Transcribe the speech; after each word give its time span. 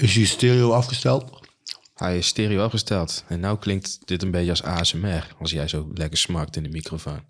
Is 0.00 0.14
je 0.14 0.26
stereo 0.26 0.72
afgesteld? 0.72 1.48
Hij 1.94 2.18
is 2.18 2.26
stereo 2.26 2.64
afgesteld. 2.64 3.24
En 3.28 3.40
nou 3.40 3.58
klinkt 3.58 3.98
dit 4.06 4.22
een 4.22 4.30
beetje 4.30 4.50
als 4.50 4.62
ASMR. 4.62 5.34
Als 5.38 5.50
jij 5.50 5.68
zo 5.68 5.90
lekker 5.94 6.18
smakt 6.18 6.56
in 6.56 6.62
de 6.62 6.68
microfoon. 6.68 7.24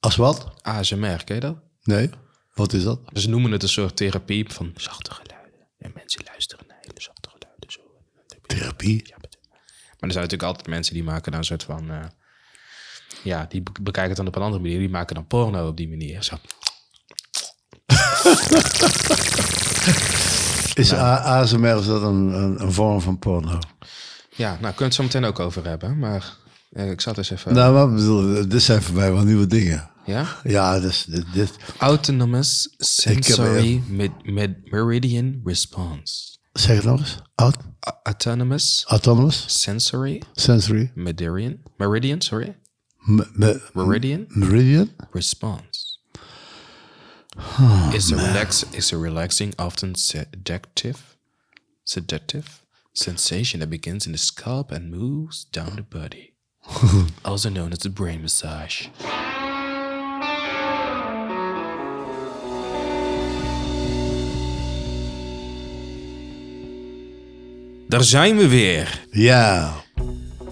Als 0.00 0.16
wat? 0.16 0.62
ASMR, 0.62 1.24
ken 1.24 1.34
je 1.34 1.40
dat? 1.40 1.56
Nee. 1.82 2.10
Wat 2.54 2.72
is 2.72 2.82
dat? 2.82 3.00
Ze 3.12 3.28
noemen 3.28 3.52
het 3.52 3.62
een 3.62 3.68
soort 3.68 3.96
therapie 3.96 4.52
van 4.52 4.72
zachte 4.76 5.10
geluiden. 5.14 5.60
En 5.78 5.92
mensen 5.94 6.22
luisteren 6.26 6.64
naar 6.68 6.78
hele 6.80 7.00
zachte 7.00 7.28
geluiden. 7.30 7.70
Zo. 7.70 7.80
Therapie? 8.46 9.02
Ja, 9.06 9.16
maar 9.20 10.08
er 10.08 10.12
zijn 10.12 10.24
natuurlijk 10.24 10.42
altijd 10.42 10.66
mensen 10.66 10.94
die 10.94 11.02
maken 11.04 11.30
dan 11.30 11.40
een 11.40 11.46
soort 11.46 11.62
van... 11.62 11.90
eh, 11.90 12.04
ja, 13.22 13.46
die 13.48 13.62
be- 13.62 13.70
bekijken 13.82 14.08
het 14.08 14.16
dan 14.16 14.26
op 14.26 14.36
een 14.36 14.42
andere 14.42 14.62
manier. 14.62 14.78
Die 14.78 14.88
maken 14.88 15.14
dan 15.14 15.26
porno 15.26 15.68
op 15.68 15.76
die 15.76 15.88
manier. 15.88 16.22
Zo. 16.22 16.36
Is 20.80 20.92
A- 20.92 21.16
ASMR 21.40 21.78
is 21.78 21.86
dat 21.86 22.02
een, 22.02 22.32
een, 22.42 22.62
een 22.62 22.72
vorm 22.72 23.00
van 23.00 23.18
porno? 23.18 23.58
Ja, 24.36 24.58
nou, 24.60 24.74
we 24.76 24.84
het 24.84 24.94
zo 24.94 25.02
meteen 25.02 25.24
ook 25.24 25.38
over 25.38 25.64
hebben. 25.66 25.98
Maar 25.98 26.36
eh, 26.70 26.90
ik 26.90 27.00
zat 27.00 27.18
eens 27.18 27.30
even... 27.30 27.54
Nou, 27.54 27.74
maar 27.74 27.88
ik 27.88 27.94
bedoel, 27.94 28.48
dit 28.48 28.62
zijn 28.62 28.82
voor 28.82 28.94
mij 28.94 29.12
wel 29.12 29.22
nieuwe 29.24 29.46
dingen. 29.46 29.90
Ja? 30.04 30.26
Ja, 30.44 30.80
dus 30.80 31.04
dit, 31.04 31.24
dit. 31.32 31.52
Autonomous 31.78 32.68
heb- 32.76 32.86
Sensory 32.86 33.82
Meridian 34.64 35.40
Response. 35.44 36.38
Zeg 36.52 36.76
het 36.76 36.84
nog 36.84 36.98
eens. 37.00 37.18
Aut 37.34 37.56
Autonomous 38.02 38.84
autonomous 38.86 39.44
Sensory 39.60 40.22
sensory 40.32 40.90
Meridian, 40.94 41.56
Meridian, 41.76 42.20
sorry, 42.20 42.56
M- 43.06 43.20
me- 43.32 43.60
Meridian 43.72 44.24
meridian. 44.28 44.90
response 45.12 45.62
is 47.94 48.12
a 48.12 48.16
relax 48.16 48.64
is 48.72 48.92
a 48.92 48.98
relaxing, 48.98 49.54
often 49.58 49.94
sedative, 49.94 51.16
sedative 51.84 52.62
sensation 52.92 53.60
that 53.60 53.70
begins 53.70 54.06
in 54.06 54.12
the 54.12 54.18
scalp 54.18 54.72
and 54.72 54.90
moves 54.90 55.44
down 55.44 55.76
the 55.76 55.82
body, 55.82 56.34
also 57.24 57.50
known 57.50 57.72
as 57.72 57.78
the 57.78 57.88
brain 57.88 58.22
massage. 58.22 58.88
Daar 67.88 68.04
zijn 68.04 68.36
we 68.36 68.48
weer. 68.48 69.06
Ja, 69.10 69.74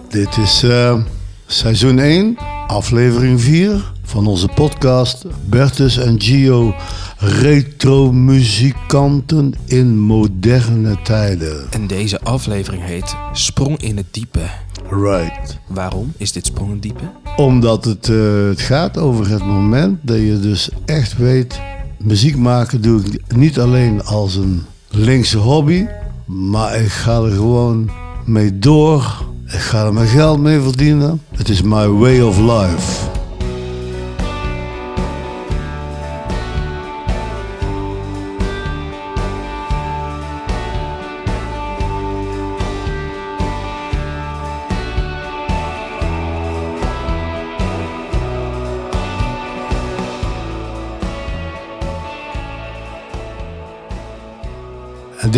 dit 0.09 0.37
is 0.37 0.63
eh, 0.63 1.03
seizoen 1.47 1.99
1, 1.99 2.37
aflevering 2.67 3.41
4 3.41 3.91
van 4.09 4.27
onze 4.27 4.47
podcast 4.47 5.25
Bertus 5.45 5.97
en 5.97 6.21
Gio, 6.21 6.75
retro-muzikanten 7.17 9.53
in 9.65 9.99
moderne 9.99 10.97
tijden. 11.03 11.67
En 11.69 11.87
deze 11.87 12.21
aflevering 12.21 12.83
heet 12.83 13.15
Sprong 13.31 13.81
in 13.81 13.97
het 13.97 14.05
diepe. 14.11 14.45
Right. 14.89 15.59
Waarom 15.67 16.13
is 16.17 16.31
dit 16.31 16.45
Sprong 16.45 16.67
in 16.67 16.73
het 16.73 16.83
diepe? 16.83 17.11
Omdat 17.35 17.85
het, 17.85 18.09
eh, 18.09 18.47
het 18.47 18.61
gaat 18.61 18.97
over 18.97 19.29
het 19.29 19.45
moment 19.45 19.99
dat 20.01 20.17
je 20.17 20.39
dus 20.39 20.69
echt 20.85 21.17
weet, 21.17 21.59
muziek 21.97 22.37
maken 22.37 22.81
doe 22.81 23.01
ik 23.01 23.35
niet 23.35 23.59
alleen 23.59 24.03
als 24.03 24.35
een 24.35 24.65
linkse 24.89 25.37
hobby, 25.37 25.85
maar 26.25 26.81
ik 26.81 26.91
ga 26.91 27.21
er 27.21 27.31
gewoon 27.31 27.89
mee 28.25 28.59
door. 28.59 29.23
Ik 29.45 29.59
ga 29.59 29.85
er 29.85 29.93
mijn 29.93 30.07
geld 30.07 30.39
mee 30.39 30.59
verdienen. 30.59 31.21
Het 31.35 31.49
is 31.49 31.61
my 31.61 31.87
way 31.87 32.21
of 32.21 32.37
life. 32.37 33.08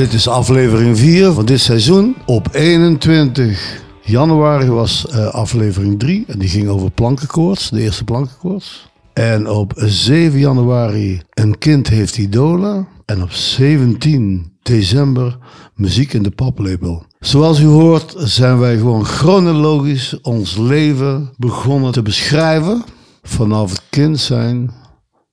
Dit 0.02 0.14
is 0.14 0.28
aflevering 0.28 0.98
4 0.98 1.32
van 1.32 1.46
dit 1.46 1.60
seizoen. 1.60 2.16
Op 2.26 2.48
21 2.52 3.82
januari 4.02 4.70
was 4.70 5.08
eh, 5.08 5.28
aflevering 5.28 6.00
3 6.00 6.24
en 6.28 6.40
die 6.40 6.50
ging 6.50 6.68
over 6.68 6.92
plankenkoorts, 6.92 7.70
de 7.70 7.82
eerste 7.82 8.04
plankenkoorts. 8.04 8.90
En 9.14 9.50
op 9.50 9.74
7 9.76 10.40
januari 10.40 11.22
Een 11.30 11.58
kind 11.58 11.88
heeft 11.88 12.18
idolen. 12.18 12.88
En 13.06 13.22
op 13.22 13.32
17 13.32 14.52
december 14.62 15.38
Muziek 15.76 16.14
in 16.14 16.24
de 16.24 16.32
paplepel. 16.32 17.06
Zoals 17.20 17.60
u 17.60 17.66
hoort 17.66 18.14
zijn 18.18 18.60
wij 18.60 18.78
gewoon 18.78 19.06
chronologisch 19.06 20.22
ons 20.22 20.58
leven 20.58 21.30
begonnen 21.38 21.92
te 21.92 22.02
beschrijven. 22.02 22.84
Vanaf 23.24 23.70
het 23.70 23.82
kind 23.90 24.20
zijn 24.20 24.72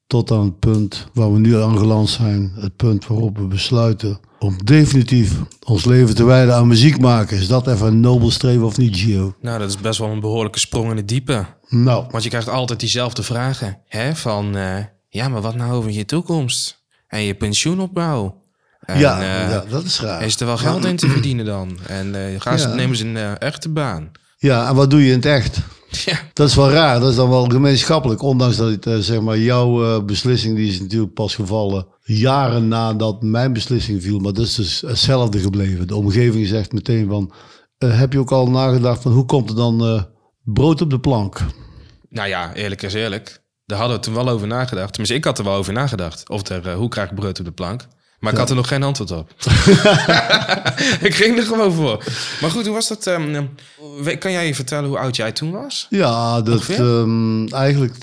tot 0.08 0.30
aan 0.30 0.44
het 0.44 0.58
punt 0.58 1.06
waar 1.12 1.32
we 1.32 1.38
nu 1.38 1.56
aangeland 1.62 2.08
zijn. 2.08 2.52
Het 2.54 2.76
punt 2.76 3.06
waarop 3.06 3.38
we 3.38 3.44
besluiten 3.44 4.20
om 4.38 4.64
definitief 4.64 5.32
ons 5.64 5.84
leven 5.84 6.14
te 6.14 6.24
wijden 6.24 6.54
aan 6.54 6.66
muziek 6.66 7.00
maken. 7.00 7.36
Is 7.38 7.48
dat 7.48 7.66
even 7.66 7.86
een 7.86 8.00
nobel 8.00 8.30
streven 8.30 8.66
of 8.66 8.76
niet, 8.78 8.96
Gio? 8.96 9.34
Nou, 9.40 9.58
dat 9.58 9.68
is 9.68 9.76
best 9.76 9.98
wel 9.98 10.08
een 10.08 10.20
behoorlijke 10.20 10.58
sprong 10.58 10.90
in 10.90 10.96
het 10.96 11.08
diepe. 11.08 11.46
Nou, 11.68 12.04
Want 12.10 12.22
je 12.22 12.28
krijgt 12.28 12.48
altijd 12.48 12.80
diezelfde 12.80 13.22
vragen. 13.22 13.78
Hè? 13.88 14.14
Van, 14.14 14.56
eh, 14.56 14.76
ja, 15.08 15.28
maar 15.28 15.40
wat 15.40 15.54
nou 15.56 15.72
over 15.72 15.90
je 15.90 16.04
toekomst? 16.04 16.82
En 17.08 17.22
je 17.22 17.34
pensioenopbouw? 17.34 18.42
En, 18.80 18.98
ja, 18.98 19.20
eh, 19.20 19.50
ja, 19.50 19.64
dat 19.70 19.84
is 19.84 20.00
raar. 20.00 20.22
Is 20.22 20.40
er 20.40 20.46
wel 20.46 20.56
geld 20.56 20.84
in 20.84 20.96
te 20.96 21.08
verdienen 21.08 21.44
dan? 21.44 21.78
En 21.86 22.14
ga 22.38 22.56
ze, 22.56 22.68
Ja. 22.68 22.74
nemen 22.74 22.96
ze 22.96 23.06
een 23.06 23.38
echte 23.38 23.68
baan. 23.68 24.10
Ja, 24.38 24.68
en 24.68 24.74
wat 24.74 24.90
doe 24.90 25.00
je 25.04 25.08
in 25.10 25.16
het 25.16 25.26
echt? 25.26 25.58
Ja. 25.90 26.20
Dat 26.32 26.48
is 26.48 26.54
wel 26.54 26.70
raar. 26.70 27.00
Dat 27.00 27.10
is 27.10 27.16
dan 27.16 27.28
wel 27.28 27.44
gemeenschappelijk. 27.44 28.22
Ondanks 28.22 28.56
dat 28.56 28.70
het, 28.70 28.86
eh, 28.86 28.96
zeg 28.96 29.20
maar, 29.20 29.38
jouw 29.38 29.84
eh, 29.84 30.04
beslissing, 30.04 30.56
die 30.56 30.68
is 30.68 30.80
natuurlijk 30.80 31.14
pas 31.14 31.34
gevallen 31.34 31.86
jaren 32.04 32.68
nadat 32.68 33.22
mijn 33.22 33.52
beslissing 33.52 34.02
viel. 34.02 34.18
Maar 34.18 34.32
dat 34.32 34.44
is 34.44 34.54
dus 34.54 34.80
hetzelfde 34.80 35.38
gebleven. 35.38 35.86
De 35.86 35.96
omgeving 35.96 36.46
zegt 36.46 36.72
meteen 36.72 37.08
van, 37.08 37.32
eh, 37.78 37.98
heb 37.98 38.12
je 38.12 38.18
ook 38.18 38.32
al 38.32 38.50
nagedacht 38.50 39.02
van 39.02 39.12
hoe 39.12 39.24
komt 39.24 39.50
er 39.50 39.56
dan 39.56 40.06
brood 40.44 40.80
op 40.80 40.90
de 40.90 41.00
plank? 41.00 41.40
Nou 42.08 42.28
ja, 42.28 42.54
eerlijk 42.54 42.82
is 42.82 42.94
eerlijk. 42.94 43.42
Daar 43.66 43.78
hadden 43.78 43.96
we 43.96 44.02
toen 44.02 44.14
wel 44.14 44.28
over 44.28 44.46
nagedacht. 44.46 44.88
Tenminste, 44.88 45.16
ik 45.16 45.24
had 45.24 45.38
er 45.38 45.44
wel 45.44 45.54
over 45.54 45.72
nagedacht. 45.72 46.28
Of 46.28 46.48
er, 46.48 46.74
hoe 46.74 46.88
krijg 46.88 47.10
ik 47.10 47.16
brood 47.16 47.38
op 47.38 47.44
de 47.44 47.52
plank? 47.52 47.86
Maar 48.18 48.32
ik 48.32 48.38
had 48.38 48.50
er 48.50 48.56
nog 48.56 48.68
geen 48.68 48.82
antwoord 48.82 49.10
op. 49.10 49.34
ik 51.08 51.14
ging 51.14 51.36
er 51.38 51.42
gewoon 51.42 51.72
voor. 51.72 52.04
Maar 52.40 52.50
goed, 52.50 52.64
hoe 52.64 52.74
was 52.74 52.88
dat? 52.88 53.06
ehm, 53.06 53.44
kan 54.18 54.32
jij 54.32 54.46
je 54.46 54.54
vertellen 54.54 54.88
hoe 54.88 54.98
oud 54.98 55.16
jij 55.16 55.32
toen 55.32 55.50
was? 55.50 55.86
Ja, 55.90 56.42
dat 56.42 56.68
ehm, 56.68 57.46
eigenlijk 57.46 57.94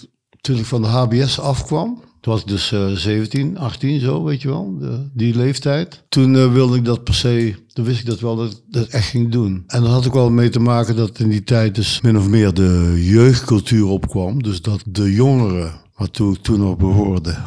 toen 0.41 0.57
ik 0.57 0.65
van 0.65 0.81
de 0.81 0.87
HBS 0.87 1.39
afkwam. 1.39 2.03
Toen 2.21 2.33
was 2.33 2.41
ik 2.41 2.47
dus 2.47 2.71
eh 2.71 2.87
17, 2.91 3.57
18 3.57 3.99
zo, 3.99 4.23
weet 4.23 4.41
je 4.41 4.47
wel, 4.47 4.77
de- 4.79 5.09
die 5.13 5.35
leeftijd. 5.35 6.03
Toen 6.09 6.35
eh, 6.35 6.51
wilde 6.53 6.77
ik 6.77 6.85
dat 6.85 7.03
per 7.03 7.13
se, 7.13 7.55
toen 7.73 7.85
wist 7.85 7.99
ik 7.99 8.05
dat 8.05 8.19
wel 8.19 8.35
dat 8.35 8.51
ik 8.51 8.57
dat 8.69 8.87
echt 8.87 9.07
ging 9.07 9.31
doen. 9.31 9.63
En 9.67 9.81
dat 9.81 9.91
had 9.91 10.07
ook 10.07 10.13
wel 10.13 10.29
mee 10.29 10.49
te 10.49 10.59
maken 10.59 10.95
dat 10.95 11.19
in 11.19 11.29
die 11.29 11.43
tijd 11.43 11.75
dus 11.75 12.01
min 12.01 12.17
of 12.17 12.27
meer 12.27 12.53
de 12.53 12.93
jeugdcultuur 12.97 13.85
opkwam. 13.87 14.43
Dus 14.43 14.61
dat 14.61 14.83
de 14.85 15.13
jongeren, 15.13 15.73
waartoe 15.95 16.35
ik 16.35 16.41
toen 16.41 16.59
nog 16.59 16.77
behoorde, 16.77 17.37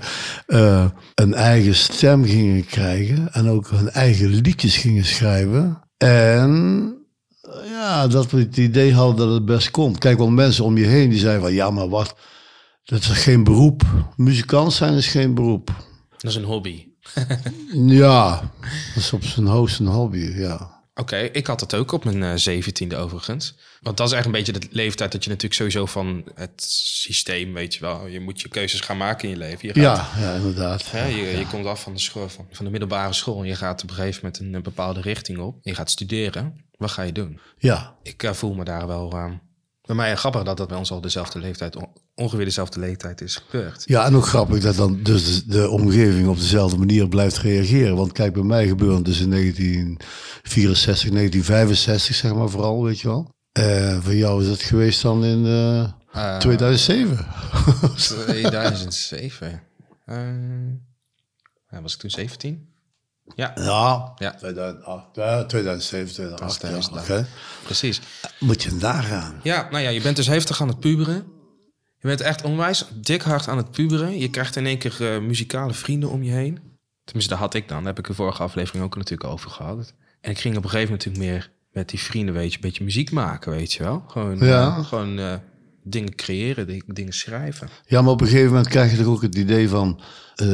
eh, 0.46 0.90
een 1.14 1.34
eigen 1.34 1.74
stem 1.74 2.24
gingen 2.24 2.66
krijgen. 2.66 3.32
En 3.32 3.48
ook 3.48 3.70
hun 3.70 3.90
eigen 3.90 4.28
liedjes 4.28 4.76
gingen 4.76 5.04
schrijven. 5.04 5.82
En 5.96 6.92
ja, 7.64 8.06
dat 8.06 8.30
we 8.30 8.38
het 8.38 8.56
idee 8.56 8.94
hadden 8.94 9.26
dat 9.26 9.34
het 9.34 9.44
best 9.44 9.70
kon. 9.70 9.98
Kijk, 9.98 10.18
wel 10.18 10.30
mensen 10.30 10.64
om 10.64 10.76
je 10.76 10.86
heen 10.86 11.10
die 11.10 11.18
zeiden 11.18 11.42
van 11.42 11.52
ja, 11.52 11.70
maar 11.70 11.88
wat, 11.88 12.14
dat 12.84 13.00
is 13.00 13.08
geen 13.08 13.44
beroep. 13.44 13.82
Muzikant 14.16 14.72
zijn 14.72 14.94
is 14.94 15.06
geen 15.06 15.34
beroep. 15.34 15.70
Dat 16.16 16.30
is 16.30 16.36
een 16.36 16.44
hobby. 16.44 16.86
Ja, 17.72 18.52
dat 18.94 19.02
is 19.02 19.12
op 19.12 19.24
zijn 19.24 19.46
hoogst 19.46 19.78
een 19.78 19.86
hobby, 19.86 20.18
ja. 20.18 20.80
Oké, 20.94 21.16
ik 21.16 21.46
had 21.46 21.60
het 21.60 21.74
ook 21.74 21.92
op 21.92 22.04
mijn 22.04 22.22
eh, 22.22 22.32
zeventiende 22.34 22.96
overigens. 22.96 23.58
Want 23.80 23.96
dat 23.96 24.06
is 24.08 24.12
echt 24.16 24.26
een 24.26 24.32
beetje 24.32 24.52
de 24.52 24.66
leeftijd 24.70 25.12
dat 25.12 25.22
je 25.24 25.28
natuurlijk 25.30 25.54
sowieso 25.60 25.86
van 25.86 26.24
het 26.34 26.62
systeem, 27.02 27.52
weet 27.52 27.74
je 27.74 27.80
wel. 27.80 28.06
Je 28.06 28.20
moet 28.20 28.40
je 28.40 28.48
keuzes 28.48 28.80
gaan 28.80 28.96
maken 28.96 29.24
in 29.24 29.30
je 29.30 29.36
leven. 29.40 29.68
Je 29.68 29.74
gaat, 29.82 30.12
Ja, 30.16 30.20
ja 30.22 30.34
inderdaad. 30.34 30.90
Hè, 30.90 31.06
je, 31.06 31.38
je 31.38 31.46
komt 31.46 31.66
af 31.66 31.82
van 31.82 31.92
de, 31.94 32.00
school, 32.00 32.28
van, 32.28 32.46
van 32.50 32.64
de 32.64 32.70
middelbare 32.70 33.12
school 33.12 33.40
en 33.40 33.46
je 33.48 33.54
gaat 33.56 33.82
op 33.82 33.88
een 33.88 33.94
gegeven 33.94 34.20
moment 34.22 34.54
een, 34.54 34.62
bepaalde 34.62 35.00
richting 35.00 35.38
op. 35.38 35.58
Je 35.62 35.74
gaat 35.74 35.90
studeren. 35.90 36.64
Wat 36.76 36.90
ga 36.90 37.02
je 37.02 37.12
doen? 37.12 37.40
Ja, 37.58 37.94
Ik 38.02 38.22
eh, 38.22 38.32
voel 38.32 38.54
me 38.54 38.64
daar 38.64 38.86
wel... 38.86 39.12
eh, 39.12 39.30
bij 39.82 39.96
mij 39.96 40.16
grappig 40.16 40.42
dat 40.42 40.56
dat 40.56 40.68
bij 40.68 40.78
ons 40.78 40.90
al 40.90 41.00
dezelfde 41.00 41.38
leeftijd, 41.38 41.76
on- 41.76 41.92
ongeveer 42.14 42.44
dezelfde 42.44 42.80
leeftijd 42.80 43.20
is 43.20 43.36
gebeurd. 43.36 43.82
ja, 43.86 44.04
en 44.06 44.14
ook 44.16 44.26
grappig 44.26 44.60
dat 44.62 44.76
dan 44.76 45.02
dus 45.02 45.44
de, 45.44 45.50
de 45.52 45.68
omgeving 45.68 46.28
op 46.28 46.36
dezelfde 46.38 46.78
manier 46.78 47.08
blijft 47.08 47.38
reageren. 47.38 47.96
Want 47.96 48.12
kijk, 48.12 48.32
bij 48.32 48.42
mij 48.42 48.66
gebeurde 48.68 48.94
het 48.94 49.04
dus 49.04 49.20
in 49.20 49.30
1964, 49.30 51.10
1965 51.10 52.14
zeg 52.14 52.34
maar 52.34 52.48
vooral, 52.48 52.82
weet 52.84 53.00
je 53.00 53.08
wel. 53.08 53.36
Eh 53.58 53.98
voor 54.02 54.14
jou 54.14 54.42
is 54.42 54.48
dat 54.48 54.62
geweest 54.62 55.02
dan 55.02 55.24
in 55.24 55.46
eh, 55.46 55.82
Eh, 56.12 56.38
2007. 56.38 57.26
2007. 58.26 59.62
Eh, 61.70 61.80
was 61.82 61.94
ik 61.94 62.00
toen 62.00 62.10
17? 62.10 62.68
Ja, 63.34 63.52
Ja, 63.56 64.12
Ja. 64.18 64.34
2008, 64.34 65.16
ja, 65.16 65.44
2007, 65.44 66.12
2008. 66.12 66.52
Ja, 66.52 66.58
2008. 66.58 67.10
oké. 67.10 67.26
precies. 67.64 68.00
Moet 68.40 68.62
je 68.62 68.72
nagaan. 68.72 69.40
Ja, 69.42 69.68
nou 69.70 69.82
ja, 69.82 69.88
je 69.88 70.00
bent 70.00 70.16
dus 70.16 70.26
heftig 70.26 70.60
aan 70.60 70.68
het 70.68 70.80
puberen. 70.80 71.14
Je 72.00 72.08
bent 72.08 72.20
echt 72.20 72.42
onwijs 72.42 72.84
dik 72.94 73.22
hard 73.22 73.48
aan 73.48 73.56
het 73.56 73.70
puberen. 73.70 74.18
Je 74.18 74.30
krijgt 74.30 74.56
in 74.56 74.66
één 74.66 74.78
keer 74.78 75.22
muzikale 75.22 75.74
vrienden 75.74 76.10
om 76.10 76.22
je 76.22 76.32
heen. 76.32 76.58
Tenminste, 77.04 77.32
dat 77.32 77.42
had 77.42 77.54
ik 77.54 77.68
dan. 77.68 77.78
Daar 77.78 77.86
heb 77.86 77.98
ik 77.98 78.06
de 78.06 78.14
vorige 78.14 78.42
aflevering 78.42 78.84
ook 78.84 78.96
natuurlijk 78.96 79.30
over 79.30 79.50
gehad. 79.50 79.92
En 80.20 80.30
ik 80.30 80.38
ging 80.38 80.56
op 80.56 80.64
een 80.64 80.70
gegeven 80.70 80.90
moment 80.92 81.06
natuurlijk 81.06 81.32
meer 81.34 81.50
met 81.78 81.88
die 81.88 82.00
vrienden, 82.00 82.34
weet 82.34 82.50
je, 82.50 82.54
een 82.54 82.60
beetje 82.68 82.84
muziek 82.84 83.10
maken, 83.10 83.52
weet 83.52 83.72
je 83.72 83.82
wel. 83.82 84.02
Gewoon, 84.06 84.38
Ja. 84.38 84.76
eh, 84.76 84.84
gewoon 84.84 85.18
eh, 85.18 85.34
dingen 85.84 86.14
creëren, 86.14 86.66
di- 86.66 86.82
dingen 86.86 87.12
schrijven. 87.12 87.68
Ja, 87.86 88.02
maar 88.02 88.12
op 88.12 88.20
een 88.20 88.26
gegeven 88.26 88.48
moment 88.48 88.68
krijg 88.68 88.90
je 88.90 88.96
toch 88.96 89.06
ook 89.06 89.22
het 89.22 89.34
idee 89.34 89.68
van... 89.68 90.00
eh 90.34 90.46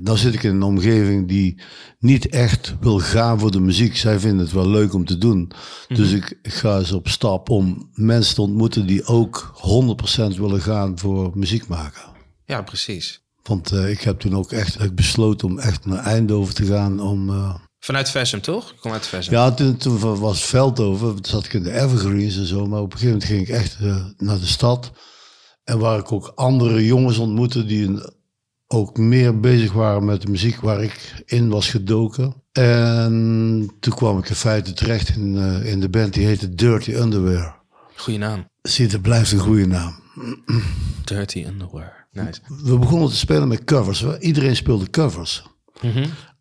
nou 0.00 0.16
zit 0.16 0.34
ik 0.34 0.42
in 0.42 0.50
een 0.54 0.62
omgeving 0.62 1.28
die 1.28 1.60
niet 1.98 2.28
echt 2.28 2.74
wil 2.80 2.98
gaan 2.98 3.38
voor 3.38 3.50
de 3.50 3.60
muziek. 3.60 3.96
Zij 3.96 4.18
vinden 4.18 4.44
het 4.44 4.54
wel 4.54 4.68
leuk 4.68 4.94
om 4.94 5.04
te 5.04 5.18
doen. 5.18 5.52
Dus 5.88 6.12
ik 6.12 6.38
ga 6.42 6.78
eens 6.78 6.92
op 6.92 7.08
stap 7.08 7.48
om 7.50 7.90
mensen 7.94 8.34
te 8.34 8.40
ontmoeten 8.42 8.86
die 8.86 9.04
ook 9.04 9.52
100% 9.54 10.36
willen 10.38 10.60
gaan 10.60 10.98
voor 10.98 11.30
muziek 11.34 11.66
maken. 11.68 12.02
Ja, 12.44 12.62
precies. 12.62 13.24
Want 13.42 13.72
ik 13.72 14.00
heb 14.00 14.18
toen 14.20 14.36
ook 14.36 14.52
echt 14.52 14.94
besloten 14.94 15.48
om 15.48 15.58
echt 15.58 15.86
naar 15.86 16.04
Eindhoven 16.04 16.54
te 16.54 16.64
gaan 16.66 17.00
om... 17.00 17.30
Vanuit 17.86 18.10
Versum, 18.10 18.40
toch? 18.40 18.68
Je 18.68 18.74
komt 18.80 18.94
uit 18.94 19.06
Versum. 19.06 19.32
ja, 19.32 19.50
toen, 19.52 19.76
toen 19.76 20.18
was 20.18 20.44
Veldhoven, 20.44 21.14
toen 21.14 21.24
zat 21.24 21.44
ik 21.44 21.52
in 21.52 21.62
de 21.62 21.72
Evergreens 21.72 22.36
en 22.36 22.46
zo. 22.46 22.66
Maar 22.66 22.80
op 22.80 22.92
een 22.92 22.98
gegeven 22.98 23.12
moment 23.18 23.24
ging 23.30 23.40
ik 23.42 23.48
echt 23.48 23.76
eh, 23.80 24.04
naar 24.16 24.38
de 24.38 24.46
stad. 24.46 24.92
En 25.64 25.78
waar 25.78 25.98
ik 25.98 26.12
ook 26.12 26.32
andere 26.34 26.84
jongens 26.84 27.18
ontmoette 27.18 27.64
die 27.64 27.86
een- 27.86 28.14
ook 28.66 28.96
meer 28.98 29.40
bezig 29.40 29.72
waren 29.72 30.04
met 30.04 30.22
de 30.22 30.28
muziek 30.30 30.60
waar 30.60 30.82
ik 30.82 31.22
in 31.26 31.48
was 31.48 31.68
gedoken. 31.68 32.34
En 32.52 33.70
toen 33.80 33.94
kwam 33.94 34.18
ik 34.18 34.28
in 34.28 34.34
feite 34.34 34.72
terecht 34.72 35.08
in, 35.08 35.36
eh, 35.36 35.70
in 35.72 35.80
de 35.80 35.88
band 35.88 36.14
die 36.14 36.26
heette 36.26 36.54
Dirty 36.54 36.92
Underwear. 36.92 37.60
Goeie 37.96 38.18
naam. 38.18 38.48
Zie, 38.62 38.86
dat 38.88 39.02
blijft 39.02 39.32
een 39.32 39.38
goede 39.38 39.66
naam. 39.66 40.00
Dirty 41.04 41.44
Underwear. 41.48 42.06
Nice. 42.12 42.40
We 42.62 42.78
begonnen 42.78 43.08
te 43.08 43.16
spelen 43.16 43.48
met 43.48 43.64
covers. 43.64 44.04
Iedereen 44.20 44.56
speelde 44.56 44.90
covers. 44.90 45.44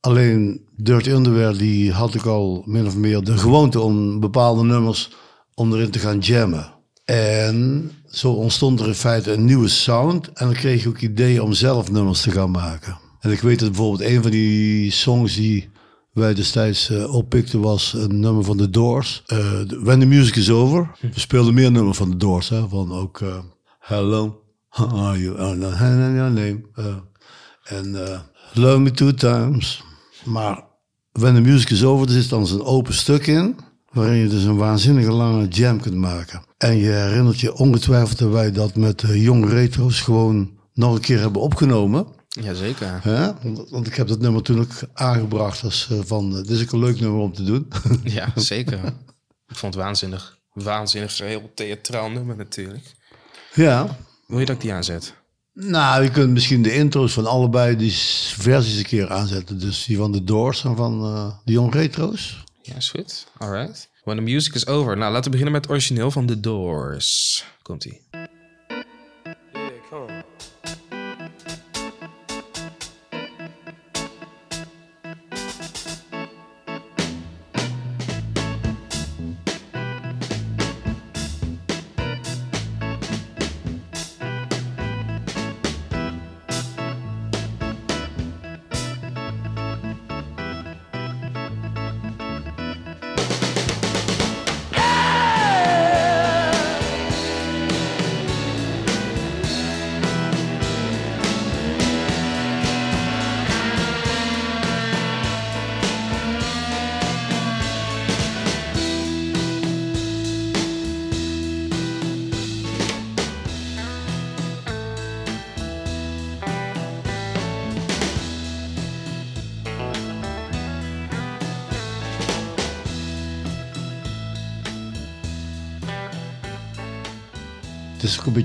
Alleen 0.06 0.66
Dirty 0.76 1.10
Underwear 1.10 1.58
die 1.58 1.92
had 1.92 2.14
ik 2.14 2.26
al 2.26 2.64
min 2.66 2.86
of 2.86 2.96
meer 2.96 3.24
de 3.24 3.38
gewoonte 3.38 3.80
om 3.80 4.20
bepaalde 4.20 4.64
nummers 4.64 5.12
om 5.54 5.74
erin 5.74 5.92
te 5.92 6.00
gaan 6.00 6.20
jammen. 6.20 6.74
En 7.06 7.92
zo 8.10 8.32
ontstond 8.32 8.80
er 8.80 8.88
in 8.88 8.94
feite 8.94 9.34
een 9.34 9.46
nieuwe 9.46 9.68
sound. 9.68 10.28
En 10.28 10.46
dan 10.46 10.56
kreeg 10.56 10.84
je 10.84 10.90
ook 10.90 11.00
ideeën 11.00 11.42
om 11.42 11.54
zelf 11.54 11.92
nummers 11.92 12.22
te 12.22 12.32
gaan 12.32 12.52
maken. 12.52 12.98
En 13.20 13.32
ik 13.32 13.40
weet 13.40 13.60
dat 13.60 13.72
bijvoorbeeld 13.72 14.10
een 14.10 14.22
van 14.22 14.32
die 14.32 14.92
songs 14.92 15.36
die 15.36 15.70
wij 16.14 16.34
destijds 16.34 16.90
eh, 16.90 17.14
oppikten 17.14 17.62
was 17.62 17.94
een 17.94 18.20
nummer 18.20 18.44
van 18.44 18.58
The 18.58 18.70
Doors. 18.70 19.24
Eh, 19.26 19.62
When 19.68 20.00
the 20.00 20.06
Music 20.06 20.36
is 20.36 20.50
Over. 20.50 20.92
We 21.02 21.20
speelden 21.20 21.54
meer 21.54 21.72
nummers 21.72 21.98
van 21.98 22.10
The 22.10 22.18
Doors. 22.18 22.50
Hè, 22.50 22.68
van 22.68 22.92
ook 22.92 23.22
eh, 23.22 23.38
Hello, 23.80 24.42
how 24.70 25.06
are 25.06 25.20
you? 25.20 25.40
Oh, 25.40 25.58
no, 25.58 25.70
your 25.70 26.32
name. 26.32 26.62
En 27.64 27.96
Love 28.54 28.80
Me 28.80 28.92
Two 28.92 29.12
Times. 29.12 29.84
Maar 30.26 30.64
When 31.12 31.36
the 31.36 31.42
Music 31.42 31.70
is 31.70 31.84
Over, 31.84 32.08
er 32.08 32.14
zit 32.14 32.30
dan 32.30 32.48
zo'n 32.48 32.64
open 32.66 32.94
stuk 32.94 33.28
in. 33.28 33.56
Waarin 33.92 34.18
je 34.18 34.28
dus 34.28 34.44
een 34.44 34.58
waanzinnige 34.58 35.12
lange 35.12 35.48
jam 35.48 35.82
kunt 35.82 35.96
maken. 35.96 36.44
En 36.58 36.78
je 36.78 36.90
herinnert 36.90 37.40
je 37.40 37.54
ongetwijfeld 37.54 38.20
dat 38.20 38.32
wij 38.32 38.52
dat 38.52 38.76
met 38.76 39.00
de 39.00 39.22
Young 39.22 39.50
Retro's 39.50 40.02
gewoon 40.02 40.60
nog 40.74 40.96
een 40.96 41.02
keer 41.02 41.20
hebben 41.20 41.42
opgenomen. 41.42 42.08
Jazeker. 42.28 43.00
Hè? 43.04 43.34
Want, 43.42 43.70
want 43.70 43.88
ik 43.88 43.96
heb 43.96 44.08
dat 44.08 44.20
nummer 44.20 44.42
toen 44.42 44.60
ook 44.60 44.72
aangebracht 44.94 45.64
als 45.64 45.88
eh, 45.92 46.00
van, 46.06 46.32
eh, 46.32 46.38
dit 46.38 46.50
is 46.50 46.62
ook 46.62 46.72
een 46.72 46.80
leuk 46.80 47.00
nummer 47.00 47.20
om 47.22 47.34
te 47.34 47.44
doen. 47.44 47.68
Ja, 48.04 48.32
zeker. 48.36 48.80
Ik 49.48 49.56
vond 49.56 49.74
het 49.74 49.84
waanzinnig. 49.84 50.40
Waanzinnig, 50.54 51.18
heel 51.18 51.52
theatraal 51.54 52.10
nummer 52.10 52.36
natuurlijk. 52.36 52.96
ja. 53.54 53.98
Wil 54.28 54.40
je 54.40 54.46
dat 54.46 54.56
ik 54.56 54.62
die 54.62 54.74
aanzet? 54.74 55.14
Nou, 55.58 56.04
je 56.04 56.12
kunt 56.12 56.32
misschien 56.32 56.62
de 56.62 56.74
intro's 56.74 57.14
van 57.14 57.26
allebei 57.26 57.76
die 57.76 57.94
versies 58.38 58.78
een 58.78 58.84
keer 58.84 59.12
aanzetten. 59.12 59.60
Dus 59.60 59.86
die 59.86 59.98
van 59.98 60.12
de 60.12 60.24
Doors 60.24 60.64
en 60.64 60.76
van 60.76 61.04
eh, 61.04 61.32
de 61.46 61.52
Young 61.52 61.74
Retro's. 61.74 62.44
Ja, 62.62 62.76
is 62.76 62.90
goed. 62.90 63.28
Alright. 63.38 63.90
When 64.04 64.18
the 64.18 64.24
music 64.24 64.54
is 64.54 64.68
over. 64.68 64.98
Nou, 64.98 65.12
laten 65.12 65.24
we 65.24 65.30
beginnen 65.30 65.54
met 65.54 65.62
het 65.62 65.72
origineel 65.72 66.12
van 66.12 66.26
The 66.26 66.40
Doors. 66.40 67.44
Komt-ie. 67.62 68.02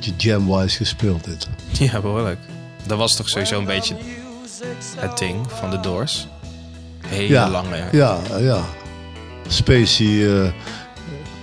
Beetje 0.00 0.28
jam-wise 0.28 0.76
gespeeld 0.76 1.24
dit. 1.24 1.48
Ja, 1.90 2.00
behoorlijk. 2.00 2.38
Dat 2.86 2.98
was 2.98 3.16
toch 3.16 3.28
sowieso 3.28 3.58
een 3.58 3.64
beetje 3.64 3.96
het 4.96 5.18
ding 5.18 5.46
van 5.52 5.70
The 5.70 5.80
Doors. 5.80 6.26
Hele 7.06 7.28
Ja, 7.28 7.48
lange. 7.48 7.76
Ja. 7.92 8.18
ja, 8.28 8.36
ja. 8.38 8.64
Spacey 9.48 10.40
eh, 10.42 10.52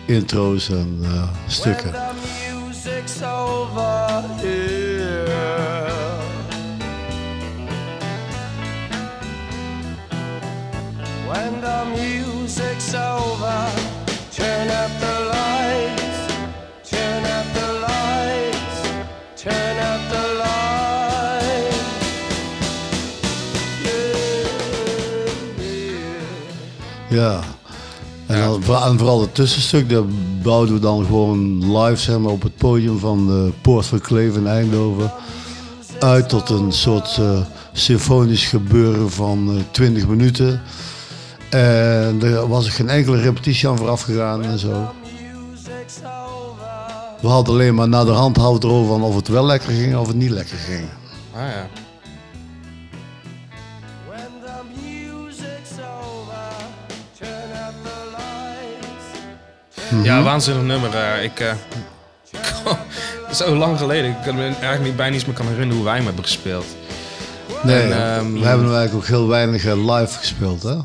intro's 0.05 0.69
en 0.69 0.99
eh, 1.03 1.23
stukken. 1.47 1.93
Ja. 27.09 27.39
En, 28.25 28.39
dan, 28.41 28.63
vooral- 28.63 28.89
en 28.91 28.97
vooral 28.97 29.21
het 29.21 29.35
tussenstuk, 29.35 29.89
dat 29.89 30.05
bouwden 30.41 30.73
we 30.73 30.79
dan 30.81 31.05
gewoon 31.05 31.71
live 31.77 32.01
zeg 32.01 32.17
maar, 32.19 32.31
op 32.31 32.41
het 32.43 32.57
podium 32.57 32.99
van 32.99 33.27
de 33.27 33.51
Poort 33.61 33.85
van 33.85 34.01
Kleef 34.01 34.35
in 34.35 34.47
Eindhoven. 34.47 35.11
Uit 35.99 36.29
tot 36.29 36.49
een 36.49 36.71
soort 36.71 37.17
eh, 37.19 37.39
symfonisch 37.73 38.45
gebeuren 38.45 39.11
van 39.11 39.49
eh 39.57 39.63
20 39.71 40.07
minuten. 40.07 40.61
En 41.49 42.19
er 42.23 42.47
was 42.47 42.69
geen 42.69 42.89
enkele 42.89 43.17
repetitie 43.21 43.67
aan 43.69 43.77
vooraf 43.77 44.01
gegaan 44.01 44.43
en 44.43 44.59
zo. 44.59 44.89
We 47.21 47.27
hadden 47.27 47.53
alleen 47.53 47.75
maar 47.75 47.87
naar 47.89 48.05
de 48.05 48.11
hand 48.11 48.37
erover 48.37 48.87
van 48.87 49.01
of 49.03 49.15
het 49.15 49.27
wel 49.27 49.45
lekker 49.45 49.69
ging 49.73 49.95
of 49.97 50.07
het 50.07 50.15
niet 50.15 50.29
lekker 50.29 50.57
ging. 50.57 50.85
Ah 51.35 51.41
ja. 51.41 51.67
Ja, 60.03 60.23
waanzinnig 60.23 60.63
nummer. 60.63 60.95
eh, 60.95 61.23
ik, 61.23 61.39
eh, 61.39 61.51
zo 63.39 63.55
lang 63.55 63.77
geleden. 63.77 64.09
Ik 64.09 64.15
kan 64.25 64.35
me 64.35 64.41
eigenlijk 64.43 64.83
niet, 64.83 64.95
bijna 64.95 65.15
niet 65.15 65.25
meer 65.25 65.35
kan 65.35 65.45
herinneren 65.45 65.75
hoe 65.75 65.85
wij 65.85 65.95
hem 65.95 66.05
hebben 66.05 66.23
gespeeld. 66.23 66.65
Nee, 67.63 67.81
En, 67.81 67.91
ehm, 67.91 68.33
we 68.33 68.45
hebben 68.45 68.65
hem 68.65 68.75
eigenlijk 68.75 68.93
ook 68.93 69.05
heel 69.05 69.27
weinig 69.27 69.65
eh, 69.65 69.95
live 69.95 70.17
gespeeld, 70.17 70.63
hè? 70.63 70.75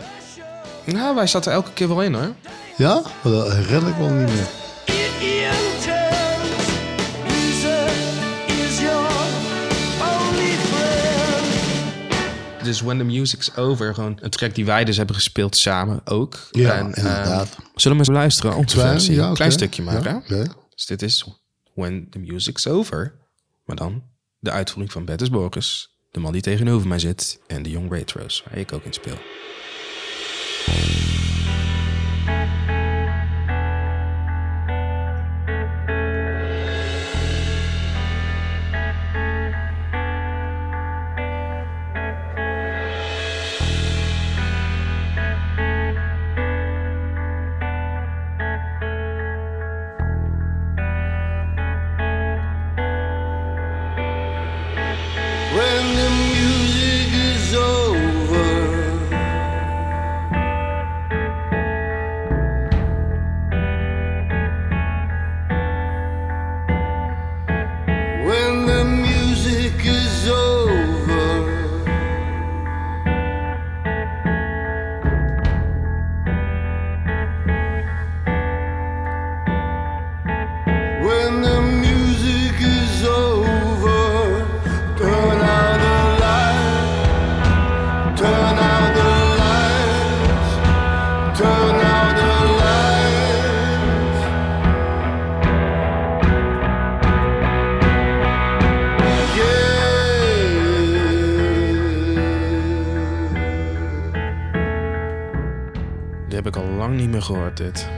Nou, 0.85 1.15
wij 1.15 1.27
zaten 1.27 1.53
elke 1.53 1.71
keer 1.73 1.89
wel 1.89 2.03
in 2.03 2.15
hoor. 2.15 2.33
Ja? 2.77 3.03
Dat 3.23 3.53
herinner 3.53 3.89
ik 3.89 3.99
me 3.99 4.11
niet 4.11 4.35
meer. 4.35 4.47
Dus 12.63 12.81
When 12.81 12.99
the 12.99 13.05
Music's 13.05 13.57
Over. 13.57 13.95
Gewoon 13.95 14.19
een 14.21 14.31
track 14.31 14.55
die 14.55 14.65
wij 14.65 14.85
dus 14.85 14.97
hebben 14.97 15.15
gespeeld 15.15 15.57
samen 15.57 16.01
ook. 16.05 16.49
Ja, 16.51 16.79
ehm, 16.79 16.87
inderdaad. 16.87 17.57
zullen 17.75 17.99
we 17.99 18.05
eens 18.05 18.17
luisteren? 18.17 18.57
Onze 18.57 18.77
Klein, 18.77 19.13
ja. 19.13 19.33
Klein 19.33 19.53
stukje 19.53 19.83
maar, 19.83 20.23
Ja. 20.27 20.47
Dus 20.75 20.87
dit 20.87 21.03
is 21.03 21.27
When 21.75 22.07
the 22.11 22.19
Music's 22.19 22.67
Over. 22.67 23.15
Maar 23.65 23.77
dan 23.77 24.03
de 24.39 24.51
uitvoering 24.51 24.93
van 24.93 25.05
Bertus 25.05 25.31
Borges. 25.31 25.97
De 26.11 26.21
man 26.21 26.33
die 26.33 26.43
tegenover 26.43 26.89
mij 26.89 26.99
zit. 26.99 27.41
En 27.47 27.63
de 27.63 27.71
Young 27.71 27.91
Retro's, 27.91 28.43
waar 28.49 28.59
ik 28.59 28.73
ook 28.73 28.85
in 28.85 28.93
speel. 28.93 29.19
Gehoord, 107.33 107.57
dit. 107.57 107.89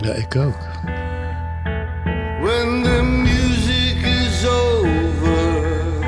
Ja, 0.00 0.12
ik 0.12 0.36
ook. 0.36 0.58
When 2.40 2.82
the 2.82 3.02
music 3.02 3.96
is 4.02 4.46
over, 4.46 6.00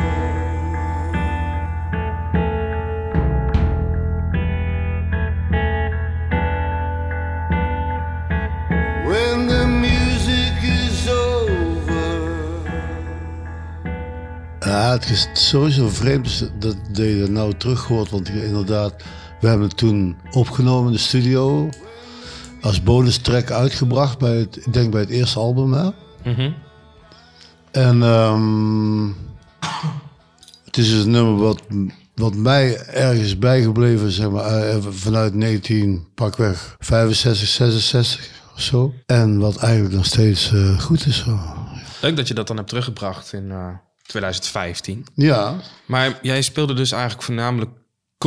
when 9.04 9.48
the 9.48 9.66
music 9.66 10.62
is 10.62 11.10
over. 11.10 12.20
Ja, 14.60 14.90
het 14.90 15.10
is 15.10 15.28
sowieso 15.32 15.88
vreemd 15.88 16.50
dat, 16.58 16.76
je 16.92 17.18
dat 17.20 17.30
nou 17.30 17.54
terug 17.54 17.84
hoort. 17.84 18.10
Want 18.10 18.28
inderdaad, 18.28 18.94
we 19.40 19.48
hebben 19.48 19.66
het 19.66 19.76
toen 19.76 20.16
opgenomen 20.30 20.86
in 20.86 20.92
de 20.92 20.98
studio. 20.98 21.70
Als 22.64 22.82
bonus 22.82 23.16
track 23.18 23.50
uitgebracht 23.50 24.18
bij 24.18 24.36
het, 24.36 24.56
ik 24.56 24.72
denk 24.72 24.90
bij 24.90 25.00
het 25.00 25.10
eerste 25.10 25.38
album. 25.38 25.72
Hè? 25.72 25.90
Mhm. 26.24 26.50
En 27.70 28.02
ehm, 28.02 29.06
het 30.64 30.76
is 30.76 30.90
dus 30.90 31.04
een 31.04 31.10
nummer 31.10 31.36
wat, 31.36 31.62
wat 32.14 32.34
mij 32.34 32.76
ergens 32.86 33.38
bijgebleven 33.38 34.10
zeg 34.10 34.30
maar, 34.30 34.44
eh, 34.44 34.76
vanuit 34.88 35.34
19, 35.34 36.06
pakweg 36.14 36.76
65, 36.78 37.48
66 37.48 38.30
of 38.54 38.60
zo. 38.60 38.94
En 39.06 39.38
wat 39.38 39.56
eigenlijk 39.56 39.94
nog 39.94 40.06
steeds 40.06 40.52
eh, 40.52 40.80
goed 40.80 41.06
is. 41.06 41.24
Leuk 42.00 42.16
dat 42.16 42.28
je 42.28 42.34
dat 42.34 42.46
dan 42.46 42.56
hebt 42.56 42.68
teruggebracht 42.68 43.32
in 43.32 43.50
eh, 43.50 43.68
2015. 44.02 45.06
Ja, 45.14 45.54
Maar 45.86 46.18
jij 46.22 46.42
speelde 46.42 46.74
dus 46.74 46.92
eigenlijk 46.92 47.22
voornamelijk 47.22 47.70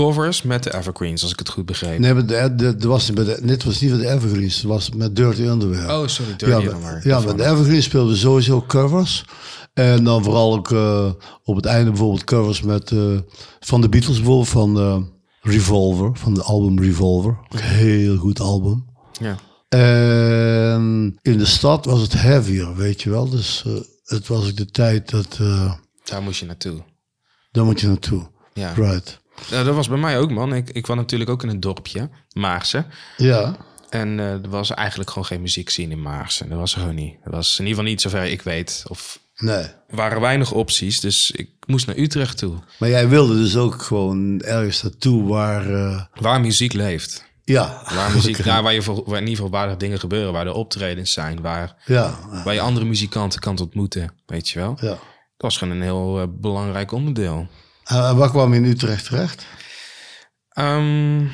covers 0.03 0.41
met 0.41 0.63
de 0.63 0.75
Evergreens, 0.75 1.21
als 1.21 1.31
ik 1.31 1.39
het 1.39 1.49
goed 1.49 1.65
begreep. 1.65 1.99
nee, 1.99 2.25
de 2.25 2.87
was, 2.87 3.05
dit 3.41 3.63
was 3.63 3.79
niet 3.81 3.91
met 3.91 4.01
de 4.01 4.09
Evergreens, 4.09 4.55
het 4.55 4.63
was 4.63 4.89
met 4.89 5.15
Dirty 5.15 5.41
Underwear. 5.41 5.99
Oh, 6.01 6.07
sorry, 6.07 6.35
Dirty 6.35 6.53
ja, 6.53 6.71
Underwear. 6.71 7.07
ja, 7.07 7.19
met 7.19 7.37
de 7.37 7.45
Evergreens 7.45 7.85
speelden 7.85 8.11
we 8.11 8.17
sowieso 8.17 8.63
covers. 8.67 9.25
En 9.73 10.03
dan 10.03 10.23
vooral 10.23 10.53
ook 10.53 10.71
eh, 10.71 11.11
op 11.43 11.55
het 11.55 11.65
einde 11.65 11.89
bijvoorbeeld 11.89 12.23
covers 12.23 12.61
met, 12.61 12.91
eh, 12.91 13.17
van 13.59 13.81
de 13.81 13.89
Beatles 13.89 14.17
bijvoorbeeld, 14.17 14.47
van 14.47 14.79
eh, 14.79 14.97
Revolver, 15.41 16.11
van 16.13 16.33
de 16.33 16.41
album 16.43 16.79
Revolver. 16.79 17.31
Ook 17.31 17.53
een 17.53 17.59
heel 17.59 18.17
goed 18.17 18.39
album. 18.39 18.85
Ja. 19.19 19.37
En 19.69 21.17
in 21.21 21.37
de 21.37 21.45
stad 21.45 21.85
was 21.85 22.01
het 22.01 22.13
heavier, 22.13 22.75
weet 22.75 23.01
je 23.01 23.09
wel. 23.09 23.29
Dus 23.29 23.65
het 24.05 24.27
was 24.27 24.47
ook 24.47 24.55
de 24.55 24.65
tijd 24.65 25.09
dat, 25.09 25.37
Daar 26.03 26.21
moest 26.21 26.39
je 26.39 26.45
naartoe. 26.45 26.83
daar 27.51 27.65
moet 27.65 27.79
je 27.79 27.87
naartoe. 27.87 28.27
Ja. 28.53 28.73
Right. 28.73 29.19
Ja, 29.49 29.63
dat 29.63 29.75
was 29.75 29.87
bij 29.87 29.97
mij 29.97 30.19
ook, 30.19 30.31
man. 30.31 30.53
Ik, 30.53 30.69
ik 30.69 30.83
kwam 30.83 30.97
natuurlijk 30.97 31.29
ook 31.29 31.43
in 31.43 31.49
een 31.49 31.59
dorpje, 31.59 32.09
Maarsen. 32.33 32.85
Ja, 33.17 33.57
En 33.89 34.19
eh, 34.19 34.31
er 34.31 34.49
was 34.49 34.71
eigenlijk 34.73 35.09
gewoon 35.09 35.25
geen 35.25 35.41
muziek 35.41 35.69
zien 35.69 35.91
in 35.91 36.01
Maarsen. 36.01 36.49
Dat 36.49 36.57
was 36.59 36.73
er 36.73 36.79
gewoon 36.79 36.95
niet. 36.95 37.15
Dat 37.23 37.33
was 37.33 37.59
in 37.59 37.65
ieder 37.65 37.69
geval 37.77 37.91
niet 37.91 38.01
zover 38.01 38.23
ik 38.25 38.41
weet. 38.41 38.83
Of 38.87 39.19
nee. 39.37 39.57
er 39.63 39.95
waren 39.95 40.21
weinig 40.21 40.51
opties, 40.51 40.99
dus 40.99 41.31
ik 41.31 41.49
moest 41.65 41.87
naar 41.87 41.97
Utrecht 41.97 42.37
toe. 42.37 42.55
Maar 42.79 42.89
jij 42.89 43.07
wilde 43.07 43.35
dus 43.35 43.55
ook 43.57 43.81
gewoon 43.81 44.41
ergens 44.41 44.81
naartoe 44.83 45.27
waar... 45.27 45.73
eh, 45.73 46.01
Waar 46.21 46.41
muziek 46.41 46.73
leeft. 46.73 47.25
ja, 47.43 47.81
Waar, 47.95 48.11
muziek, 48.13 48.43
daar 48.45 48.63
waar, 48.63 48.73
je 48.73 48.81
voor, 48.81 48.95
waar 49.05 49.21
in 49.21 49.27
ieder 49.27 49.35
geval 49.43 49.49
waar 49.59 49.69
er 49.69 49.77
dingen 49.77 49.99
gebeuren, 49.99 50.33
waar 50.33 50.45
er 50.47 50.53
optredens 50.53 51.11
zijn, 51.13 51.41
waar, 51.41 51.75
ja, 51.85 52.19
waar 52.43 52.53
je 52.53 52.61
andere 52.61 52.85
muzikanten 52.85 53.39
kan 53.39 53.59
ontmoeten, 53.59 54.13
weet 54.25 54.49
je 54.49 54.59
wel. 54.59 54.77
ja. 54.81 54.87
Dat 54.87 55.45
was 55.51 55.57
gewoon 55.57 55.75
een 55.75 55.81
heel 55.81 56.19
eh, 56.21 56.27
belangrijk 56.29 56.91
onderdeel. 56.91 57.47
Waar 57.87 58.29
kwam 58.29 58.53
je 58.53 58.59
in 58.59 58.65
Utrecht 58.65 59.05
terecht? 59.05 59.45
Ehm, 60.49 61.25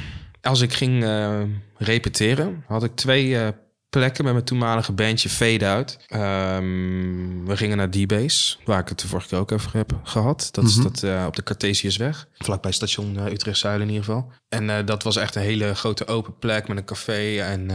als 0.41 0.61
ik 0.61 0.73
ging 0.73 1.03
eh, 1.03 1.41
repeteren, 1.77 2.63
had 2.67 2.83
ik 2.83 2.95
twee 2.95 3.37
eh, 3.37 3.47
plekken 3.89 4.23
met 4.23 4.33
mijn 4.33 4.45
toenmalige 4.45 4.91
bandje 4.91 5.29
Fade 5.29 5.67
Out. 5.67 5.97
Ehm, 6.07 7.45
we 7.45 7.57
gingen 7.57 7.77
naar 7.77 7.89
D-Base, 7.89 8.55
waar 8.65 8.79
ik 8.79 8.89
het 8.89 8.99
de 8.99 9.07
vorige 9.07 9.27
keer 9.27 9.37
ook 9.37 9.51
over 9.51 9.73
heb 9.73 9.99
gehad. 10.03 10.49
Dat 10.51 10.63
is 10.63 10.75
dat, 10.75 11.03
eh, 11.03 11.23
op 11.27 11.35
de 11.35 11.43
Cartesiusweg, 11.43 12.27
vlakbij 12.33 12.71
station 12.71 13.15
uh, 13.15 13.25
Utrecht-Zuiden 13.25 13.87
in 13.87 13.93
ieder 13.93 14.05
geval. 14.05 14.31
En 14.49 14.85
dat 14.85 15.03
was 15.03 15.15
echt 15.15 15.35
een 15.35 15.41
hele 15.41 15.75
grote 15.75 16.07
open 16.07 16.37
plek 16.39 16.67
met 16.67 16.77
een 16.77 16.85
café. 16.85 17.39
En 17.39 17.69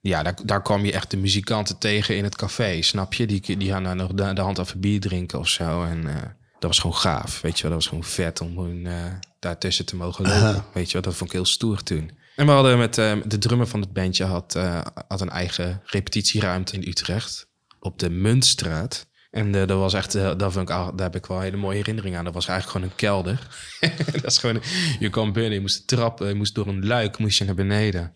ja, 0.00 0.22
daar, 0.22 0.34
daar 0.44 0.62
kwam 0.62 0.84
je 0.84 0.92
echt 0.92 1.10
de 1.10 1.16
muzikanten 1.16 1.78
tegen 1.78 2.16
in 2.16 2.24
het 2.24 2.36
café, 2.36 2.82
snap 2.82 3.14
je? 3.14 3.26
Die, 3.26 3.56
die 3.56 3.70
gaan 3.70 3.84
daar 3.84 3.96
nog 3.96 4.12
de, 4.12 4.32
de 4.32 4.40
hand 4.40 4.58
af 4.58 4.76
bier 4.76 5.00
drinken 5.00 5.38
of 5.38 5.48
zo. 5.48 5.84
En 5.84 6.06
dat 6.60 6.70
was 6.70 6.78
gewoon 6.78 6.96
gaaf, 6.96 7.40
weet 7.40 7.56
je 7.56 7.62
wel. 7.62 7.70
Dat 7.70 7.80
was 7.80 7.88
gewoon 7.88 8.04
vet 8.04 8.40
om 8.40 8.48
gewoon 8.48 8.86
uh, 8.86 8.94
daartussen 9.38 9.86
te 9.86 9.96
mogen 9.96 10.24
lopen. 10.28 10.64
Weet 10.74 10.86
je 10.86 10.92
wel, 10.92 11.02
dat 11.02 11.14
vond 11.14 11.30
ik 11.30 11.36
heel 11.36 11.46
stoer 11.46 11.82
toen. 11.82 12.10
En 12.36 12.46
we 12.46 12.52
hadden 12.52 12.78
met 12.78 12.98
uh, 12.98 13.12
de 13.24 13.38
drummer 13.38 13.66
van 13.66 13.80
het 13.80 13.92
bandje 13.92 14.24
had, 14.24 14.54
uh, 14.56 14.80
had 15.08 15.20
een 15.20 15.30
eigen 15.30 15.82
repetitieruimte 15.84 16.74
in 16.74 16.88
Utrecht. 16.88 17.48
Op 17.80 17.98
de 17.98 18.10
Muntstraat. 18.10 19.08
En 19.30 19.52
dat 19.52 19.68
was 19.70 19.94
echt, 19.94 20.12
daar, 20.12 20.52
vond 20.52 20.68
ik, 20.68 20.76
daar 20.76 20.92
heb 20.96 21.16
ik 21.16 21.26
wel 21.26 21.36
een 21.36 21.42
hele 21.42 21.56
mooie 21.56 21.76
herinnering 21.76 22.16
aan. 22.16 22.24
Dat 22.24 22.34
was 22.34 22.46
eigenlijk 22.46 22.76
gewoon 22.78 22.90
een 22.92 22.96
kelder. 22.96 23.46
dat 24.22 24.30
is 24.30 24.38
gewoon, 24.38 24.62
je 24.98 25.10
kwam 25.10 25.32
binnen, 25.32 25.52
je 25.52 25.60
moest 25.60 25.86
trappen, 25.86 26.28
je 26.28 26.34
moest 26.34 26.54
door 26.54 26.66
een 26.66 26.86
luik, 26.86 27.18
moest 27.18 27.38
je 27.38 27.44
naar 27.44 27.54
beneden. 27.54 28.12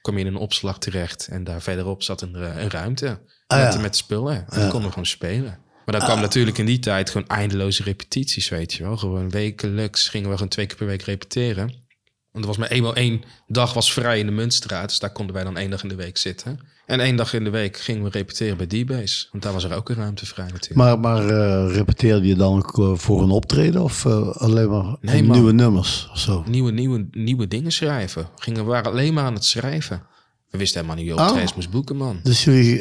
Kom 0.00 0.14
je 0.18 0.24
in 0.24 0.26
een 0.26 0.40
opslag 0.40 0.78
terecht 0.78 1.26
en 1.28 1.44
daar 1.44 1.62
verderop 1.62 2.02
zat 2.02 2.22
een, 2.22 2.34
een 2.34 2.70
ruimte. 2.70 3.20
Ah, 3.46 3.64
met, 3.64 3.72
ja. 3.74 3.80
met 3.80 3.96
spullen. 3.96 4.34
En 4.34 4.44
Ja. 4.50 4.56
dan 4.56 4.68
konden 4.68 4.82
we 4.82 4.88
gewoon 4.88 5.06
spelen. 5.06 5.58
Maar 5.90 5.98
dan 5.98 6.08
kwam 6.08 6.18
Ah. 6.20 6.24
natuurlijk 6.28 6.58
in 6.58 6.66
die 6.66 6.78
tijd 6.78 7.10
gewoon 7.10 7.28
eindeloze 7.28 7.82
repetities, 7.82 8.48
weet 8.48 8.72
je 8.72 8.82
wel. 8.82 8.96
Gewoon 8.96 9.30
wekelijks 9.30 10.08
gingen 10.08 10.28
we 10.28 10.34
gewoon 10.34 10.48
twee 10.48 10.66
keer 10.66 10.76
per 10.76 10.86
week 10.86 11.02
repeteren. 11.02 11.66
Want 12.32 12.44
er 12.44 12.50
was 12.50 12.56
maar 12.56 12.68
eenmaal 12.70 12.94
één 12.94 13.22
dag 13.46 13.72
was 13.74 13.92
vrij 13.92 14.18
in 14.18 14.26
de 14.26 14.32
Muntstraat. 14.32 14.88
Dus 14.88 14.98
daar 14.98 15.12
konden 15.12 15.34
wij 15.34 15.44
dan 15.44 15.56
één 15.56 15.70
dag 15.70 15.82
in 15.82 15.88
de 15.88 15.94
week 15.94 16.16
zitten. 16.18 16.58
En 16.86 17.00
één 17.00 17.16
dag 17.16 17.34
in 17.34 17.44
de 17.44 17.50
week 17.50 17.76
gingen 17.76 18.02
we 18.02 18.08
repeteren 18.10 18.56
bij 18.56 18.66
D-Base. 18.66 19.26
Want 19.30 19.42
daar 19.42 19.52
was 19.52 19.64
er 19.64 19.74
ook 19.74 19.88
een 19.88 19.96
ruimte 19.96 20.26
vrij 20.26 20.44
natuurlijk. 20.46 20.74
Maar, 20.74 21.00
maar 21.00 21.28
eh, 21.28 21.74
repeteerde 21.74 22.26
je 22.26 22.34
dan 22.34 22.56
ook 22.58 22.78
eh, 22.78 22.92
voor 22.94 23.22
een 23.22 23.30
optreden 23.30 23.82
of 23.82 24.04
eh, 24.04 24.28
alleen 24.36 24.70
maar 24.70 24.96
Nee, 25.00 25.20
op 25.20 25.26
man. 25.26 25.36
nieuwe 25.36 25.52
nummers 25.52 26.08
of 26.12 26.18
zo? 26.18 26.44
Nieuwe, 26.48 26.72
nieuwe, 26.72 27.06
nieuwe 27.10 27.48
dingen 27.48 27.72
schrijven. 27.72 28.28
Gingen, 28.36 28.64
we 28.64 28.70
waren 28.70 28.90
alleen 28.90 29.14
maar 29.14 29.24
aan 29.24 29.34
het 29.34 29.44
schrijven. 29.44 30.02
We 30.50 30.58
wisten 30.58 30.80
helemaal 30.80 31.02
niet 31.04 31.12
wie 31.12 31.20
Oh. 31.20 31.26
optredens 31.26 31.54
moest 31.54 31.70
boeken, 31.70 31.96
man. 31.96 32.20
Dus 32.22 32.44
jullie, 32.44 32.78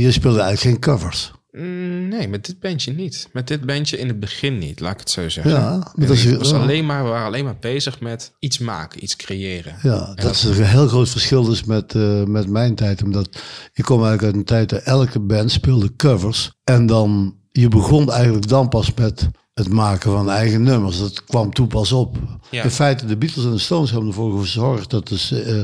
je 0.00 0.10
speelde 0.12 0.40
eigenlijk 0.40 0.60
geen 0.60 0.78
covers? 0.94 1.32
Mm, 1.52 2.08
nee, 2.08 2.28
met 2.28 2.46
dit 2.46 2.60
bandje 2.60 2.92
niet. 2.92 3.28
Met 3.32 3.46
dit 3.48 3.66
bandje 3.66 3.98
in 3.98 4.08
het 4.08 4.20
begin 4.20 4.58
niet, 4.58 4.80
laat 4.80 4.92
ik 4.92 4.98
het 4.98 5.10
zo 5.10 5.28
zeggen. 5.28 5.52
Ja, 5.52 5.60
maar 5.76 5.92
En 5.96 6.06
dat 6.06 6.10
is- 6.16 6.24
het 6.24 6.36
was 6.38 6.52
alleen 6.52 6.86
maar, 6.86 7.04
we 7.04 7.10
waren 7.10 7.26
alleen 7.26 7.44
maar 7.44 7.58
bezig 7.60 8.00
met 8.00 8.32
iets 8.38 8.58
maken, 8.58 9.02
iets 9.04 9.16
creëren. 9.16 9.76
Ja, 9.82 10.12
dat 10.14 10.30
is 10.34 10.44
een 10.44 10.64
heel 10.64 10.88
groot 10.88 11.08
verschil 11.08 11.42
dus 11.44 11.64
met, 11.64 11.94
eh, 11.94 12.24
met 12.24 12.48
mijn 12.48 12.74
tijd. 12.74 13.02
Omdat 13.02 13.28
ik 13.72 13.84
kom 13.84 13.96
eigenlijk 14.04 14.22
uit 14.22 14.34
een 14.34 14.44
tijd 14.44 14.68
dat 14.68 14.82
elke 14.82 15.20
band 15.20 15.50
speelde 15.50 15.96
covers. 15.96 16.52
En 16.64 16.86
dan, 16.86 17.36
je 17.52 17.68
begon 17.68 18.10
eigenlijk 18.12 18.48
dan 18.48 18.68
pas 18.68 18.94
met 18.94 19.28
het 19.54 19.68
maken 19.68 20.10
van 20.10 20.30
eigen 20.30 20.62
nummers. 20.62 20.98
Dat 20.98 21.24
kwam 21.24 21.52
toen 21.52 21.66
pas 21.68 21.92
op. 21.92 22.16
Ja. 22.50 22.62
In 22.62 22.70
feite, 22.70 23.06
de 23.06 23.16
Beatles 23.16 23.44
en 23.44 23.50
de 23.50 23.58
Stones 23.58 23.90
hebben 23.90 24.08
ervoor 24.08 24.40
gezorgd 24.40 24.90
dat 24.90 25.08
dus, 25.08 25.32
eh, 25.32 25.60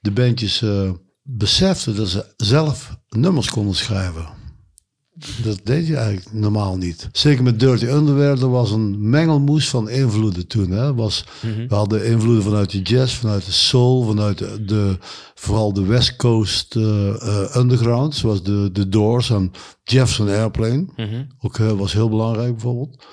de 0.00 0.10
bandjes 0.10 0.62
eh, 0.62 0.90
beseften 1.22 1.96
dat 1.96 2.08
ze 2.08 2.32
zelf 2.36 2.96
nummers 3.08 3.50
konden 3.50 3.74
schrijven. 3.74 4.36
Dat 5.42 5.60
deed 5.64 5.86
je 5.86 5.96
eigenlijk 5.96 6.32
normaal 6.32 6.76
niet. 6.76 7.08
Zeker 7.12 7.42
met 7.42 7.60
Dirty 7.60 7.84
Underwear, 7.86 8.38
er 8.40 8.50
was 8.50 8.70
een 8.70 9.10
mengelmoes 9.10 9.68
van 9.68 9.88
invloeden 9.88 10.46
toen. 10.46 10.70
Hè. 10.70 10.94
Was, 10.94 11.24
We 11.68 11.74
hadden 11.74 12.06
invloeden 12.06 12.42
vanuit 12.42 12.70
de 12.70 12.82
jazz, 12.82 13.14
vanuit 13.14 13.44
de 13.44 13.52
soul, 13.52 14.02
vanuit 14.06 14.38
de, 14.38 14.64
de- 14.64 14.98
vooral 15.34 15.72
de 15.72 15.84
West 15.84 16.16
Coast 16.16 16.76
eh, 16.76 17.08
eh, 17.08 17.56
underground, 17.56 18.14
zoals 18.14 18.42
de, 18.42 18.70
de 18.72 18.88
Doors 18.88 19.30
en 19.30 19.50
Jefferson 19.84 20.28
Airplane. 20.28 20.86
Ook 21.40 21.58
eh, 21.58 21.70
was 21.72 21.92
heel 21.92 22.08
belangrijk 22.08 22.52
bijvoorbeeld. 22.52 23.04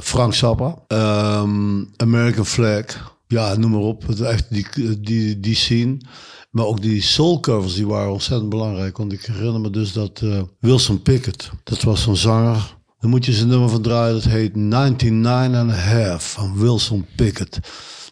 Frank 0.00 0.34
Zappa, 0.34 0.78
ehm, 0.88 1.84
American 1.96 2.46
Flag, 2.46 2.84
ja, 3.26 3.56
noem 3.56 3.70
maar 3.70 3.80
op. 3.80 4.06
Het, 4.06 4.20
echt 4.20 4.46
die, 4.50 4.66
die, 5.00 5.40
die 5.40 5.54
scene. 5.54 5.98
Maar 6.50 6.64
ook 6.64 6.82
die 6.82 7.02
soul 7.02 7.40
covers, 7.40 7.74
die 7.74 7.86
waren 7.86 8.12
ontzettend 8.12 8.50
belangrijk. 8.50 8.96
Want 8.96 9.12
ik 9.12 9.26
herinner 9.26 9.60
me 9.60 9.70
dus 9.70 9.92
dat 9.92 10.20
eh, 10.22 10.42
Wilson 10.60 11.02
Pickett, 11.02 11.50
dat 11.64 11.82
was 11.82 12.02
zo'n 12.02 12.16
zanger. 12.16 12.76
Dan 13.00 13.10
moet 13.10 13.24
je 13.24 13.32
zijn 13.32 13.48
nummer 13.48 13.68
van 13.68 13.82
draaien, 13.82 14.14
dat 14.14 14.24
heet 14.24 14.56
99 14.56 15.60
and 15.60 15.70
a 15.70 15.74
Half 15.74 16.32
van 16.32 16.58
Wilson 16.58 17.06
Pickett. 17.16 17.58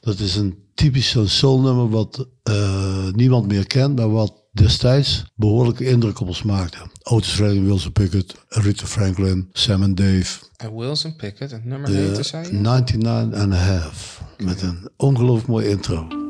Dat 0.00 0.18
is 0.18 0.36
een 0.36 0.58
typisch 0.74 1.10
zo'n 1.10 1.28
soul 1.28 1.60
nummer 1.60 1.88
wat 1.88 2.28
eh, 2.42 3.08
niemand 3.12 3.46
meer 3.46 3.66
kent, 3.66 3.96
maar 3.96 4.10
wat 4.10 4.42
destijds 4.52 5.24
behoorlijke 5.34 5.84
indruk 5.84 6.20
op 6.20 6.28
ons 6.28 6.42
maakte. 6.42 6.78
Otis 7.02 7.36
Redding, 7.36 7.66
Wilson 7.66 7.92
Pickett, 7.92 8.34
Rita 8.48 8.86
Franklin, 8.86 9.48
Sam 9.52 9.82
en 9.82 9.94
Dave. 9.94 10.38
En 10.56 10.76
Wilson 10.76 11.16
Pickett, 11.16 11.50
het 11.50 11.64
nummer 11.64 11.90
heette, 11.90 12.22
zei 12.22 12.46
je? 12.46 12.52
99 12.52 13.40
and 13.40 13.52
a 13.52 13.56
half. 13.56 14.22
Met 14.38 14.62
een 14.62 14.88
ongelooflijk 14.96 15.48
mooi 15.48 15.66
intro. 15.66 16.23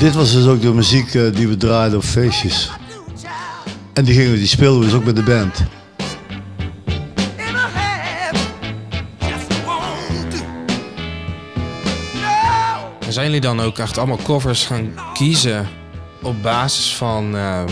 Dit 0.00 0.14
was 0.14 0.32
dus 0.32 0.46
ook 0.46 0.60
de 0.60 0.72
muziek 0.72 1.14
eh, 1.14 1.22
die 1.32 1.48
we 1.48 1.56
draaiden 1.56 1.98
op 1.98 2.04
feestjes. 2.04 2.70
En 3.92 4.04
die, 4.04 4.14
gingen, 4.14 4.34
die 4.34 4.46
speelden 4.46 4.80
we 4.80 4.86
dus 4.86 4.94
ook 4.94 5.04
met 5.04 5.16
de 5.16 5.22
band. 5.22 5.62
En 13.06 13.12
zijn 13.12 13.26
jullie 13.26 13.40
dan 13.40 13.60
ook 13.60 13.78
echt 13.78 13.98
allemaal 13.98 14.18
covers 14.22 14.64
gaan 14.64 14.94
kiezen 15.14 15.68
op 16.22 16.42
basis 16.42 16.94
van 16.96 17.36
eh, 17.36 17.62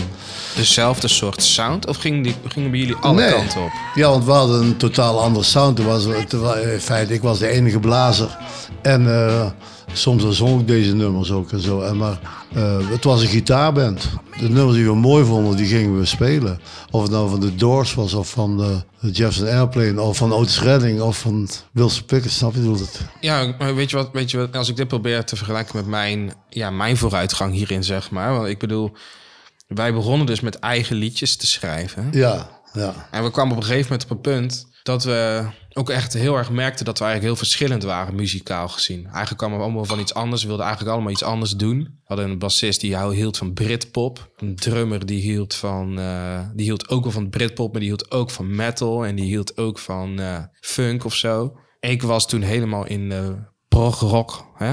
dezelfde 0.55 1.07
soort 1.07 1.43
sound? 1.43 1.87
Of 1.87 1.97
gingen, 1.97 2.21
die, 2.21 2.35
gingen 2.47 2.71
bij 2.71 2.79
jullie 2.79 2.95
alle 2.95 3.21
Nee. 3.21 3.33
kanten 3.33 3.61
op? 3.61 3.71
Ja, 3.95 4.09
want 4.09 4.25
we 4.25 4.31
hadden 4.31 4.61
een 4.61 4.77
totaal 4.77 5.21
andere 5.21 5.45
sound. 5.45 5.79
Was, 5.83 6.03
het 6.05 6.33
in 6.33 6.79
feite, 6.79 7.13
ik 7.13 7.21
was 7.21 7.39
de 7.39 7.47
enige 7.47 7.79
blazer. 7.79 8.37
En 8.81 9.27
eh, 9.27 9.45
soms 9.93 10.23
dan 10.23 10.33
zong 10.33 10.61
ik 10.61 10.67
deze 10.67 10.95
nummers 10.95 11.31
ook 11.31 11.51
en 11.51 11.59
zo. 11.59 11.81
En 11.81 11.97
maar 11.97 12.19
eh, 12.53 12.89
het 12.89 13.03
was 13.03 13.21
een 13.21 13.27
gitaarband. 13.27 14.09
De 14.39 14.49
nummers 14.49 14.75
die 14.75 14.85
we 14.85 14.95
mooi 14.95 15.25
vonden, 15.25 15.55
die 15.55 15.65
gingen 15.65 15.99
we 15.99 16.05
spelen. 16.05 16.59
Of 16.91 17.01
het 17.01 17.11
nou 17.11 17.29
van 17.29 17.39
de 17.39 17.55
Doors 17.55 17.93
was, 17.93 18.13
of 18.13 18.29
van 18.29 18.57
de, 18.57 18.81
Jefferson 19.11 19.47
Airplane, 19.47 20.01
of 20.01 20.17
van 20.17 20.33
Otis 20.33 20.61
Redding, 20.61 21.01
of 21.01 21.17
van 21.17 21.49
Wilson 21.71 22.05
Pickett. 22.05 22.33
Snap 22.33 22.53
je 22.53 22.71
het? 22.71 23.01
Ja, 23.19 23.55
maar 23.59 23.75
weet 23.75 23.89
je, 23.89 23.95
wat, 23.95 24.09
weet 24.13 24.31
je 24.31 24.37
wat, 24.37 24.55
als 24.55 24.69
ik 24.69 24.75
dit 24.75 24.87
probeer 24.87 25.23
te 25.23 25.35
vergelijken 25.35 25.75
met 25.75 25.87
mijn, 25.87 26.33
ja, 26.49 26.69
mijn 26.69 26.97
vooruitgang 26.97 27.53
hierin, 27.53 27.83
zeg 27.83 28.11
maar. 28.11 28.33
Want 28.33 28.47
ik 28.47 28.59
bedoel, 28.59 28.91
wij 29.67 29.93
begonnen 29.93 30.27
dus 30.27 30.39
met 30.39 30.59
eigen 30.59 30.95
liedjes 30.95 31.35
te 31.35 31.47
schrijven. 31.47 32.09
Ja, 32.11 32.49
ja. 32.73 33.07
En 33.11 33.23
we 33.23 33.31
kwamen 33.31 33.51
op 33.51 33.57
een 33.57 33.67
gegeven 33.67 33.91
moment 33.91 34.03
op 34.03 34.09
een 34.11 34.21
punt 34.21 34.68
dat 34.83 35.03
we 35.03 35.45
ook 35.73 35.89
echt 35.89 36.13
heel 36.13 36.37
erg 36.37 36.49
merkten 36.49 36.85
dat 36.85 36.97
we 36.97 37.03
eigenlijk 37.03 37.33
heel 37.33 37.45
verschillend 37.45 37.83
waren, 37.83 38.15
muzikaal 38.15 38.67
gezien. 38.67 39.05
Eigenlijk 39.05 39.37
kwamen 39.37 39.57
we 39.57 39.63
allemaal 39.63 39.85
van 39.85 39.99
iets 39.99 40.13
anders, 40.13 40.41
we 40.41 40.47
wilden 40.47 40.65
eigenlijk 40.65 40.95
allemaal 40.95 41.13
iets 41.13 41.23
anders 41.23 41.51
doen. 41.51 41.79
We 41.79 41.89
hadden 42.03 42.29
een 42.29 42.39
bassist 42.39 42.81
die 42.81 42.97
hield 42.97 43.37
van 43.37 43.53
Britpop. 43.53 44.31
Een 44.37 44.55
drummer 44.55 45.05
die 45.05 45.21
hield, 45.21 45.55
van, 45.55 45.99
eh, 45.99 46.39
die 46.53 46.65
hield 46.65 46.89
ook 46.89 47.03
wel 47.03 47.11
van 47.11 47.29
Britpop, 47.29 47.71
maar 47.71 47.79
die 47.79 47.89
hield 47.89 48.11
ook 48.11 48.31
van 48.31 48.55
metal. 48.55 49.05
En 49.05 49.15
die 49.15 49.25
hield 49.25 49.57
ook 49.57 49.79
van 49.79 50.19
eh, 50.19 50.37
funk 50.59 51.05
of 51.05 51.15
zo. 51.15 51.57
Ik 51.79 52.01
was 52.01 52.27
toen 52.27 52.41
helemaal 52.41 52.85
in 52.85 53.11
eh 53.11 53.29
prog-rock, 53.67 54.45
hè? 54.55 54.69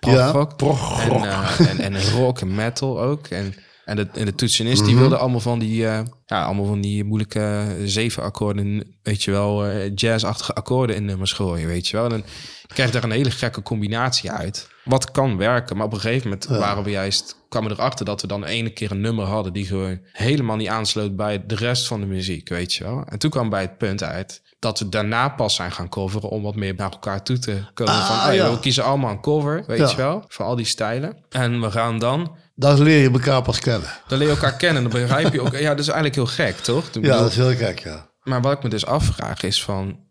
Ja, 0.00 0.30
Prog-rock. 0.30 0.56
prog-rock. 0.56 1.24
En, 1.58 1.78
en, 1.78 1.94
en 1.94 2.10
rock 2.10 2.40
en 2.40 2.54
metal 2.54 3.00
ook. 3.00 3.26
En, 3.26 3.54
en, 3.86 3.96
de, 3.96 4.06
en 4.14 4.24
de 4.24 4.34
toetsenist 4.34 4.80
Mhm. 4.80 4.90
die 4.90 4.98
wilde 4.98 5.16
allemaal 5.16 5.40
van 5.40 5.58
die, 5.58 5.86
eh, 5.88 6.00
ja, 6.26 6.44
allemaal 6.44 6.64
van 6.64 6.80
die 6.80 7.04
moeilijke 7.04 7.66
zeven 7.84 8.22
akkoorden, 8.22 8.96
weet 9.02 9.22
je 9.22 9.30
wel, 9.30 9.64
eh, 9.66 9.90
jazzachtige 9.94 10.52
akkoorden 10.54 10.96
in 10.96 11.04
nummers 11.04 11.32
gooien, 11.32 11.66
weet 11.66 11.88
je 11.88 11.96
wel. 11.96 12.04
En 12.04 12.10
dan 12.10 12.22
krijg 12.66 12.88
je 12.88 12.94
daar 12.94 13.04
een 13.04 13.16
hele 13.16 13.30
gekke 13.30 13.62
combinatie 13.62 14.30
uit. 14.30 14.68
Wat 14.84 15.10
kan 15.10 15.36
werken, 15.36 15.76
maar 15.76 15.86
op 15.86 15.92
een 15.92 16.00
gegeven 16.00 16.28
moment 16.28 16.46
waren 16.46 16.82
we 16.84 16.90
juist, 16.90 17.36
kwamen 17.48 17.70
we 17.70 17.76
erachter 17.76 18.04
dat 18.04 18.20
we 18.20 18.26
dan 18.26 18.44
ene 18.44 18.70
keer 18.70 18.90
een 18.90 19.00
nummer 19.00 19.24
hadden 19.24 19.52
die 19.52 19.66
gewoon 19.66 19.98
helemaal 20.12 20.56
niet 20.56 20.68
aansloot 20.68 21.16
bij 21.16 21.46
de 21.46 21.54
rest 21.54 21.86
van 21.86 22.00
de 22.00 22.06
muziek, 22.06 22.48
weet 22.48 22.74
je 22.74 22.84
wel. 22.84 23.04
En 23.08 23.18
toen 23.18 23.30
kwam 23.30 23.48
bij 23.48 23.60
het 23.60 23.78
punt 23.78 24.02
uit 24.02 24.42
dat 24.58 24.78
we 24.78 24.88
daarna 24.88 25.28
pas 25.28 25.54
zijn 25.54 25.72
gaan 25.72 25.88
coveren 25.88 26.28
om 26.28 26.42
wat 26.42 26.54
meer 26.54 26.74
naar 26.74 26.90
elkaar 26.90 27.22
toe 27.22 27.38
te 27.38 27.62
komen. 27.74 27.92
Ah, 27.94 28.24
van, 28.24 28.34
ja, 28.34 28.50
we 28.52 28.58
kiezen 28.60 28.84
allemaal 28.84 29.10
een 29.10 29.20
cover, 29.20 29.64
weet 29.66 29.78
Ja. 29.78 29.88
je 29.90 29.96
wel, 29.96 30.24
van 30.28 30.46
al 30.46 30.56
die 30.56 30.64
stijlen. 30.66 31.16
En 31.30 31.60
we 31.60 31.70
gaan 31.70 31.98
dan 31.98 32.36
Daar 32.58 32.78
leer 32.78 33.02
je 33.02 33.10
elkaar 33.10 33.42
pas 33.42 33.58
kennen. 33.58 33.88
dan 34.08 34.18
leer 34.18 34.26
je 34.28 34.34
elkaar 34.34 34.56
kennen. 34.56 34.82
Dan 34.82 34.92
begrijp 34.92 35.32
je 35.32 35.40
ook. 35.40 35.52
Ja, 35.56 35.68
dat 35.68 35.78
is 35.78 35.86
eigenlijk 35.88 36.14
heel 36.14 36.26
gek, 36.46 36.56
toch? 36.56 36.88
Ja, 36.92 37.18
dat 37.18 37.30
is 37.30 37.36
heel 37.36 37.54
gek, 37.56 37.78
ja. 37.78 38.10
Maar 38.22 38.40
wat 38.42 38.52
ik 38.52 38.62
me 38.62 38.68
dus 38.68 38.86
afvraag 38.86 39.42
is 39.42 39.62
van... 39.64 40.04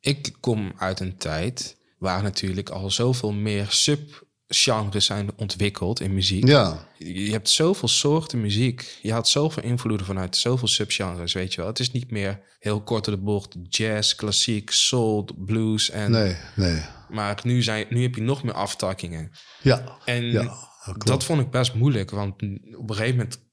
Ik 0.00 0.32
kom 0.40 0.72
uit 0.76 1.00
een 1.00 1.16
tijd 1.16 1.76
waar 1.98 2.22
natuurlijk 2.22 2.68
al 2.68 2.90
zoveel 2.90 3.32
meer 3.32 3.66
subgenres 4.46 5.04
zijn 5.04 5.30
ontwikkeld 5.36 6.00
in 6.00 6.14
muziek. 6.14 6.46
Ja, 6.46 6.86
Je 6.98 7.30
hebt 7.30 7.48
zoveel 7.48 7.88
soorten 7.88 8.40
muziek. 8.40 8.98
Je 9.02 9.12
had 9.12 9.28
zoveel 9.28 9.62
invloeden 9.62 10.06
vanuit 10.06 10.36
zoveel 10.36 10.68
subgenres, 10.68 11.32
weet 11.32 11.54
je 11.54 11.60
wel. 11.60 11.66
Het 11.70 11.78
is 11.78 11.90
niet 11.90 12.10
meer 12.10 12.40
heel 12.58 12.80
kort 12.80 13.04
door 13.04 13.14
de 13.14 13.22
bocht 13.22 13.56
jazz, 13.68 14.14
klassiek, 14.14 14.70
soul, 14.70 15.28
blues. 15.36 15.90
En, 15.90 16.10
nee, 16.10 16.36
nee. 16.54 16.82
Maar 17.08 17.40
nu, 17.42 17.62
zijn, 17.62 17.86
nu 17.88 18.02
heb 18.02 18.14
je 18.14 18.22
nog 18.22 18.42
meer 18.42 18.54
aftakkingen. 18.54 19.30
Ja, 19.62 19.98
En 20.04 20.24
ja. 20.24 20.67
Klopt. 20.92 21.06
dat 21.06 21.24
vond 21.24 21.40
ik 21.40 21.50
best 21.50 21.74
moeilijk, 21.74 22.10
want 22.10 22.32
op 22.32 22.40
een 22.90 22.96
gegeven 22.96 23.16
moment 23.16 23.46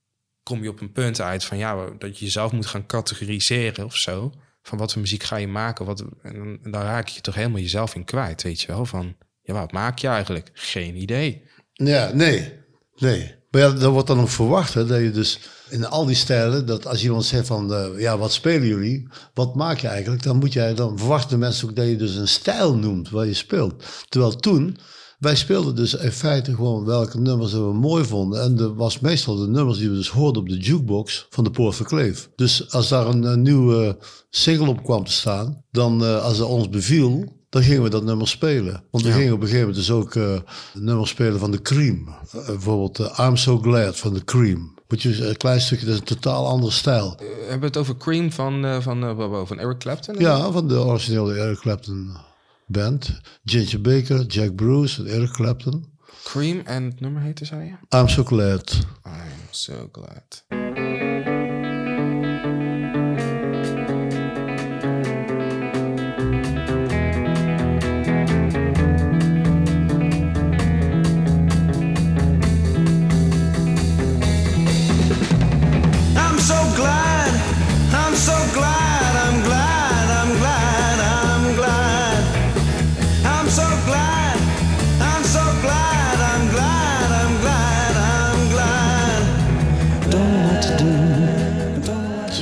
kom 0.43 0.63
je 0.63 0.69
op 0.69 0.81
een 0.81 0.91
punt 0.91 1.21
uit 1.21 1.43
van 1.43 1.57
ja, 1.57 1.89
dat 1.97 2.19
je 2.19 2.25
jezelf 2.25 2.51
moet 2.51 2.65
gaan 2.65 2.85
categoriseren 2.85 3.85
of 3.85 3.95
zo. 3.95 4.31
Van 4.61 4.77
wat 4.77 4.91
voor 4.91 5.01
muziek 5.01 5.23
ga 5.23 5.35
je 5.35 5.47
maken? 5.47 5.85
Wat, 5.85 6.03
en 6.21 6.33
dan, 6.33 6.59
en 6.63 6.71
dan 6.71 6.81
raak 6.81 7.07
je 7.07 7.21
toch 7.21 7.35
helemaal 7.35 7.59
jezelf 7.59 7.95
in 7.95 8.05
kwijt, 8.05 8.43
weet 8.43 8.61
je 8.61 8.67
wel? 8.67 8.85
Van 8.85 9.15
ja, 9.41 9.53
wat 9.53 9.71
maak 9.71 9.97
je 9.97 10.07
eigenlijk? 10.07 10.49
Geen 10.53 10.95
idee. 10.95 11.43
Ja, 11.73 12.11
nee, 12.13 12.53
nee. 12.95 13.35
Maar 13.51 13.61
ja, 13.61 13.71
dat 13.71 13.91
wordt 13.91 14.07
dan 14.07 14.19
ook 14.19 14.29
verwacht, 14.29 14.73
hè, 14.73 14.85
dat 14.85 14.99
je 14.99 15.11
dus 15.11 15.39
in 15.69 15.85
al 15.85 16.05
die 16.05 16.15
stijlen, 16.15 16.65
dat 16.65 16.87
als 16.87 17.03
iemand 17.03 17.25
zegt 17.25 17.47
van, 17.47 17.73
eh, 17.73 17.87
ja, 17.97 18.17
wat 18.17 18.33
spelen 18.33 18.67
jullie? 18.67 19.07
Wat 19.33 19.55
maak 19.55 19.79
je 19.79 19.87
eigenlijk? 19.87 20.23
Dan 20.23 20.37
moet 20.37 20.53
jij, 20.53 20.73
dan 20.73 20.97
verwachten 20.97 21.39
mensen 21.39 21.69
ook 21.69 21.75
dat 21.75 21.85
je 21.85 21.95
dus 21.95 22.15
een 22.15 22.27
stijl 22.27 22.75
noemt 22.75 23.09
waar 23.09 23.25
je 23.25 23.33
speelt. 23.33 23.83
Terwijl 24.09 24.35
toen, 24.35 24.77
wij 25.25 25.35
speelden 25.35 25.75
dus 25.75 25.93
in 25.93 26.11
feite 26.11 26.55
gewoon 26.55 26.85
welke 26.85 27.19
nummers 27.19 27.51
we 27.51 27.59
mooi 27.59 28.05
vonden. 28.05 28.41
En 28.41 28.55
dat 28.55 28.73
was 28.75 28.99
meestal 28.99 29.35
de 29.35 29.47
nummers 29.47 29.77
die 29.77 29.89
we 29.89 29.95
dus 29.95 30.09
hoorden 30.09 30.41
op 30.41 30.49
de 30.49 30.57
jukebox 30.57 31.27
van 31.29 31.43
de 31.43 31.51
Poort 31.51 31.75
Verkleef. 31.75 32.29
Dus 32.35 32.71
als 32.71 32.88
daar 32.88 33.07
een, 33.07 33.23
een 33.23 33.41
nieuwe 33.41 33.97
single 34.29 34.67
op 34.67 34.83
kwam 34.83 35.03
te 35.03 35.11
staan, 35.11 35.63
dan 35.71 36.03
eh, 36.03 36.23
als 36.23 36.38
het 36.38 36.47
ons 36.47 36.69
beviel, 36.69 37.23
dan 37.49 37.63
gingen 37.63 37.83
we 37.83 37.89
dat 37.89 38.03
nummer 38.03 38.27
spelen. 38.27 38.83
Want 38.91 39.03
we 39.03 39.11
gingen 39.11 39.33
op 39.33 39.41
een 39.41 39.47
gegeven 39.47 39.67
moment 39.67 39.85
dus 39.85 39.91
ook 39.91 40.15
eh 40.15 40.39
nummers 40.73 41.09
spelen 41.09 41.39
van 41.39 41.51
de 41.51 41.61
Cream. 41.61 42.07
Eh, 42.31 42.45
bijvoorbeeld 42.45 42.99
eh, 42.99 43.27
I'm 43.27 43.35
So 43.35 43.57
Glad 43.57 43.97
van 43.97 44.13
de 44.13 44.23
Cream. 44.23 44.73
Moet 44.88 45.01
je 45.01 45.27
een 45.27 45.38
klein 45.38 45.61
stukje, 45.61 45.85
dat 45.85 45.93
is 45.93 45.99
een 45.99 46.05
totaal 46.05 46.47
andere 46.47 46.71
stijl. 46.71 47.19
Hebben 47.39 47.59
we 47.59 47.65
het 47.65 47.77
over 47.77 47.97
Cream 47.97 48.31
van, 48.31 48.81
van, 48.81 49.15
van 49.47 49.59
Eric 49.59 49.77
Clapton? 49.77 50.15
Ja, 50.19 50.51
van 50.51 50.67
de 50.67 50.79
originele 50.79 51.33
Eric 51.33 51.59
Clapton. 51.59 52.11
Band. 52.65 53.19
Ginger 53.43 53.82
Baker, 53.82 54.25
Jack 54.25 54.56
Bruce 54.56 55.01
en 55.01 55.08
Eric 55.08 55.32
Clapton. 55.32 55.93
Cream 56.23 56.60
en 56.60 56.84
het 56.84 56.99
nummer 56.99 57.21
heette, 57.21 57.45
zei 57.45 57.63
je? 57.65 57.97
I'm 57.97 58.08
so 58.08 58.23
glad. 58.23 58.86
I'm 59.06 59.47
so 59.49 59.89
glad. 59.91 60.54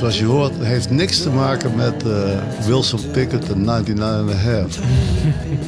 Zoals 0.04 0.18
je 0.18 0.24
hoort, 0.24 0.52
heeft 0.60 0.90
niks 0.90 1.22
te 1.22 1.30
maken 1.30 1.76
met 1.76 2.02
eh, 2.06 2.66
Wilson 2.66 3.10
Pickett 3.10 3.52
en 3.52 3.64
99 3.64 4.18
and 4.18 4.30
a 4.30 4.34
half. 4.34 4.78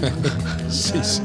Precies. 0.62 1.20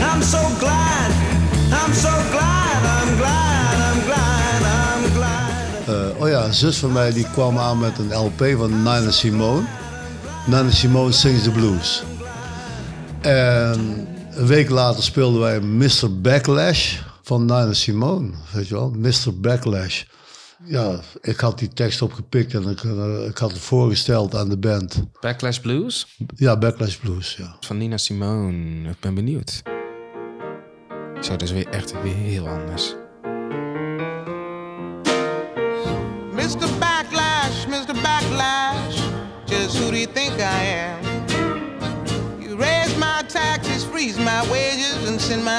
I'm 0.00 0.22
so 0.22 0.38
glad, 0.58 1.10
I'm 1.72 1.92
so 1.92 2.08
glad, 2.30 2.82
I'm 2.84 3.16
glad, 3.16 3.74
I'm 3.74 4.00
glad, 4.04 4.62
I'm 4.62 5.12
glad. 5.14 5.88
Eh, 5.88 6.22
oh 6.22 6.28
ja, 6.28 6.44
een 6.44 6.54
zus 6.54 6.78
van 6.78 6.92
mij 6.92 7.12
die 7.12 7.26
kwam 7.32 7.58
aan 7.58 7.78
met 7.78 7.98
een 7.98 8.14
LP 8.14 8.44
van 8.56 8.76
Nina 8.76 9.10
Simone. 9.10 9.66
Nina 10.46 10.70
Simone 10.70 11.12
Sings 11.12 11.42
the 11.42 11.50
Blues. 11.50 12.04
En 13.20 14.06
een 14.30 14.46
week 14.46 14.70
later 14.70 15.02
speelden 15.02 15.40
wij 15.40 15.60
Mr. 15.60 16.20
Backlash 16.20 17.04
van 17.26 17.40
Nina 17.40 17.72
Simone. 17.72 18.30
Weet 18.52 18.68
je 18.68 18.74
wel, 18.74 18.90
Mr. 18.90 19.40
Backlash. 19.40 20.04
Ja, 20.64 21.00
ik 21.20 21.40
had 21.40 21.58
die 21.58 21.68
tekst 21.68 22.02
opgepikt 22.02 22.54
en 22.54 22.68
ik, 22.68 22.84
eh, 22.84 23.26
ik 23.28 23.38
had 23.38 23.50
het 23.50 23.60
voorgesteld 23.60 24.34
aan 24.34 24.48
de 24.48 24.58
band. 24.58 25.02
Backlash 25.20 25.58
Blues 25.58 26.16
Ja, 26.34 26.58
Backlash 26.58 26.94
Blues, 26.96 27.36
ja. 27.36 27.56
van 27.60 27.76
Nina 27.76 27.96
Simone. 27.96 28.88
Ik 28.88 29.00
ben 29.00 29.14
benieuwd. 29.14 29.62
Zo, 31.20 31.30
dat 31.30 31.42
is 31.42 31.50
weer 31.52 31.68
echt 31.68 32.02
weer 32.02 32.14
heel 32.14 32.48
anders. 32.48 32.94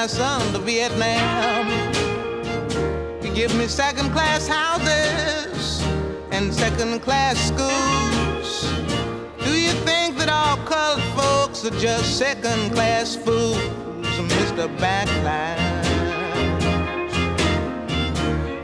My 0.08 0.14
son 0.14 0.54
to 0.54 0.60
Vietnam. 0.60 1.68
You 3.22 3.30
give 3.34 3.54
me 3.58 3.68
second 3.68 4.12
class 4.14 4.48
houses 4.48 5.82
and 6.32 6.54
second 6.54 7.02
class 7.02 7.36
schools. 7.52 8.72
Do 9.44 9.60
you 9.60 9.74
think 9.84 10.18
that 10.20 10.30
all 10.30 10.56
colored 10.66 11.04
folks 11.20 11.66
are 11.66 11.78
just 11.78 12.18
second 12.18 12.72
class 12.72 13.18
fools, 13.18 13.60
Mr. 14.32 14.68
Backlash? 14.78 15.58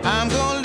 I'm 0.06 0.30
gonna 0.30 0.63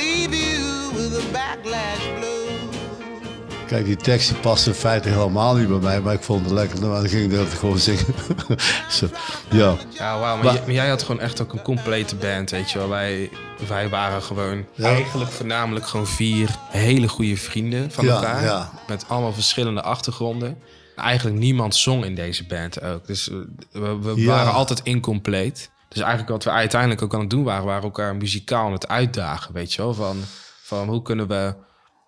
Kijk, 3.68 3.84
die 3.84 3.96
tekst 3.96 4.28
die 4.28 4.38
past 4.38 4.66
in 4.66 4.74
feite 4.74 5.08
helemaal 5.08 5.54
niet 5.56 5.68
bij 5.68 5.78
mij, 5.78 6.00
maar 6.00 6.14
ik 6.14 6.22
vond 6.22 6.44
het 6.44 6.52
lekker. 6.52 6.80
Nou, 6.80 6.92
dan 6.92 7.08
ging 7.08 7.24
ik 7.32 7.38
dat 7.38 7.48
gewoon 7.48 7.78
zingen. 7.78 8.04
Ja. 9.50 9.76
Ja, 9.98 10.18
wauw. 10.18 10.34
Maar, 10.36 10.44
Maar- 10.44 10.54
jij, 10.54 10.62
maar 10.62 10.72
jij 10.74 10.88
had 10.88 11.02
gewoon 11.02 11.20
echt 11.20 11.40
ook 11.42 11.52
een 11.52 11.62
complete 11.62 12.16
band, 12.16 12.50
weet 12.50 12.70
je 12.70 12.78
wel. 12.78 12.88
Wij, 12.88 13.30
wij 13.68 13.88
waren 13.88 14.22
gewoon 14.22 14.64
eigenlijk 14.80 15.30
voornamelijk 15.30 15.86
gewoon 15.86 16.06
vier 16.06 16.50
hele 16.70 17.08
goede 17.08 17.36
vrienden 17.36 17.90
van 17.90 18.04
Ja, 18.04 18.14
elkaar. 18.14 18.42
ja. 18.42 18.70
Met 18.88 19.04
allemaal 19.08 19.32
verschillende 19.32 19.82
achtergronden. 19.82 20.58
Eigenlijk 20.96 21.36
niemand 21.38 21.74
zong 21.76 22.04
in 22.04 22.14
deze 22.14 22.46
band 22.46 22.82
ook. 22.82 23.06
Dus 23.06 23.30
eh, 23.30 23.36
we, 24.00 24.24
waren 24.24 24.52
altijd 24.52 24.80
incompleet. 24.82 25.70
Dus 25.88 25.98
eigenlijk 26.00 26.30
wat 26.30 26.44
we 26.44 26.50
uiteindelijk 26.50 27.02
ook 27.02 27.14
aan 27.14 27.20
het 27.20 27.30
doen 27.30 27.44
waren... 27.44 27.64
waren 27.64 27.82
elkaar 27.82 28.16
muzikaal 28.16 28.66
aan 28.66 28.72
het 28.72 28.88
uitdagen, 28.88 29.52
weet 29.54 29.74
je 29.74 29.82
wel. 29.82 29.94
Van, 29.94 30.16
van 30.62 30.88
hoe 30.88 31.02
kunnen 31.02 31.28
we 31.28 31.54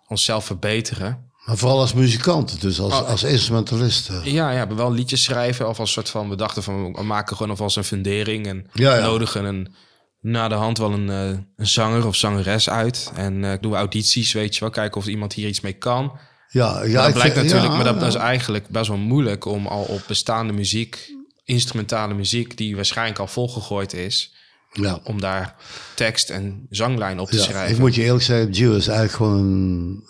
onszelf 0.09 0.45
verbeteren... 0.45 1.29
Maar 1.51 1.59
vooral 1.59 1.81
als 1.81 1.93
muzikant, 1.95 2.61
dus 2.61 2.81
als, 2.81 2.93
Oh. 2.93 3.09
als 3.09 3.23
instrumentalist. 3.23 4.09
eh. 4.09 4.25
Ja, 4.25 4.51
ja, 4.51 4.67
we 4.69 4.75
wel 4.75 4.93
liedjes 4.93 5.23
schrijven 5.23 5.69
of 5.69 5.79
als 5.81 5.93
soort 5.93 6.09
van 6.11 6.29
we 6.29 6.37
dachten 6.37 6.63
van 6.63 6.93
we 6.93 7.03
maken 7.03 7.37
gewoon 7.37 7.51
alvast 7.51 7.77
een 7.77 7.85
fundering 7.85 8.47
en 8.47 8.67
Ja, 8.73 8.95
ja. 8.97 9.01
nodigen 9.07 9.45
een 9.45 9.75
na 10.21 10.49
de 10.49 10.55
hand 10.55 10.79
wel 10.79 10.93
een, 10.93 11.11
eh, 11.11 11.39
een 11.57 11.67
zanger 11.69 12.07
of 12.07 12.17
zangeres 12.17 12.71
uit 12.71 13.11
en 13.15 13.45
eh, 13.45 13.53
doen 13.61 13.71
we 13.71 13.77
audities, 13.77 14.33
weet 14.33 14.55
je 14.55 14.61
wel, 14.61 14.71
kijken 14.71 15.01
of 15.01 15.07
iemand 15.07 15.33
hier 15.33 15.49
iets 15.49 15.61
mee 15.61 15.73
kan. 15.73 16.19
Ja, 16.49 16.83
ja, 16.85 17.03
dat 17.03 17.13
blijkt 17.13 17.33
vind- 17.33 17.35
natuurlijk, 17.45 17.71
ja, 17.71 17.77
maar 17.77 17.85
dat, 17.85 18.01
dat 18.01 18.09
is 18.09 18.15
eigenlijk 18.15 18.69
best 18.69 18.89
wel 18.89 18.97
moeilijk 18.97 19.45
om 19.45 19.67
al 19.67 19.83
op 19.83 20.03
bestaande 20.07 20.53
muziek, 20.53 21.11
instrumentale 21.45 22.15
muziek 22.15 22.57
die 22.57 22.77
waarschijnlijk 22.77 23.19
al 23.19 23.27
volgegooid 23.27 23.93
is, 23.93 24.35
Ja. 24.73 24.99
om 25.05 25.21
daar 25.21 25.55
tekst 25.95 26.31
en 26.31 26.67
zanglijn 26.71 27.19
op 27.19 27.31
te 27.31 27.37
Ja, 27.37 27.43
schrijven. 27.43 27.75
ik 27.75 27.79
moet 27.81 27.95
je 27.95 28.03
eerlijk 28.03 28.25
zeggen, 28.25 28.55
Gio 28.55 28.75
is 28.77 28.87
eigenlijk 28.87 29.17
gewoon 29.17 29.39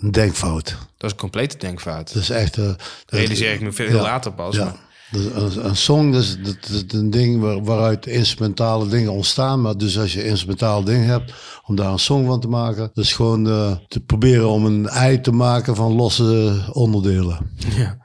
een, 0.01 0.11
denkfout. 0.11 0.64
Dat 0.96 1.05
is 1.07 1.11
een 1.11 1.16
complete 1.16 1.57
denkfout. 1.59 2.12
Dat 2.14 2.23
is 2.23 2.31
echt... 2.31 2.57
eh, 2.59 2.64
dat- 2.64 2.77
Realiseer 3.07 3.53
ik 3.53 3.61
me 3.61 3.73
veel 3.73 3.94
ja, 3.96 4.03
later 4.03 4.33
pas. 4.33 4.57
Ja. 4.57 4.64
maar- 4.64 4.88
Dus 5.11 5.25
een, 5.25 5.64
een 5.66 5.77
song, 5.77 6.12
dat 6.12 6.23
is, 6.23 6.37
dat 6.42 6.57
is 6.68 6.85
een 6.88 7.11
ding 7.11 7.40
waar, 7.40 7.62
waaruit 7.64 8.07
instrumentale 8.07 8.88
dingen 8.88 9.12
ontstaan. 9.12 9.61
Maar 9.61 9.77
dus 9.77 9.99
als 9.99 10.12
je 10.12 10.25
instrumentale 10.25 10.85
dingen 10.85 11.07
hebt, 11.07 11.33
om 11.66 11.77
daar 11.77 11.92
een 11.92 11.99
song 11.99 12.27
van 12.27 12.40
te 12.40 12.49
maken, 12.49 12.90
dat 12.94 13.05
is 13.05 13.12
gewoon 13.12 13.49
eh, 13.49 13.77
te 13.88 14.01
proberen 14.01 14.49
om 14.49 14.64
een 14.66 14.88
ei 14.88 15.20
te 15.20 15.33
maken 15.33 15.77
van 15.77 15.92
losse 15.92 16.61
onderdelen. 16.73 17.38
Ja. 17.77 18.00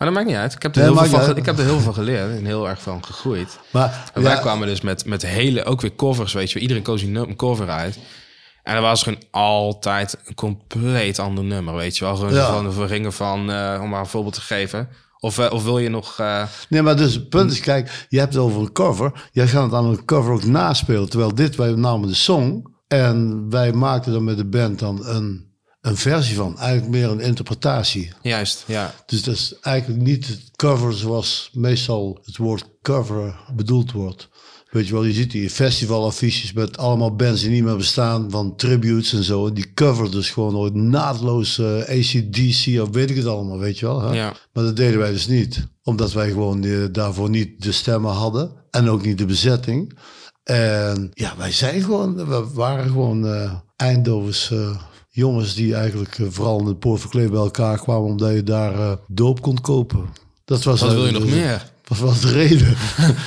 Maar 0.00 0.08
dat 0.08 0.18
maakt 0.18 0.30
niet 0.30 0.36
uit. 0.38 0.54
Ik 0.54 0.62
heb 0.62 0.74
er, 0.76 0.80
Nee, 0.82 0.90
heel, 0.90 1.04
veel 1.04 1.20
van, 1.20 1.36
ik 1.36 1.46
heb 1.46 1.58
er 1.58 1.64
heel 1.64 1.80
veel 1.80 1.92
geleerd 1.92 2.36
en 2.36 2.44
heel 2.44 2.68
erg 2.68 2.82
van 2.82 3.04
gegroeid. 3.04 3.58
Maar 3.70 4.10
En 4.14 4.22
wij 4.22 4.34
ja, 4.34 4.40
kwamen 4.40 4.66
dus 4.66 4.80
met, 4.80 5.04
met 5.04 5.26
hele, 5.26 5.64
ook 5.64 5.80
weer 5.80 5.94
covers, 5.94 6.32
weet 6.32 6.50
je. 6.50 6.58
Iedereen 6.58 6.82
koos 6.82 7.02
een 7.02 7.36
cover 7.36 7.68
uit. 7.68 7.98
En 8.62 8.74
er 8.74 8.80
was 8.82 9.02
gewoon 9.02 9.22
altijd 9.30 10.18
een 10.24 10.34
compleet 10.34 11.18
ander 11.18 11.44
nummer, 11.44 11.74
weet 11.74 11.96
je 11.98 12.04
wel. 12.04 12.16
Gewoon 12.16 12.34
Ja. 12.34 12.52
van 12.52 12.64
de 12.64 12.72
verringen 12.72 13.12
van, 13.12 13.50
eh, 13.50 13.78
om 13.82 13.88
maar 13.88 14.00
een 14.00 14.06
voorbeeld 14.06 14.34
te 14.34 14.40
geven. 14.40 14.88
Of, 15.18 15.38
eh, 15.38 15.52
of 15.52 15.64
wil 15.64 15.78
je 15.78 15.88
nog... 15.88 16.18
eh, 16.18 16.42
Nee, 16.68 16.82
maar 16.82 16.96
dus 16.96 17.14
het 17.14 17.28
punt 17.28 17.50
is, 17.52 17.60
kijk, 17.60 18.06
je 18.08 18.18
hebt 18.18 18.34
het 18.34 18.42
over 18.42 18.60
een 18.60 18.72
cover. 18.72 19.28
Jij 19.32 19.48
gaat 19.48 19.62
het 19.62 19.72
aan 19.74 19.84
een 19.84 20.04
cover 20.04 20.32
ook 20.32 20.44
naspelen. 20.44 21.08
Terwijl 21.08 21.34
dit, 21.34 21.56
wij 21.56 21.72
namen 21.72 22.08
de 22.08 22.14
song 22.14 22.64
en 22.88 23.46
wij 23.50 23.72
maakten 23.72 24.14
er 24.14 24.22
met 24.22 24.36
de 24.36 24.44
band 24.48 24.78
dan 24.78 25.06
een, 25.06 25.48
een 25.80 25.96
versie 25.96 26.36
van. 26.36 26.58
Eigenlijk 26.58 26.90
meer 26.90 27.10
een 27.10 27.20
interpretatie. 27.20 28.12
juist, 28.22 28.64
ja. 28.66 28.94
Dus 29.06 29.22
dat 29.22 29.34
is 29.34 29.54
eigenlijk 29.60 30.02
niet 30.02 30.26
het 30.26 30.50
cover 30.56 30.94
zoals 30.94 31.50
meestal 31.52 32.20
het 32.24 32.36
woord 32.36 32.64
cover 32.82 33.40
bedoeld 33.54 33.92
wordt. 33.92 34.28
Weet 34.70 34.86
je 34.86 34.92
wel, 34.92 35.04
je 35.04 35.12
ziet 35.12 35.30
die 35.30 35.50
festivalaffiches 35.50 36.52
met 36.52 36.78
allemaal 36.78 37.16
bands 37.16 37.40
die 37.40 37.50
niet 37.50 37.64
meer 37.64 37.76
bestaan, 37.76 38.30
van 38.30 38.56
tributes 38.56 39.12
en 39.12 39.22
zo. 39.22 39.52
Die 39.52 39.72
cover 39.74 40.10
dus 40.10 40.30
gewoon 40.30 40.56
ooit 40.56 40.74
naadloos 40.74 41.58
eh, 41.58 41.78
ACDC 41.78 42.80
of 42.80 42.88
weet 42.90 43.10
ik 43.10 43.16
het 43.16 43.26
allemaal, 43.26 43.58
weet 43.58 43.78
je 43.78 43.86
wel. 43.86 44.00
Hè? 44.00 44.14
Ja. 44.14 44.34
Maar 44.52 44.64
dat 44.64 44.76
deden 44.76 44.98
wij 44.98 45.12
dus 45.12 45.26
niet. 45.26 45.66
Omdat 45.82 46.12
wij 46.12 46.28
gewoon 46.28 46.64
eh, 46.64 46.84
daarvoor 46.92 47.30
niet 47.30 47.62
de 47.62 47.72
stemmen 47.72 48.12
hadden 48.12 48.52
en 48.70 48.88
ook 48.88 49.04
niet 49.04 49.18
de 49.18 49.26
bezetting. 49.26 49.98
En 50.42 51.10
ja, 51.14 51.36
wij 51.36 51.52
zijn 51.52 51.82
gewoon, 51.82 52.14
we 52.14 52.50
waren 52.52 52.86
gewoon 52.86 53.24
Eindhovens 53.80 54.50
eh, 54.50 54.76
jongens 55.10 55.54
die 55.54 55.74
eigenlijk 55.74 56.18
eh, 56.18 56.26
vooral 56.30 56.58
in 56.58 56.64
de 56.64 56.74
Poort 56.74 57.00
van 57.00 57.10
Kleef 57.10 57.28
bij 57.28 57.38
elkaar 57.38 57.78
kwamen 57.78 58.08
omdat 58.08 58.32
je 58.32 58.42
daar 58.42 58.74
eh, 58.74 58.92
doop 59.06 59.40
kon 59.40 59.60
kopen. 59.60 60.08
Dat 60.44 60.62
was 60.62 60.80
Wat 60.80 60.92
wil 60.92 61.02
je 61.02 61.06
eh, 61.06 61.12
nog 61.14 61.22
dus- 61.22 61.32
meer? 61.32 61.68
Dat 61.90 61.98
was 61.98 62.20
de 62.20 62.32
reden. 62.32 62.76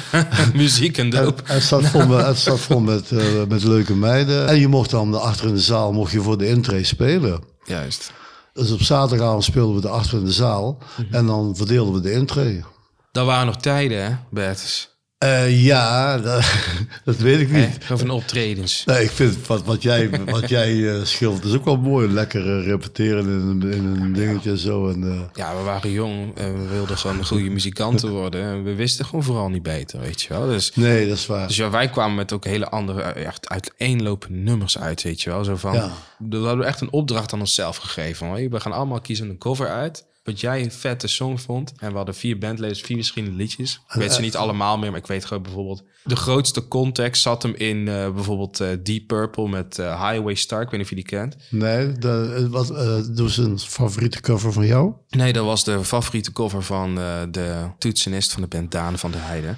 Muziek 0.54 0.98
en 0.98 1.10
doop. 1.10 1.38
Het, 1.38 1.48
het 1.48 1.64
staat 1.64 1.86
vol, 1.86 2.08
met, 2.08 2.46
het 2.46 2.60
vol 2.60 2.80
met, 2.80 3.12
eh, 3.12 3.44
met 3.48 3.64
leuke 3.64 3.96
meiden. 3.96 4.48
En 4.48 4.60
je 4.60 4.68
mocht 4.68 4.90
dan 4.90 5.22
achter 5.22 5.48
in 5.48 5.54
de 5.54 5.62
zaal 5.62 5.94
mocht 5.94 6.12
je 6.12 6.22
voor 6.22 6.38
de 6.38 6.48
intree 6.48 6.84
spelen. 6.84 7.44
Juist. 7.64 8.12
Dus 8.54 8.72
op 8.72 8.82
zaterdagavond 8.82 9.44
speelden 9.44 9.76
we 9.76 9.82
de 9.82 9.88
achter 9.90 10.18
in 10.18 10.26
de 10.26 10.32
zaal. 10.32 10.78
Mhm. 10.98 11.14
En 11.14 11.26
dan 11.26 11.56
verdeelden 11.56 11.94
we 11.94 12.02
de 12.02 12.12
intree. 12.12 12.64
Dat 13.12 13.26
waren 13.26 13.46
nog 13.46 13.58
tijden, 13.58 14.04
hè, 14.04 14.16
Bertus? 14.30 14.93
Eh, 15.24 15.64
ja, 15.66 16.18
dat, 16.18 16.44
dat 17.06 17.16
weet 17.18 17.40
ik 17.40 17.52
niet. 17.52 17.78
Over 17.92 18.06
een 18.06 18.12
optredens. 18.12 18.84
Nee, 18.86 19.04
ik 19.04 19.10
vind 19.10 19.48
wat, 19.48 19.64
wat 19.64 19.82
jij, 19.84 20.10
wat 20.26 20.50
jij 20.50 20.90
eh, 20.96 21.04
schildert 21.06 21.44
is 21.46 21.54
ook 21.54 21.66
wel 21.66 21.78
mooi. 21.78 22.08
Lekker 22.08 22.64
repeteren 22.64 23.24
in, 23.26 23.32
een- 23.32 23.72
in 23.72 23.86
een 23.86 24.14
dingetje 24.14 24.50
en 24.50 24.58
zo. 24.58 24.90
En, 24.90 25.04
eh, 25.04 25.22
Ja, 25.34 25.58
we 25.58 25.62
waren 25.64 25.92
jong 25.92 26.38
en 26.38 26.62
we 26.62 26.68
wilden 26.74 26.98
gewoon 26.98 27.26
goede 27.26 27.50
muzikanten 27.50 28.10
worden. 28.22 28.44
En 28.44 28.64
we 28.64 28.76
wisten 28.76 29.06
gewoon 29.06 29.24
vooral 29.24 29.50
niet 29.50 29.64
beter, 29.64 30.00
weet 30.00 30.22
je 30.22 30.30
wel. 30.30 30.48
Dus, 30.48 30.76
nee, 30.76 31.08
dat 31.08 31.18
is 31.18 31.26
waar. 31.26 31.48
dus 31.48 31.56
ja, 31.56 31.70
wij 31.70 31.90
kwamen 31.90 32.16
met 32.16 32.34
ook 32.34 32.46
hele 32.46 32.70
andere, 32.70 33.02
echt 33.02 33.50
uiteenlopende 33.50 34.38
nummers 34.38 34.78
uit, 34.80 35.02
weet 35.04 35.22
je 35.22 35.30
wel. 35.30 35.44
Zo 35.44 35.56
van, 35.56 35.74
Ja. 35.74 35.92
we 36.30 36.38
hadden 36.38 36.66
echt 36.66 36.82
een 36.82 36.92
opdracht 36.92 37.34
aan 37.34 37.40
onszelf 37.40 37.78
gegeven. 37.78 38.50
We 38.50 38.60
gaan 38.60 38.72
allemaal 38.72 39.02
kiezen 39.02 39.30
een 39.30 39.38
cover 39.38 39.68
uit. 39.68 40.06
Wat 40.24 40.40
jij 40.40 40.64
een 40.64 40.72
vette 40.72 41.08
song 41.08 41.38
vond. 41.38 41.74
En 41.78 41.90
we 41.90 41.96
hadden 41.96 42.16
vier 42.16 42.38
bandleden, 42.38 42.78
vier 42.78 42.98
verschillende 42.98 43.36
liedjes. 43.36 43.82
Ik 43.88 43.96
weet 43.96 44.14
ze 44.14 44.22
niet 44.22 44.36
allemaal 44.36 44.78
meer, 44.78 44.90
maar 44.92 45.00
ik 45.00 45.08
weet 45.08 45.26
gewoon 45.26 45.44
bijvoorbeeld... 45.44 45.84
De 46.04 46.16
grootste 46.16 46.68
context 46.68 47.22
zat 47.22 47.44
hem 47.44 47.54
in 47.56 47.88
eh, 47.88 48.14
bijvoorbeeld 48.14 48.60
eh, 48.60 48.68
Deep 48.84 49.08
Purple 49.08 49.50
met 49.50 49.80
eh, 49.80 50.10
Highway 50.10 50.36
Star. 50.36 50.62
Ik 50.62 50.70
weet 50.70 50.74
niet 50.74 50.84
of 50.84 50.90
je 50.90 50.96
die 50.96 51.06
kent. 51.06 51.36
Nee, 51.50 51.92
dat 51.92 52.48
was 52.48 52.68
dus 53.14 53.38
een 53.38 53.60
favoriete 53.60 54.22
cover 54.22 54.54
van 54.54 54.66
jou. 54.66 54.94
Nee, 55.10 55.34
dat 55.34 55.46
was 55.46 55.64
de 55.64 55.84
favoriete 55.84 56.32
cover 56.32 56.64
van 56.64 57.00
eh, 57.00 57.22
de 57.32 57.66
toetsenist 57.78 58.32
van 58.34 58.42
de 58.42 58.48
band 58.48 58.72
Daan 58.72 58.98
van 58.98 59.12
der 59.12 59.24
Heijden. 59.24 59.58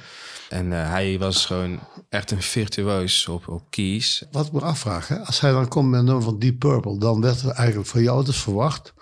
En 0.49 0.73
eh, 0.73 0.89
hij 0.89 1.19
was 1.19 1.45
gewoon 1.45 1.79
echt 2.09 2.31
een 2.31 2.41
virtuoos 2.41 3.27
op, 3.27 3.47
op 3.47 3.63
keys. 3.69 4.23
Wat 4.31 4.45
ik 4.45 4.51
me 4.51 4.61
afvraag, 4.61 5.07
hè? 5.07 5.19
als 5.19 5.39
hij 5.39 5.51
dan 5.51 5.67
komt 5.67 5.89
met 5.89 5.99
een 5.99 6.05
nummer 6.05 6.23
van 6.23 6.39
Deep 6.39 6.59
Purple, 6.59 6.99
dan 6.99 7.21
werd 7.21 7.41
er 7.41 7.49
eigenlijk 7.49 7.89
van 7.89 8.01
jou 8.01 8.25
dus 8.25 8.37
verwacht 8.37 8.93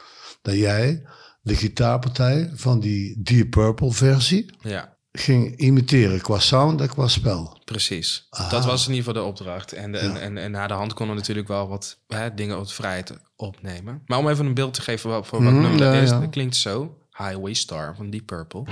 dat 0.41 0.56
jij 0.56 1.04
de 1.45 1.56
gitaarpartij 1.56 2.51
van 2.53 2.79
die 2.79 3.21
Deep 3.23 3.49
Purple 3.49 3.91
versie 3.91 4.45
Ja, 4.62 4.97
ging 5.12 5.56
imiteren 5.58 6.21
qua 6.21 6.39
sound 6.39 6.82
en 6.82 6.89
qua 6.89 7.08
spel. 7.08 7.62
precies. 7.65 8.27
Dat 8.49 8.65
was 8.65 8.88
in 8.88 8.93
ieder 8.93 9.06
geval 9.08 9.21
de 9.23 9.29
opdracht. 9.29 9.71
En, 9.73 9.95
en, 9.95 10.21
en, 10.21 10.38
en 10.38 10.51
na 10.51 10.67
de 10.67 10.73
hand 10.73 10.93
konden 10.93 11.15
we 11.15 11.21
natuurlijk 11.21 11.47
wel 11.47 11.67
wat 11.67 11.99
hè, 12.08 12.34
dingen 12.34 12.60
op 12.60 12.69
vrijheid 12.69 13.13
opnemen. 13.36 14.01
Maar 14.06 14.17
om 14.17 14.29
even 14.29 14.45
een 14.45 14.53
beeld 14.53 14.73
te 14.73 14.82
geven 14.82 15.10
wat, 15.10 15.27
voor 15.27 15.43
wat 15.43 15.51
Mhm, 15.53 15.62
nummer 15.62 15.79
dat 15.79 15.93
ja, 15.93 16.01
is, 16.01 16.10
dat 16.10 16.29
klinkt 16.29 16.56
zo. 16.56 16.97
Highway 17.17 17.53
Star 17.53 17.95
van 17.95 18.10
Deep 18.10 18.25
Purple. 18.25 18.63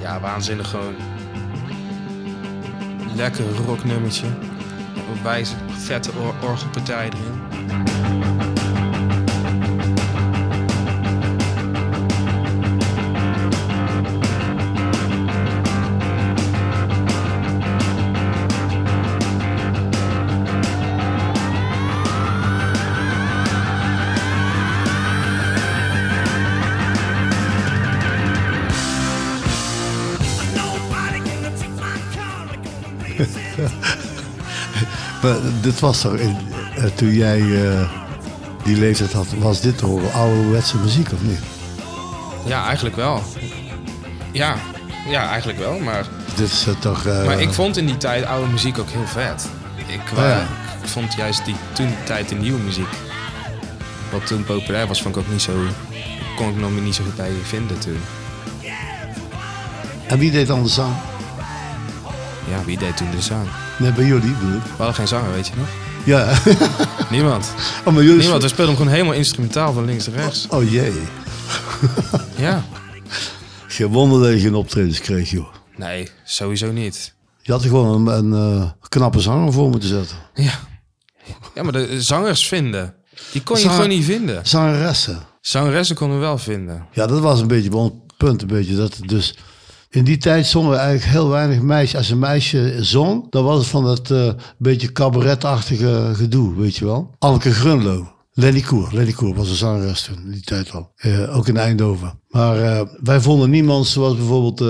Ja, 0.00 0.20
waanzinnig 0.20 0.70
gewoon. 0.70 0.94
Lekker 3.16 3.44
rocknummertje. 3.66 4.26
Wijze, 5.22 5.54
vette 5.68 6.10
or 6.18 6.34
orgelpartij 6.50 7.04
erin. 7.10 7.91
Maar 35.22 35.36
dit 35.60 35.80
was 35.80 36.00
toch, 36.00 36.14
in, 36.14 36.36
eh, 36.76 36.84
toen 36.84 37.14
jij 37.14 37.40
eh, 37.40 37.90
die 38.64 38.76
leeftijd 38.76 39.12
had, 39.12 39.26
was 39.38 39.60
dit 39.60 39.78
toch 39.78 40.12
ouderwetse 40.14 40.76
muziek 40.76 41.12
of 41.12 41.22
niet? 41.22 41.40
Ja, 42.44 42.64
eigenlijk 42.66 42.96
wel. 42.96 43.22
Ja, 44.32 44.56
ja 45.08 45.28
eigenlijk 45.28 45.58
wel. 45.58 45.78
Maar, 45.78 46.04
Dit 46.34 46.48
is 46.48 46.66
eh, 46.66 46.74
toch... 46.74 47.04
maar 47.04 47.40
ik 47.40 47.52
vond 47.52 47.76
in 47.76 47.86
die 47.86 47.96
tijd 47.96 48.24
oude 48.24 48.50
muziek 48.50 48.78
ook 48.78 48.90
heel 48.90 49.06
vet. 49.06 49.48
Ik, 49.86 50.00
Oh 50.12 50.18
ja. 50.18 50.40
ik 50.82 50.88
vond 50.88 51.14
juist 51.14 51.44
die 51.44 51.56
toen 51.72 51.86
die 51.86 52.02
tijd 52.04 52.28
de 52.28 52.34
nieuwe 52.34 52.60
muziek. 52.60 52.88
Wat 54.10 54.26
toen 54.26 54.44
populair 54.44 54.86
was, 54.86 55.02
vond 55.02 55.16
ik 55.16 55.22
ook 55.22 55.30
niet 55.30 55.42
zo. 55.42 55.52
Kon 56.36 56.48
ik 56.48 56.56
nog 56.56 56.70
niet 56.80 56.94
zo 56.94 57.04
goed 57.04 57.16
bij 57.16 57.32
vinden 57.42 57.78
toen. 57.78 58.00
En 60.06 60.18
wie 60.18 60.30
deed 60.30 60.46
dan 60.46 60.62
de 60.62 60.68
zang? 60.68 60.94
Ja, 62.50 62.64
wie 62.64 62.78
deed 62.78 62.96
toen 62.96 63.10
de 63.10 63.20
zang? 63.20 63.48
Nee, 63.82 63.92
bij 63.92 64.04
jullie 64.04 64.32
bedoel 64.32 64.56
ik. 64.56 64.62
We 64.62 64.70
hadden 64.76 64.94
geen 64.94 65.08
zanger, 65.08 65.32
weet 65.32 65.46
je 65.46 65.52
nog? 65.56 65.68
Ja. 66.04 66.38
Niemand. 67.10 67.54
oh, 67.84 67.94
maar 67.94 68.02
jullie... 68.02 68.20
Niemand. 68.20 68.42
We 68.42 68.48
speelden 68.48 68.66
hem 68.66 68.76
gewoon 68.76 68.92
helemaal 68.92 69.14
instrumentaal 69.14 69.72
van 69.72 69.84
links 69.84 70.06
naar 70.06 70.16
rechts. 70.16 70.46
Oh 70.50 70.70
jee. 70.70 70.92
Ja. 72.36 72.64
Geen 73.66 73.86
wonder 73.86 74.20
dat 74.20 74.32
je 74.32 74.38
geen 74.38 74.54
optredens 74.54 75.00
kreeg, 75.00 75.30
joh. 75.30 75.46
Nee, 75.76 76.08
sowieso 76.24 76.72
niet. 76.72 77.14
Je 77.42 77.52
had 77.52 77.62
er 77.62 77.68
gewoon 77.68 78.08
een, 78.08 78.32
een 78.32 78.60
eh, 78.60 78.70
knappe 78.88 79.20
zanger 79.20 79.52
voor 79.52 79.70
moeten 79.70 79.88
zetten. 79.88 80.16
Ja. 80.34 80.52
Ja, 81.54 81.62
maar 81.62 81.72
de 81.72 82.02
zangers 82.02 82.48
vinden. 82.48 82.94
Die 83.32 83.42
kon 83.42 83.58
je 83.58 83.68
gewoon 83.68 83.88
niet 83.88 84.04
vinden. 84.04 84.46
Zangeressen. 84.46 85.18
Zangeressen 85.40 85.96
konden 85.96 86.18
we 86.18 86.24
wel 86.24 86.38
vinden. 86.38 86.86
Ja, 86.92 87.06
dat 87.06 87.20
was 87.20 87.40
een 87.40 87.46
beetje 87.46 87.70
wel 87.70 87.84
het 87.84 88.16
punt. 88.16 88.42
Een 88.42 88.48
beetje, 88.48 88.76
dat 88.76 88.96
het 88.96 89.08
dus 89.08 89.34
in 89.92 90.04
die 90.04 90.16
tijd 90.16 90.46
zongen 90.46 90.78
eigenlijk 90.78 91.12
heel 91.12 91.28
weinig 91.28 91.60
meisjes. 91.60 91.98
Als 91.98 92.10
een 92.10 92.18
meisje 92.18 92.76
zong, 92.80 93.30
dan 93.30 93.44
was 93.44 93.58
het 93.58 93.66
van 93.66 93.84
dat 93.84 94.10
eh, 94.10 94.32
beetje 94.58 94.92
cabaretachtige 94.92 96.10
gedoe, 96.14 96.54
weet 96.54 96.76
je 96.76 96.84
wel. 96.84 97.14
Anneke 97.18 97.52
Grunlo. 97.52 98.10
Lenny 98.32 98.60
Koer. 98.60 98.88
Lenny 98.92 99.12
Koer 99.12 99.34
was 99.34 99.48
een 99.48 99.54
zangeres 99.54 100.02
toen, 100.02 100.24
in 100.24 100.30
die 100.30 100.42
tijd 100.42 100.72
al. 100.72 100.92
Eh, 100.96 101.36
ook 101.36 101.48
in 101.48 101.56
Eindhoven. 101.56 102.20
Maar 102.28 102.62
eh, 102.62 102.86
wij 103.02 103.20
vonden 103.20 103.50
niemand 103.50 103.86
zoals 103.86 104.16
bijvoorbeeld 104.16 104.60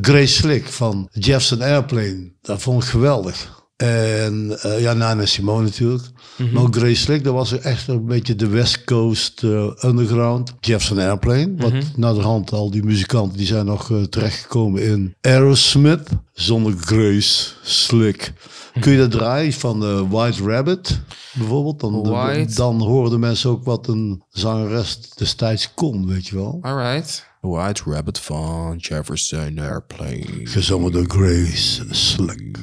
Grace 0.00 0.26
Slick 0.34 0.66
van 0.66 1.08
Jefferson 1.12 1.62
Airplane. 1.62 2.32
Dat 2.40 2.62
vond 2.62 2.82
ik 2.82 2.88
geweldig. 2.88 3.61
En 3.82 4.58
eh, 4.62 4.80
ja, 4.80 4.92
Nana 4.92 5.26
Simone 5.26 5.62
natuurlijk. 5.62 6.04
Maar 6.52 6.62
ook 6.62 6.76
Grace 6.76 6.94
Slick, 6.94 7.24
dat 7.24 7.34
was 7.34 7.58
echt 7.58 7.88
een 7.88 8.06
beetje 8.06 8.34
de 8.34 8.46
West 8.46 8.84
Coast 8.84 9.42
eh, 9.42 9.70
underground. 9.84 10.52
Jefferson 10.60 10.98
Airplane, 10.98 11.54
wat 11.56 11.72
naar 11.96 12.14
de 12.14 12.20
hand 12.20 12.52
al 12.52 12.70
die 12.70 12.82
muzikanten 12.82 13.38
die 13.38 13.46
zijn 13.46 13.66
nog 13.66 13.90
eh, 13.90 14.02
terechtgekomen 14.02 14.82
in 14.82 15.14
Aerosmith. 15.20 16.08
Zonder 16.32 16.74
Grace 16.80 17.50
Slick. 17.62 18.32
Kun 18.80 18.92
je 18.92 18.98
dat 18.98 19.10
draaien 19.10 19.52
van 19.52 20.08
White 20.08 20.42
Rabbit 20.42 21.00
bijvoorbeeld? 21.32 21.80
Dan, 21.80 22.02
White. 22.02 22.54
dan 22.54 22.80
hoorden 22.80 23.20
mensen 23.20 23.50
ook 23.50 23.64
wat 23.64 23.88
een 23.88 24.22
zangeres 24.28 24.98
destijds 25.16 25.74
kon, 25.74 26.06
weet 26.06 26.26
je 26.26 26.36
wel. 26.36 26.58
Alright. 26.60 27.26
White 27.40 27.82
Rabbit 27.86 28.18
van 28.18 28.76
Jefferson 28.76 29.58
Airplane. 29.58 30.26
Gezongen 30.44 30.92
door 30.92 31.04
Grace 31.06 31.84
Slick. 31.90 32.58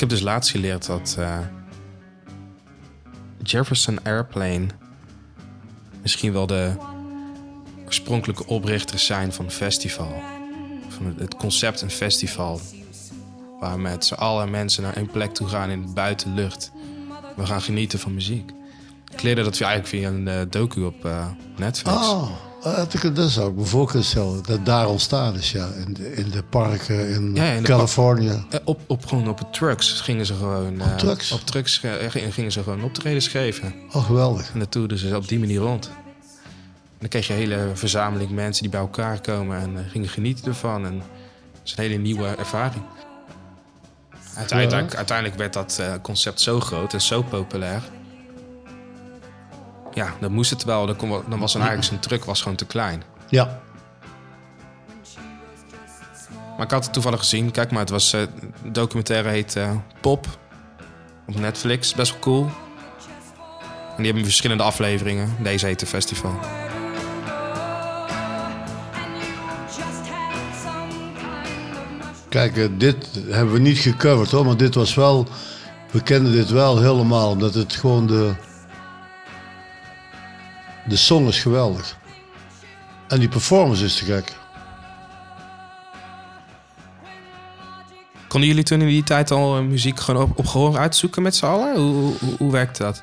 Ik 0.00 0.08
heb 0.08 0.18
dus 0.18 0.24
laatst 0.24 0.50
geleerd 0.50 0.86
dat 0.86 1.16
eh, 1.18 1.38
Jefferson 3.42 4.04
Airplane 4.04 4.66
misschien 6.02 6.32
wel 6.32 6.46
de 6.46 6.72
oorspronkelijke 7.84 8.46
oprichters 8.46 9.06
zijn 9.06 9.32
van 9.32 9.44
een 9.44 9.50
festival. 9.50 10.22
Van 10.88 11.14
het, 11.18 11.36
concept 11.36 11.80
een 11.80 11.90
festival. 11.90 12.60
Waar 13.58 13.80
met 13.80 14.04
z'n 14.04 14.14
allen 14.14 14.50
mensen 14.50 14.82
naar 14.82 14.96
één 14.96 15.10
plek 15.10 15.34
toe 15.34 15.48
gaan 15.48 15.70
in 15.70 15.86
de 15.86 15.92
buitenlucht. 15.92 16.72
We 17.36 17.46
gaan 17.46 17.62
genieten 17.62 17.98
van 17.98 18.14
muziek. 18.14 18.50
Ik 19.12 19.22
leerde 19.22 19.42
dat 19.42 19.60
eigenlijk 19.60 19.86
via 19.86 20.08
een 20.08 20.28
eh, 20.28 20.40
docu 20.50 20.84
op 20.84 21.04
eh, 21.04 21.26
Netflix. 21.56 21.96
Oh, 21.96 22.30
dat 22.62 22.94
ik- 22.94 23.14
dat 23.14 23.30
zou 23.30 23.50
ik 23.50 23.56
me 23.56 23.64
voor 23.64 23.86
kunnen 23.86 24.04
stellen. 24.04 24.42
Dat 24.42 24.66
daar 24.66 24.86
ontstaan 24.88 25.34
is, 25.34 25.52
ja. 25.52 25.66
In 25.86 25.92
de, 25.94 26.14
in 26.14 26.30
de 26.30 26.42
parken 26.42 27.08
in, 27.08 27.34
Ja, 27.34 27.44
in 27.52 27.62
de 27.62 27.68
Californië. 27.68 28.44
Eh, 28.50 28.58
op, 28.64 28.80
op, 28.86 29.06
gewoon 29.06 29.28
op 29.28 29.38
het 29.38 29.52
trucks 29.52 30.00
gingen 30.00 30.26
ze 30.26 30.34
gewoon... 30.34 30.80
eh, 30.80 30.94
trucks? 30.96 31.32
Op 31.32 31.40
trucks 31.40 31.80
eh, 31.82 31.92
gingen 32.30 32.52
ze 32.52 32.62
gewoon 32.62 32.84
optredens 32.84 33.28
geven. 33.28 33.74
Oh, 33.92 34.04
geweldig. 34.04 34.50
En 34.52 34.58
dat 34.58 34.70
toerden 34.70 34.98
ze 34.98 35.16
op 35.16 35.28
die 35.28 35.38
manier 35.38 35.60
rond. 35.60 35.86
En 35.86 37.06
dan 37.06 37.08
kreeg 37.08 37.26
je 37.26 37.32
een 37.32 37.38
hele 37.38 37.70
verzameling 37.74 38.30
mensen 38.30 38.62
die 38.62 38.70
bij 38.70 38.80
elkaar 38.80 39.20
komen 39.20 39.58
en 39.60 39.76
eh, 39.78 39.90
gingen 39.90 40.08
genieten 40.08 40.44
ervan. 40.46 40.84
En 40.86 40.98
dat 40.98 41.06
is 41.64 41.70
een 41.76 41.82
hele 41.84 41.96
nieuwe 41.96 42.26
ervaring. 42.26 42.82
Uiteindelijk, 44.34 44.94
uiteindelijk 44.94 45.38
werd 45.38 45.52
dat 45.52 45.78
eh, 45.80 45.92
concept 46.02 46.40
zo 46.40 46.60
groot 46.60 46.92
en 46.92 47.00
zo 47.00 47.22
populair. 47.22 47.82
Ja, 49.94 50.14
dan 50.20 50.32
moest 50.32 50.50
het 50.50 50.64
wel. 50.64 50.86
Dan, 50.86 50.96
kon 50.96 51.10
dan 51.28 51.38
was 51.38 51.52
dan 51.52 51.62
eigenlijk 51.62 51.90
zijn 51.90 52.00
truck 52.00 52.24
was 52.24 52.42
gewoon 52.42 52.56
te 52.56 52.66
klein. 52.66 53.02
Ja. 53.28 53.60
Maar 56.56 56.68
ik 56.68 56.70
had 56.70 56.84
het 56.84 56.92
toevallig 56.92 57.18
gezien. 57.18 57.50
Kijk 57.50 57.70
maar, 57.70 57.80
het 57.80 57.90
was 57.90 58.12
een 58.12 58.28
documentaire 58.72 59.28
heet 59.28 59.56
eh, 59.56 59.70
Pop 60.00 60.26
op 61.26 61.38
Netflix. 61.38 61.94
Best 61.94 62.10
wel 62.10 62.20
cool. 62.20 62.50
die 63.96 64.04
hebben 64.04 64.24
verschillende 64.24 64.62
afleveringen. 64.62 65.36
Deze 65.42 65.66
heet 65.66 65.80
de 65.80 65.86
festival. 65.86 66.38
Kijk, 72.28 72.56
eh, 72.56 72.68
dit 72.76 73.20
hebben 73.28 73.54
we 73.54 73.60
niet 73.60 73.78
gecoverd 73.78 74.30
hoor, 74.30 74.44
maar 74.44 74.56
dit 74.56 74.74
was 74.74 74.94
wel. 74.94 75.26
We 75.90 76.02
kenden 76.02 76.32
dit 76.32 76.50
wel 76.50 76.78
helemaal, 76.78 77.30
omdat 77.30 77.54
het 77.54 77.72
gewoon 77.72 78.06
de. 78.06 78.32
De 80.90 80.96
song 80.96 81.26
is 81.28 81.38
geweldig. 81.38 81.96
En 83.08 83.18
die 83.18 83.28
performance 83.28 83.84
is 83.84 83.96
te 83.96 84.04
gek. 84.04 84.36
Konden 88.28 88.48
jullie 88.48 88.64
toen 88.64 88.80
in 88.80 88.86
die 88.86 89.02
tijd 89.02 89.30
al 89.30 89.56
eh, 89.56 89.62
muziek 89.62 90.00
gewoon 90.00 90.22
op, 90.22 90.38
op 90.38 90.46
gehoor 90.46 90.78
uitzoeken 90.78 91.22
met 91.22 91.36
z'n 91.36 91.44
allen? 91.44 91.76
Hoe, 91.76 92.14
hoe, 92.38 92.52
werkte 92.52 92.82
dat? 92.82 93.02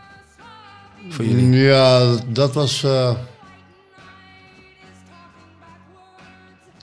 Voor 1.10 1.26
jullie? 1.26 1.58
Ja, 1.58 2.15
dat 2.28 2.54
was. 2.54 2.84
eh, 2.84 3.12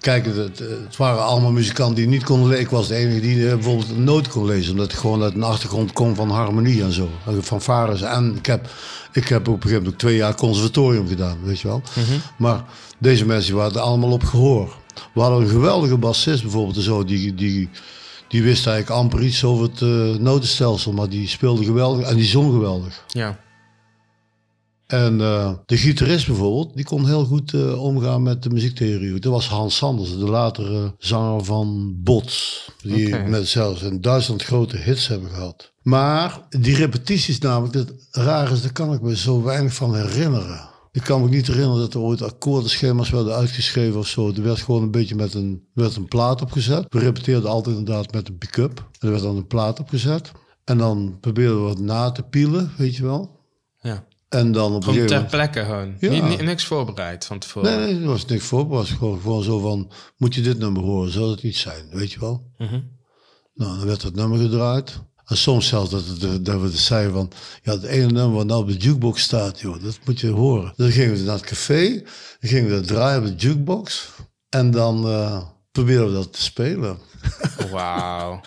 Kijk, 0.05 0.27
het, 0.27 0.37
het- 0.37 0.97
waren 0.97 1.25
allemaal 1.25 1.51
muzikanten 1.53 1.95
die 1.95 2.07
niet 2.07 2.25
konden 2.25 2.49
lezen. 2.49 2.63
Ik 2.65 2.71
was 2.71 2.89
de 2.89 2.95
enige 2.95 3.21
die 3.21 3.47
eh, 3.49 3.55
bijvoorbeeld 3.55 3.91
een 3.91 4.05
noot 4.05 4.29
kon 4.29 4.45
lezen. 4.45 4.73
Omdat 4.73 4.93
ik 4.93 4.99
gewoon 4.99 5.23
uit 5.23 5.35
een 5.35 5.43
achtergrond 5.43 5.93
kom 5.93 6.15
van 6.15 6.31
harmonie 6.31 6.83
en 6.83 6.93
zo. 6.93 7.09
Van 7.41 7.63
vares. 7.63 8.03
En 8.03 8.35
ik 8.37 8.47
heb, 8.47 8.69
ik 9.13 9.29
heb 9.29 9.49
op 9.49 9.55
een 9.55 9.61
gegeven 9.63 9.83
moment 9.83 9.99
twee 9.99 10.17
jaar 10.17 10.35
conservatorium 10.35 11.09
gedaan, 11.09 11.37
weet 11.45 11.61
je 11.61 11.69
wel. 11.69 11.83
Maar 12.39 12.65
deze 12.99 13.27
mensen 13.27 13.55
waren 13.55 13.83
allemaal 13.83 14.11
op 14.13 14.25
gehoor. 14.25 14.77
We 15.15 15.21
hadden 15.21 15.41
een 15.43 15.49
geweldige 15.49 15.97
bassist 15.99 16.43
bijvoorbeeld. 16.43 16.85
Zo, 16.85 17.05
die, 17.05 17.35
die, 17.35 17.69
die 18.29 18.43
wist 18.43 18.67
eigenlijk 18.67 19.01
amper 19.01 19.23
iets 19.23 19.45
over 19.45 19.65
het 19.65 19.83
eh, 19.83 20.21
notenstelsel. 20.23 20.93
Maar 20.93 21.09
die 21.09 21.29
speelde 21.29 21.65
geweldig 21.65 22.09
en 22.09 22.17
die 22.17 22.25
zong 22.27 22.53
geweldig. 22.53 23.05
Ja. 23.09 23.39
En 24.95 25.21
eh, 25.21 25.53
de 25.67 25.77
gitarist 25.77 26.27
bijvoorbeeld, 26.27 26.75
die 26.75 26.85
kon 26.85 27.07
heel 27.07 27.25
goed 27.25 27.55
eh, 27.55 27.83
omgaan 27.83 28.23
met 28.23 28.43
de 28.43 28.51
muziektheorie. 28.51 29.21
Dat 29.21 29.33
was 29.33 29.49
Hans 29.49 29.77
Sanders, 29.77 30.11
de 30.11 30.31
latere 30.31 30.95
zanger 30.99 31.45
van 31.45 31.95
Bots. 31.97 32.69
Die 32.83 33.17
met 33.17 33.49
zelfs 33.49 33.83
in 33.83 34.01
Duitsland 34.01 34.43
grote 34.43 34.77
hits 34.77 35.09
hebben 35.09 35.31
gehad. 35.31 35.73
Maar 35.83 36.41
die 36.49 36.75
repetities 36.75 37.39
namelijk, 37.39 37.73
dat 37.73 37.93
raar 38.11 38.53
is, 38.53 38.63
daar 38.63 38.73
kan 38.73 38.93
ik 38.93 39.01
me 39.01 39.17
zo 39.17 39.43
weinig 39.43 39.75
van 39.75 39.95
herinneren. 39.95 40.69
Ik 40.93 41.03
kan 41.03 41.23
me 41.23 41.29
niet 41.29 41.47
herinneren 41.47 41.81
dat 41.81 41.95
er 41.95 42.01
ooit 42.01 42.23
akkoordenschema's 42.23 43.11
werden 43.11 43.35
uitgeschreven 43.35 43.99
of 43.99 44.07
zo. 44.07 44.29
Er 44.29 44.43
werd 44.43 44.61
gewoon 44.61 44.83
een 44.83 44.91
beetje 44.91 45.15
met 45.15 45.35
een, 45.35 45.63
werd 45.73 45.97
een 45.97 46.09
plaat 46.09 46.43
opgezet. 46.43 46.87
We 46.89 46.99
repeteerden 46.99 47.51
altijd 47.51 47.77
inderdaad 47.77 48.13
met 48.13 48.29
een 48.29 48.39
pick-up. 48.39 48.79
En 48.79 48.99
er 49.01 49.11
werd 49.11 49.23
dan 49.23 49.37
een 49.37 49.47
plaat 49.47 49.81
opgezet. 49.81 50.33
En 50.65 50.79
dan 50.79 51.17
probeerden 51.21 51.57
we 51.57 51.63
wat 51.63 51.79
na 51.79 52.11
te 52.11 52.23
pielen, 52.23 52.71
weet 52.77 52.97
je 52.97 53.03
wel. 53.03 53.41
ja. 53.81 54.05
En 54.35 54.53
dan 54.53 54.75
op 54.75 54.85
Gewoon 54.85 55.07
ter 55.07 55.25
plekke 55.25 55.65
gewoon. 55.65 55.97
Ja. 56.01 56.11
Niet, 56.11 56.43
niks 56.43 56.65
voorbereid 56.65 57.25
van 57.25 57.39
tevoren. 57.39 57.79
Nee, 57.79 58.01
er 58.01 58.07
was 58.07 58.27
niks 58.27 58.45
voor. 58.45 58.59
Het 58.59 58.69
was 58.69 58.91
gewoon, 58.91 59.21
gewoon 59.21 59.43
zo 59.43 59.59
van, 59.59 59.91
moet 60.17 60.35
je 60.35 60.41
dit 60.41 60.59
nummer 60.59 60.83
horen? 60.83 61.13
Zou 61.13 61.29
dat 61.29 61.43
iets 61.43 61.61
zijn? 61.61 61.85
Weet 61.91 62.13
je 62.13 62.21
wel? 62.21 62.51
Mhm. 62.59 62.81
Nou, 63.55 63.77
dan 63.77 63.87
werd 63.87 64.03
het 64.03 64.15
nummer 64.15 64.39
gedraaid. 64.39 65.01
En 65.25 65.37
soms 65.37 65.69
zelfs 65.69 65.91
dat, 65.91 66.05
dat 66.45 66.61
we 66.61 66.71
dus 66.71 66.87
zeiden 66.87 67.13
van, 67.13 67.31
ja, 67.63 67.73
het 67.73 67.83
ene 67.83 68.07
nummer 68.07 68.33
wat 68.33 68.47
nou 68.47 68.63
op 68.63 68.69
de 68.69 68.77
jukebox 68.77 69.23
staat, 69.23 69.61
joh, 69.61 69.83
dat 69.83 69.99
moet 70.05 70.21
je 70.21 70.31
horen. 70.31 70.73
Dan 70.77 70.91
gingen 70.91 71.17
we 71.17 71.23
naar 71.23 71.35
het 71.35 71.47
café, 71.47 72.03
dan 72.41 72.51
gingen 72.51 72.71
we 72.71 72.75
dat 72.75 72.87
draaien 72.87 73.21
op 73.21 73.27
de 73.27 73.35
jukebox. 73.35 74.11
En 74.49 74.71
dan 74.71 75.09
eh 75.09 75.43
probeerden 75.75 76.07
we 76.07 76.13
dat 76.13 76.33
te 76.33 76.43
spelen. 76.43 76.99
Wauw. 77.71 78.41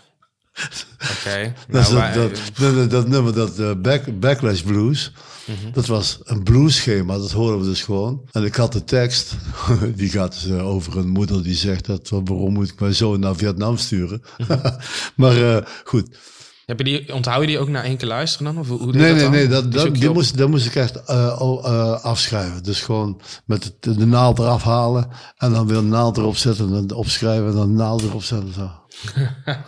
Oké. 1.13 1.53
Dat, 1.69 1.91
Nou, 1.91 2.13
dat, 2.13 2.41
dat, 2.57 2.75
dat, 2.75 2.89
dat 2.89 3.07
nummer, 3.07 3.33
dat 3.33 3.59
eh, 3.59 3.71
back, 3.73 4.19
Backlash 4.19 4.61
Blues, 4.61 5.11
Mhm. 5.47 5.71
dat 5.73 5.85
was 5.85 6.19
een 6.23 6.43
bluesschema, 6.43 7.17
dat 7.17 7.31
horen 7.31 7.59
we 7.59 7.65
dus 7.65 7.81
gewoon. 7.81 8.21
En 8.31 8.43
ik 8.43 8.55
had 8.55 8.73
de 8.73 8.83
tekst, 8.83 9.35
die 9.95 10.09
gaat 10.09 10.33
dus 10.33 10.47
eh, 10.47 10.67
over 10.67 10.97
een 10.97 11.09
moeder 11.09 11.43
die 11.43 11.55
zegt, 11.55 11.85
dat, 11.85 12.09
waarom 12.09 12.53
moet 12.53 12.69
ik 12.69 12.79
mijn 12.79 12.95
zoon 12.95 13.19
naar 13.19 13.35
Vietnam 13.35 13.77
sturen? 13.77 14.21
Mhm. 14.37 14.69
maar 15.15 15.55
eh, 15.55 15.65
goed, 15.83 16.17
Heb 16.65 16.77
je 16.77 16.83
die, 16.83 17.13
onthoud 17.13 17.41
je 17.41 17.47
die 17.47 17.59
ook 17.59 17.69
na 17.69 17.83
één 17.83 17.97
keer 17.97 18.07
luisteren 18.07 18.53
dan? 18.53 18.61
Of 18.61 18.67
hoe 18.67 18.91
nee, 18.91 18.91
dat 18.91 19.01
nee, 19.01 19.21
dan? 19.21 19.31
nee, 19.31 19.47
dat, 19.47 19.71
dat, 19.71 19.95
die 19.95 20.09
moest, 20.09 20.37
dat 20.37 20.49
moest 20.49 20.65
ik 20.65 20.75
echt 20.75 21.07
al, 21.07 21.65
eh, 21.65 22.03
afschrijven. 22.03 22.63
Dus 22.63 22.81
gewoon 22.81 23.21
met 23.45 23.73
de 23.79 24.05
naald 24.05 24.39
eraf 24.39 24.63
halen 24.63 25.07
en 25.37 25.51
dan 25.51 25.67
weer 25.67 25.77
een 25.77 25.89
naald 25.89 26.17
erop 26.17 26.37
zetten 26.37 26.75
en 26.75 26.91
opschrijven 26.91 27.47
en 27.47 27.53
dan 27.53 27.67
de 27.67 27.73
naald 27.73 28.03
erop 28.03 28.23
zetten. 28.23 28.53
Zo, 28.53 28.69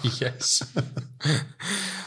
Yes. 0.20 0.62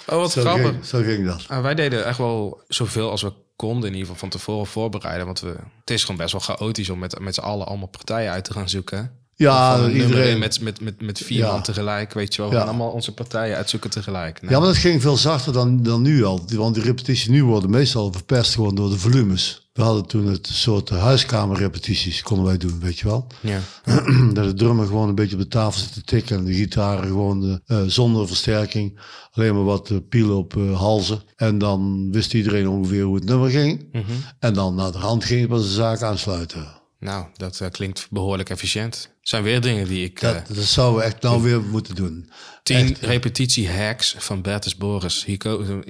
oh, 0.06 0.16
wat 0.16 0.32
zo, 0.32 0.40
grappig. 0.40 0.70
ging, 0.70 0.84
zo 0.84 1.02
ging 1.02 1.26
dat. 1.26 1.44
Ah, 1.48 1.62
wij 1.62 1.74
deden 1.74 2.04
echt 2.06 2.18
wel 2.18 2.62
zoveel 2.68 3.10
als 3.10 3.22
we 3.22 3.32
konden 3.56 3.88
in 3.88 3.94
ieder 3.96 4.00
geval 4.00 4.20
van 4.20 4.28
tevoren 4.28 4.66
voorbereiden. 4.66 5.26
Want 5.26 5.40
we, 5.40 5.54
het 5.80 5.90
is 5.90 6.00
gewoon 6.02 6.16
best 6.16 6.32
wel 6.32 6.40
chaotisch 6.40 6.88
om 6.90 6.98
met, 6.98 7.18
met 7.20 7.34
z'n 7.34 7.40
allen 7.40 7.66
allemaal 7.66 7.88
partijen 7.88 8.30
uit 8.32 8.44
te 8.44 8.52
gaan 8.52 8.68
zoeken. 8.68 9.12
Ja, 9.34 9.88
iedereen. 9.88 10.38
Met, 10.38 10.60
met, 10.60 10.80
met, 10.80 11.00
met 11.02 11.18
vier 11.18 11.38
Ja. 11.38 11.50
man 11.52 11.62
tegelijk, 11.62 12.12
weet 12.12 12.34
je 12.34 12.40
wel. 12.40 12.50
We 12.50 12.56
Ja. 12.56 12.60
gaan 12.62 12.70
allemaal 12.70 12.90
onze 12.90 13.14
partijen 13.14 13.56
uitzoeken 13.56 13.90
tegelijk. 13.90 14.40
Nou, 14.40 14.52
Ja, 14.52 14.58
maar 14.58 14.68
dat 14.68 14.76
ging 14.76 15.02
veel 15.02 15.16
zachter 15.16 15.52
dan, 15.52 15.82
dan 15.82 16.02
nu 16.02 16.24
al. 16.24 16.42
Want 16.54 16.74
die 16.74 16.82
repetities 16.84 17.28
nu 17.28 17.44
worden 17.44 17.70
meestal 17.70 18.12
verpest 18.12 18.54
gewoon 18.54 18.74
door 18.74 18.90
de 18.90 18.98
volumes. 18.98 19.61
We 19.72 19.82
hadden 19.82 20.06
toen 20.06 20.26
het 20.26 20.46
soort 20.46 20.88
huiskamerrepetities, 20.88 22.22
konden 22.22 22.46
wij 22.46 22.56
doen, 22.56 22.80
weet 22.80 22.98
je 22.98 23.04
wel. 23.06 23.26
ja. 23.40 23.60
dat 24.32 24.44
de 24.44 24.54
drummer 24.54 24.86
gewoon 24.86 25.08
een 25.08 25.14
beetje 25.14 25.36
op 25.36 25.42
de 25.42 25.48
tafel 25.48 25.80
zit 25.80 25.92
te 25.92 26.02
tikken 26.02 26.36
en 26.36 26.44
de 26.44 26.54
gitaren 26.54 27.06
gewoon 27.06 27.60
eh, 27.66 27.82
zonder 27.86 28.26
versterking. 28.26 29.00
Alleen 29.32 29.54
maar 29.54 29.64
wat 29.64 29.90
eh, 29.90 29.96
pielen 30.08 30.36
op 30.36 30.56
eh, 30.56 30.78
halzen. 30.78 31.22
En 31.36 31.58
dan 31.58 32.08
wist 32.12 32.34
iedereen 32.34 32.68
ongeveer 32.68 33.02
hoe 33.02 33.14
het 33.14 33.24
nummer 33.24 33.50
ging. 33.50 33.88
Mhm. 33.92 34.04
En 34.38 34.54
dan 34.54 34.74
naar 34.74 34.92
de 34.92 34.98
hand 34.98 35.24
ging 35.24 35.48
pas 35.48 35.62
de 35.62 35.72
zaak 35.72 36.02
aansluiten. 36.02 36.80
Nou, 36.98 37.26
dat 37.36 37.68
klinkt 37.70 38.06
behoorlijk 38.10 38.50
efficiënt. 38.50 39.08
zijn 39.20 39.42
weer 39.42 39.60
dingen 39.60 39.88
die 39.88 40.04
ik... 40.04 40.20
Dat, 40.20 40.46
dat 40.48 40.64
zouden 40.64 40.98
we 41.00 41.04
echt 41.04 41.22
nou 41.22 41.42
weer 41.42 41.62
moeten 41.62 41.94
doen. 41.94 42.30
Tien 42.62 42.96
repetitie-hacks 43.00 44.14
van 44.18 44.42
Bertus 44.42 44.76
Boris. 44.76 45.24
Hier 45.24 45.38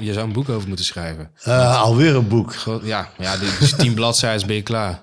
je 0.05 0.13
zou 0.13 0.27
een 0.27 0.33
boek 0.33 0.49
over 0.49 0.69
moeten 0.69 0.85
schrijven. 0.85 1.31
Eh, 1.43 1.81
alweer 1.83 2.15
een 2.15 2.29
boek. 2.29 2.55
Ja, 2.83 3.11
ja 3.19 3.37
die, 3.37 3.49
die 3.61 3.77
tien 3.77 3.95
bladzijden 4.01 4.47
ben 4.47 4.57
je 4.57 4.63
klaar. 4.63 5.03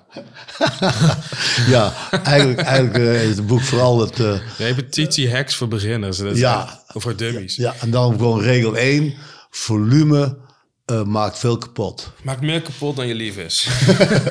Ja, 1.68 1.92
eigenlijk, 2.22 2.60
eigenlijk 2.60 2.96
eh, 3.04 3.28
is 3.28 3.36
het 3.36 3.46
boek 3.46 3.60
vooral 3.60 4.00
het... 4.00 4.20
eh, 4.20 4.32
Repetitie-hacks 4.58 5.54
voor 5.54 5.68
beginners. 5.68 6.16
Dat 6.18 6.32
is 6.32 6.38
Ja. 6.38 6.62
echt- 6.62 6.94
Of 6.96 7.02
voor 7.02 7.16
dummies. 7.16 7.56
Ja, 7.56 7.74
en 7.80 7.90
dan 7.90 8.10
gewoon 8.12 8.40
regel 8.40 8.76
1. 8.76 9.14
Volume 9.50 10.36
eh, 10.84 11.02
maakt 11.02 11.38
veel 11.38 11.58
kapot. 11.58 12.10
Maakt 12.22 12.40
meer 12.40 12.62
kapot 12.62 12.96
dan 12.96 13.06
je 13.06 13.14
lief 13.14 13.36
is. 13.36 13.68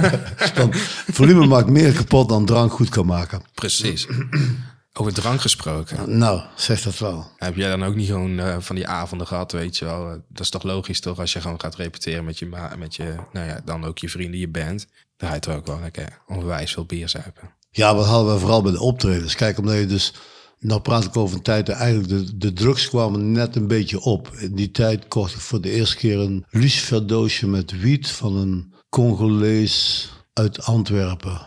Volume 1.11 1.45
maakt 1.45 1.69
meer 1.69 1.91
kapot 1.93 2.29
dan 2.29 2.45
drank 2.45 2.71
goed 2.71 2.89
kan 2.89 3.05
maken. 3.05 3.41
Precies. 3.53 4.07
Over 4.99 5.13
drank 5.13 5.41
gesproken. 5.41 6.17
Nou, 6.17 6.41
zeg 6.55 6.81
dat 6.81 6.97
wel. 6.97 7.31
Heb 7.37 7.55
jij 7.55 7.69
dan 7.69 7.83
ook 7.83 7.95
niet 7.95 8.07
gewoon 8.07 8.39
eh, 8.39 8.55
van 8.59 8.75
die 8.75 8.87
avonden 8.87 9.27
gehad, 9.27 9.51
weet 9.51 9.77
je 9.77 9.85
wel? 9.85 10.07
Dat 10.27 10.39
is 10.39 10.49
toch 10.49 10.63
logisch 10.63 10.99
toch, 10.99 11.19
als 11.19 11.33
je 11.33 11.41
gewoon 11.41 11.59
gaat 11.59 11.75
repeteren 11.75 12.25
met 12.25 12.39
je, 12.39 12.45
ma- 12.45 12.75
met 12.77 12.95
je 12.95 13.15
nou 13.33 13.47
ja, 13.47 13.61
dan 13.65 13.85
ook 13.85 13.97
je 13.97 14.09
vrienden, 14.09 14.39
je 14.39 14.47
band. 14.47 14.87
Dan 15.17 15.29
ga 15.29 15.35
je 15.35 15.41
toch 15.41 15.55
ook 15.55 15.67
wel 15.67 15.79
lekker 15.79 16.21
onwijs 16.27 16.73
veel 16.73 16.85
bier 16.85 17.09
zuipen. 17.09 17.53
Ja, 17.71 17.95
wat 17.95 18.05
hadden 18.05 18.33
we 18.33 18.39
vooral 18.39 18.61
bij 18.61 18.71
de 18.71 18.79
optredens. 18.79 19.35
Kijk, 19.35 19.57
omdat 19.57 19.75
je 19.75 19.85
dus... 19.85 20.13
Nou 20.59 20.81
praat 20.81 21.03
ik 21.03 21.17
over 21.17 21.35
een 21.35 21.43
tijd 21.43 21.65
dat 21.65 21.75
eigenlijk 21.75 22.09
de, 22.09 22.37
de 22.37 22.53
drugs 22.53 22.89
kwamen 22.89 23.31
net 23.31 23.55
een 23.55 23.67
beetje 23.67 23.99
op. 23.99 24.31
In 24.37 24.55
die 24.55 24.71
tijd 24.71 25.07
kocht 25.07 25.33
ik 25.33 25.39
voor 25.39 25.61
de 25.61 25.71
eerste 25.71 25.95
keer 25.95 26.19
een 26.19 26.45
lucifer 26.49 27.07
doosje 27.07 27.47
met 27.47 27.79
wiet 27.79 28.07
van 28.07 28.35
een 28.35 28.73
Congolees 28.89 30.09
uit 30.33 30.63
Antwerpen. 30.63 31.41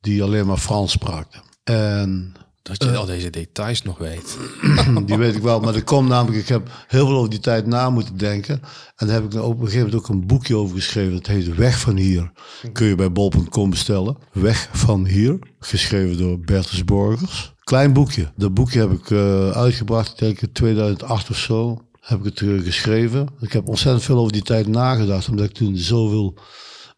Die 0.00 0.22
alleen 0.22 0.46
maar 0.46 0.56
Frans 0.56 0.92
sprak. 0.92 1.26
En 1.64 2.34
Dat 2.62 2.84
je 2.84 2.96
al 2.96 3.06
deze 3.06 3.30
details 3.30 3.82
nog 3.82 3.98
weet. 3.98 4.36
die 5.06 5.16
weet 5.16 5.34
ik 5.34 5.42
wel. 5.42 5.60
Maar 5.60 5.72
dat 5.72 5.84
komt 5.84 6.08
namelijk, 6.08 6.42
ik 6.42 6.48
heb 6.48 6.70
heel 6.86 7.06
veel 7.06 7.16
over 7.16 7.30
die 7.30 7.38
tijd 7.38 7.66
na 7.66 7.90
moeten 7.90 8.16
denken. 8.16 8.60
En 8.96 9.06
daar 9.06 9.14
heb 9.22 9.32
ik 9.32 9.42
op 9.42 9.60
een 9.60 9.64
gegeven 9.64 9.86
moment 9.86 9.94
ook 9.94 10.08
een 10.08 10.26
boekje 10.26 10.56
over 10.56 10.76
geschreven. 10.76 11.12
Dat 11.12 11.26
heet 11.26 11.54
Weg 11.54 11.80
van 11.80 11.96
Hier. 11.96 12.32
Kun 12.72 12.86
je 12.86 12.94
bij 12.94 13.12
bol.com 13.12 13.70
bestellen. 13.70 14.16
Weg 14.32 14.68
van 14.72 15.06
Hier. 15.06 15.38
Geschreven 15.58 16.18
door 16.18 16.40
Bertus 16.40 16.84
Borgers. 16.84 17.54
Klein 17.68 17.92
boekje. 17.92 18.32
Dat 18.36 18.54
boekje 18.54 18.80
heb 18.80 18.90
ik 18.90 19.10
eh, 19.10 19.50
uitgebracht, 19.50 20.18
denk 20.18 20.40
in 20.40 20.52
2008 20.52 21.30
of 21.30 21.36
zo. 21.36 21.78
Heb 22.00 22.18
ik 22.18 22.24
het 22.24 22.40
eh, 22.40 22.64
geschreven. 22.64 23.28
Ik 23.40 23.52
heb 23.52 23.68
ontzettend 23.68 24.04
veel 24.04 24.18
over 24.18 24.32
die 24.32 24.42
tijd 24.42 24.66
nagedacht. 24.66 25.28
Omdat 25.28 25.44
ik 25.44 25.52
toen 25.52 25.76
zoveel 25.76 26.38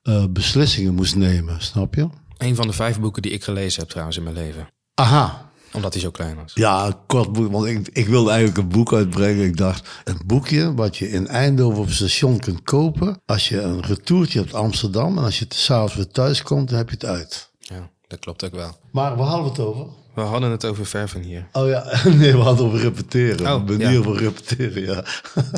eh, 0.03 0.25
beslissingen 0.31 0.95
moest 0.95 1.17
nemen. 1.17 1.63
Snap 1.63 1.95
je? 1.95 2.09
Een 2.39 2.55
van 2.55 2.67
de 2.67 2.73
vijf 2.73 3.01
boeken 3.01 3.23
die 3.23 3.33
ik 3.33 3.45
gelezen 3.45 3.81
heb 3.81 3.89
trouwens 3.91 4.17
in 4.17 4.23
mijn 4.23 4.35
leven. 4.35 4.69
Aha, 4.95 5.50
Omdat 5.73 5.93
hij 5.93 6.03
zo 6.03 6.11
klein 6.11 6.37
was. 6.37 6.53
Ja, 6.55 6.87
een 6.87 7.07
kort 7.07 7.33
boek. 7.33 7.53
Want 7.53 7.67
ik, 7.67 7.89
ik 7.93 8.07
wilde 8.07 8.31
eigenlijk 8.31 8.59
een 8.59 8.69
boek 8.69 8.93
uitbrengen. 8.93 9.45
Ik 9.45 9.57
dacht, 9.57 9.89
een 10.05 10.21
boekje 10.27 10.75
wat 10.75 10.97
je 10.97 11.11
in 11.11 11.29
Eindhoven 11.29 11.79
op 11.79 11.87
het 11.87 11.95
station 11.95 12.39
kunt 12.39 12.63
kopen. 12.63 13.21
Als 13.27 13.49
je 13.49 13.61
een 13.61 13.81
retourtje 13.81 14.39
hebt 14.39 14.55
Amsterdam. 14.55 15.19
En 15.19 15.25
als 15.25 15.39
je 15.39 15.45
s'avonds 15.49 15.95
weer 15.95 16.09
thuis 16.09 16.43
komt, 16.43 16.69
dan 16.69 16.79
heb 16.79 16.89
je 16.89 16.95
het 16.95 17.05
uit. 17.05 17.51
Ja, 17.59 17.91
dat 18.07 18.19
klopt 18.19 18.45
ook 18.45 18.55
wel. 18.55 18.79
Maar 18.93 19.17
waar 19.17 19.27
hadden 19.27 19.45
we 19.45 19.51
het 19.51 19.61
over? 19.61 19.87
We 20.15 20.21
hadden 20.21 20.51
het 20.51 20.65
over 20.65 20.87
ver 20.87 21.09
van 21.09 21.21
hier. 21.21 21.47
Oh 21.53 21.69
ja, 21.69 21.85
nee, 22.05 22.33
we 22.33 22.39
hadden 22.39 22.65
het 22.65 22.75
over 22.75 22.79
repeteren. 22.79 23.55
Oh, 23.55 23.67
de 23.67 23.73
manier 23.73 23.99
ja. 23.99 24.03
van 24.03 24.17
repeteren, 24.17 24.83
ja. 24.83 25.05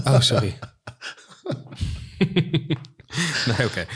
Oh, 0.12 0.20
sorry. 0.20 0.58
Nee, 3.46 3.66
oké. 3.66 3.86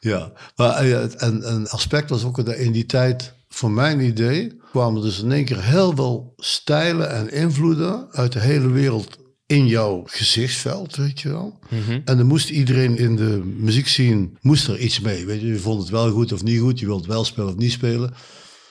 ja, 0.00 0.32
maar 0.56 0.74
eh, 0.76 1.22
en 1.22 1.52
een 1.52 1.68
aspect 1.68 2.10
was 2.10 2.24
ook 2.24 2.44
dat 2.44 2.54
in 2.54 2.72
die 2.72 2.86
tijd, 2.86 3.34
voor 3.60 3.70
mijn 3.70 4.00
idee, 4.00 4.56
kwamen 4.70 5.02
dus 5.02 5.22
in 5.22 5.32
één 5.32 5.44
keer 5.44 5.64
heel 5.64 5.92
veel 5.94 6.32
stijlen 6.36 7.10
en 7.10 7.32
invloeden 7.32 8.06
uit 8.10 8.32
de 8.32 8.40
hele 8.40 8.70
wereld 8.70 9.18
in 9.46 9.66
jouw 9.66 10.02
gezichtsveld, 10.06 10.96
weet 10.96 11.20
je 11.20 11.28
wel. 11.28 11.58
En 12.04 12.16
dan 12.16 12.26
moest 12.26 12.50
iedereen 12.50 12.96
in 12.96 13.16
de 13.16 13.42
muziek 13.56 13.88
zien, 13.88 14.36
moest 14.40 14.68
er 14.68 14.78
iets 14.78 15.00
mee. 15.00 15.26
Weet 15.26 15.40
je, 15.40 15.46
je 15.46 15.58
vond 15.58 15.80
het 15.80 15.90
wel 15.90 16.10
goed 16.10 16.32
of 16.32 16.42
niet 16.42 16.60
goed, 16.60 16.78
je 16.78 16.86
wilt 16.86 17.06
wel 17.06 17.24
spelen 17.24 17.48
of 17.48 17.56
niet 17.56 17.72
spelen. 17.72 18.14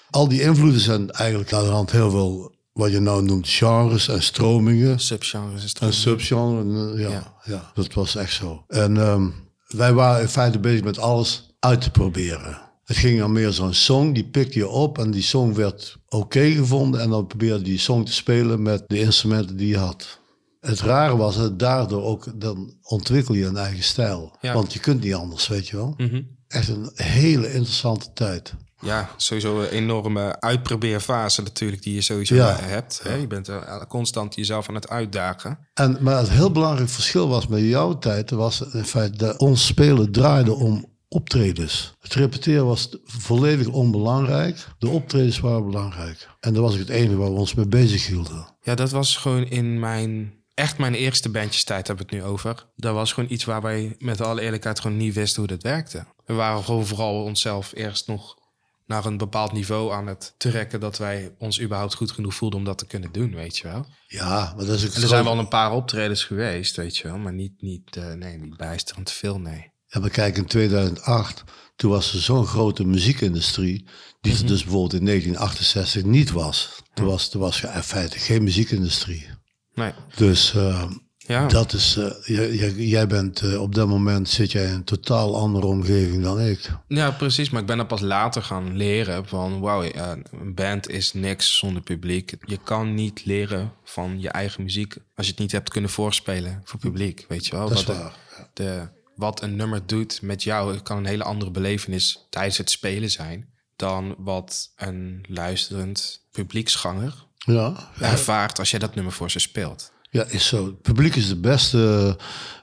Al 0.09 0.27
die 0.27 0.41
invloeden 0.41 0.81
zijn 0.81 1.11
eigenlijk 1.11 1.53
aan 1.53 1.63
de 1.63 1.69
hand 1.69 1.91
heel 1.91 2.09
veel, 2.09 2.55
wat 2.73 2.91
je 2.91 2.99
nou 2.99 3.23
noemt, 3.23 3.47
genres 3.47 4.07
en 4.07 4.23
stromingen. 4.23 4.99
Subgenres 4.99 5.63
is 5.63 5.69
het 5.69 5.81
Een 5.81 5.93
subgenre, 5.93 6.61
en, 6.61 6.93
eh, 6.93 7.01
ja, 7.01 7.09
ja. 7.09 7.33
Ja. 7.45 7.71
dat 7.73 7.93
was 7.93 8.15
echt 8.15 8.33
zo. 8.33 8.63
En 8.67 8.97
ehm, 8.97 9.27
wij 9.67 9.93
waren 9.93 10.21
in 10.21 10.27
feite 10.27 10.59
bezig 10.59 10.83
met 10.83 10.99
alles 10.99 11.55
uit 11.59 11.81
te 11.81 11.91
proberen. 11.91 12.68
Het 12.89 12.97
ging 12.97 13.19
dan 13.19 13.31
meer 13.31 13.51
zo'n 13.51 13.73
song, 13.73 14.13
die 14.13 14.23
pikte 14.25 14.57
je 14.59 14.67
op 14.67 14.97
en 14.97 15.11
die 15.11 15.21
song 15.21 15.53
werd 15.53 15.97
oké 16.07 16.51
gevonden. 16.51 17.01
En 17.01 17.09
dan 17.09 17.27
probeerde 17.27 17.57
je 17.57 17.63
die 17.63 17.77
song 17.79 18.05
te 18.05 18.13
spelen 18.13 18.61
met 18.61 18.83
de 18.87 18.99
instrumenten 18.99 19.57
die 19.57 19.67
je 19.67 19.77
had. 19.77 20.19
Het 20.59 20.79
rare 20.79 21.17
was 21.17 21.35
dat 21.37 21.59
daardoor 21.59 22.03
ook, 22.03 22.25
dan 22.41 22.73
ontwikkel 22.81 23.33
je 23.33 23.45
een 23.45 23.57
eigen 23.57 23.83
stijl. 23.83 24.37
Ja. 24.41 24.53
Want 24.53 24.73
je 24.73 24.79
kunt 24.79 25.03
niet 25.03 25.13
anders, 25.13 25.47
weet 25.47 25.67
je 25.67 25.75
wel. 25.75 25.93
Mhm. 25.97 26.21
Echt 26.47 26.67
een 26.67 26.89
hele 26.93 27.53
interessante 27.53 28.13
tijd. 28.13 28.53
Ja, 28.81 29.09
sowieso 29.17 29.59
een 29.61 29.69
enorme 29.69 30.39
uitprobeerfase 30.39 31.41
natuurlijk 31.41 31.83
die 31.83 31.93
je 31.93 32.01
sowieso 32.01 32.35
Ja. 32.35 32.55
hebt. 32.59 32.99
Hè? 33.03 33.13
Je 33.13 33.27
bent 33.27 33.47
eh, 33.49 33.81
constant 33.87 34.35
jezelf 34.35 34.69
aan 34.69 34.75
het 34.75 34.89
uitdagen. 34.89 35.59
En, 35.73 35.97
maar 36.01 36.17
het 36.17 36.29
heel 36.29 36.51
belangrijk 36.51 36.89
verschil 36.89 37.27
was 37.27 37.47
met 37.47 37.61
jouw 37.61 37.97
tijd, 37.97 38.29
was 38.31 38.61
in 38.61 38.85
feite 38.85 39.17
dat 39.17 39.37
ons 39.37 39.65
spelen 39.65 40.11
draaide 40.11 40.53
om 40.53 40.85
optredens. 41.09 41.93
Het 41.99 42.13
repeteren 42.13 42.65
was 42.65 42.97
volledig 43.03 43.67
onbelangrijk. 43.67 44.67
De 44.79 44.89
optredens 44.89 45.39
waren 45.39 45.65
belangrijk. 45.65 46.27
En 46.39 46.53
dat 46.53 46.63
was 46.63 46.75
het 46.75 46.89
enige 46.89 47.15
waar 47.15 47.33
we 47.33 47.39
ons 47.39 47.53
mee 47.53 47.67
bezig 47.67 48.07
hielden. 48.07 48.55
Ja, 48.61 48.75
dat 48.75 48.91
was 48.91 49.17
gewoon 49.17 49.47
in 49.47 49.79
mijn... 49.79 50.37
Echt 50.53 50.77
mijn 50.77 50.93
eerste 50.93 51.29
bandjestijd 51.29 51.87
hebben 51.87 52.05
we 52.05 52.15
het 52.15 52.23
nu 52.23 52.31
over. 52.31 52.65
Dat 52.75 52.93
was 52.93 53.13
gewoon 53.13 53.31
iets 53.31 53.45
waar 53.45 53.61
wij 53.61 53.95
met 53.99 54.21
alle 54.21 54.41
eerlijkheid 54.41 54.79
gewoon 54.79 54.97
niet 54.97 55.13
wisten 55.13 55.39
hoe 55.39 55.47
dat 55.51 55.63
werkte. 55.63 56.05
We 56.25 56.33
waren 56.33 56.63
gewoon 56.63 56.85
vooral 56.85 57.23
onszelf 57.23 57.71
eerst 57.75 58.07
nog 58.07 58.37
naar 58.85 59.05
een 59.05 59.17
bepaald 59.17 59.51
niveau 59.51 59.93
aan 59.93 60.07
het 60.07 60.33
trekken... 60.37 60.79
dat 60.79 60.97
wij 60.97 61.35
ons 61.37 61.61
überhaupt 61.61 61.93
goed 61.93 62.11
genoeg 62.11 62.33
voelden 62.33 62.59
om 62.59 62.65
dat 62.65 62.77
te 62.77 62.87
kunnen 62.87 63.11
doen, 63.11 63.35
weet 63.35 63.57
je 63.57 63.67
wel. 63.67 63.85
Ja, 64.07 64.53
maar 64.55 64.65
dat 64.65 64.75
is 64.75 64.85
ook 64.85 64.93
En 64.93 65.01
er 65.01 65.07
zijn 65.07 65.23
wel 65.23 65.39
een 65.39 65.47
paar 65.47 65.71
optredens 65.71 66.23
geweest, 66.23 66.75
weet 66.75 66.97
je 66.97 67.07
wel. 67.07 67.17
Maar 67.17 67.33
niet, 67.33 67.61
niet, 67.61 67.95
eh, 67.95 68.13
nee, 68.13 68.37
niet 68.37 68.57
bijsterend 68.57 69.11
veel, 69.11 69.39
nee. 69.39 69.71
Ja, 69.91 69.99
maar 69.99 70.09
kijk, 70.09 70.37
in 70.37 70.45
2008, 70.45 71.43
toen 71.75 71.91
was 71.91 72.13
er 72.13 72.19
zo'n 72.19 72.45
grote 72.45 72.85
muziekindustrie, 72.85 73.85
die 74.21 74.33
er 74.37 74.45
dus 74.45 74.61
bijvoorbeeld 74.63 74.93
in 74.99 75.05
1968 75.05 76.03
niet 76.03 76.31
was. 76.31 76.81
Toen 76.93 77.05
was, 77.05 77.29
toen 77.29 77.41
was 77.41 77.63
er 77.63 77.75
in 77.75 77.83
feite 77.83 78.19
geen 78.19 78.43
muziekindustrie. 78.43 79.27
Nee, 79.73 79.91
Dus 80.15 80.53
eh, 80.55 80.89
ja. 81.17 81.47
dat 81.47 81.73
is, 81.73 81.97
eh, 81.97 82.11
jij, 82.57 82.71
jij- 82.71 83.07
bent 83.07 83.41
eh, 83.41 83.61
op 83.61 83.75
dat 83.75 83.87
moment 83.87 84.29
zit 84.29 84.51
jij 84.51 84.65
in 84.65 84.73
een 84.73 84.83
totaal 84.83 85.37
andere 85.37 85.65
omgeving 85.65 86.23
dan 86.23 86.39
ik. 86.41 86.69
Ja, 86.87 87.11
precies. 87.11 87.49
Maar 87.49 87.61
ik 87.61 87.67
ben 87.67 87.77
dat 87.77 87.87
pas 87.87 88.01
later 88.01 88.41
gaan 88.43 88.77
leren 88.77 89.25
van... 89.27 89.59
wauw, 89.59 89.83
een 89.83 90.53
band 90.55 90.89
is 90.89 91.13
niks 91.13 91.57
zonder 91.57 91.81
publiek. 91.81 92.33
Je 92.45 92.57
kan 92.63 92.93
niet 92.93 93.25
leren 93.25 93.71
van 93.83 94.21
je 94.21 94.29
eigen 94.29 94.63
muziek... 94.63 94.95
als 95.15 95.25
je 95.25 95.31
het 95.31 95.41
niet 95.41 95.51
hebt 95.51 95.69
kunnen 95.69 95.89
voorspelen 95.89 96.61
voor 96.63 96.79
publiek, 96.79 97.25
weet 97.27 97.45
je 97.45 97.55
wel. 97.55 97.69
Dat 97.69 97.77
is 97.77 97.83
wat, 97.85 97.95
de- 97.95 98.01
waar, 98.01 98.15
de, 98.53 98.87
wat 99.19 99.41
een 99.41 99.55
nummer 99.55 99.81
doet 99.85 100.21
met 100.21 100.43
jou... 100.43 100.73
het 100.73 100.81
kan 100.81 100.97
een 100.97 101.05
hele 101.05 101.23
andere 101.23 101.51
belevenis 101.51 102.25
tijdens 102.29 102.57
het 102.57 102.69
spelen 102.69 103.11
zijn... 103.11 103.49
dan 103.75 104.15
wat 104.17 104.71
een 104.75 105.25
luisterend 105.27 106.21
publieksganger 106.31 107.13
Ja, 107.37 107.89
ervaart... 107.99 108.59
als 108.59 108.69
jij 108.71 108.79
dat 108.79 108.95
nummer 108.95 109.13
voor 109.13 109.31
ze 109.31 109.39
speelt. 109.39 109.91
ja 110.09 110.23
is 110.23 110.47
zo. 110.47 110.65
Het 110.65 110.81
publiek 110.81 111.15
is 111.15 111.27
de 111.27 111.39
beste, 111.39 112.17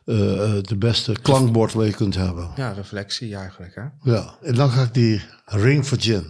eh, 0.05 0.57
eh, 0.57 0.63
de 0.63 0.77
beste 0.77 1.13
klankbord 1.23 1.73
wat 1.73 1.87
je 1.87 1.93
kunt 1.93 2.15
hebben. 2.15 2.51
Ja, 2.57 2.71
reflectie 2.73 3.37
eigenlijk, 3.37 3.75
hè? 3.75 3.83
Oké. 3.85 4.11
Ja, 4.11 4.35
en 4.43 4.55
dan 4.55 4.71
ga 4.71 4.83
ik 4.83 4.95
die 4.95 5.23
Ring 5.45 5.87
for 5.87 6.01
Gin. 6.01 6.27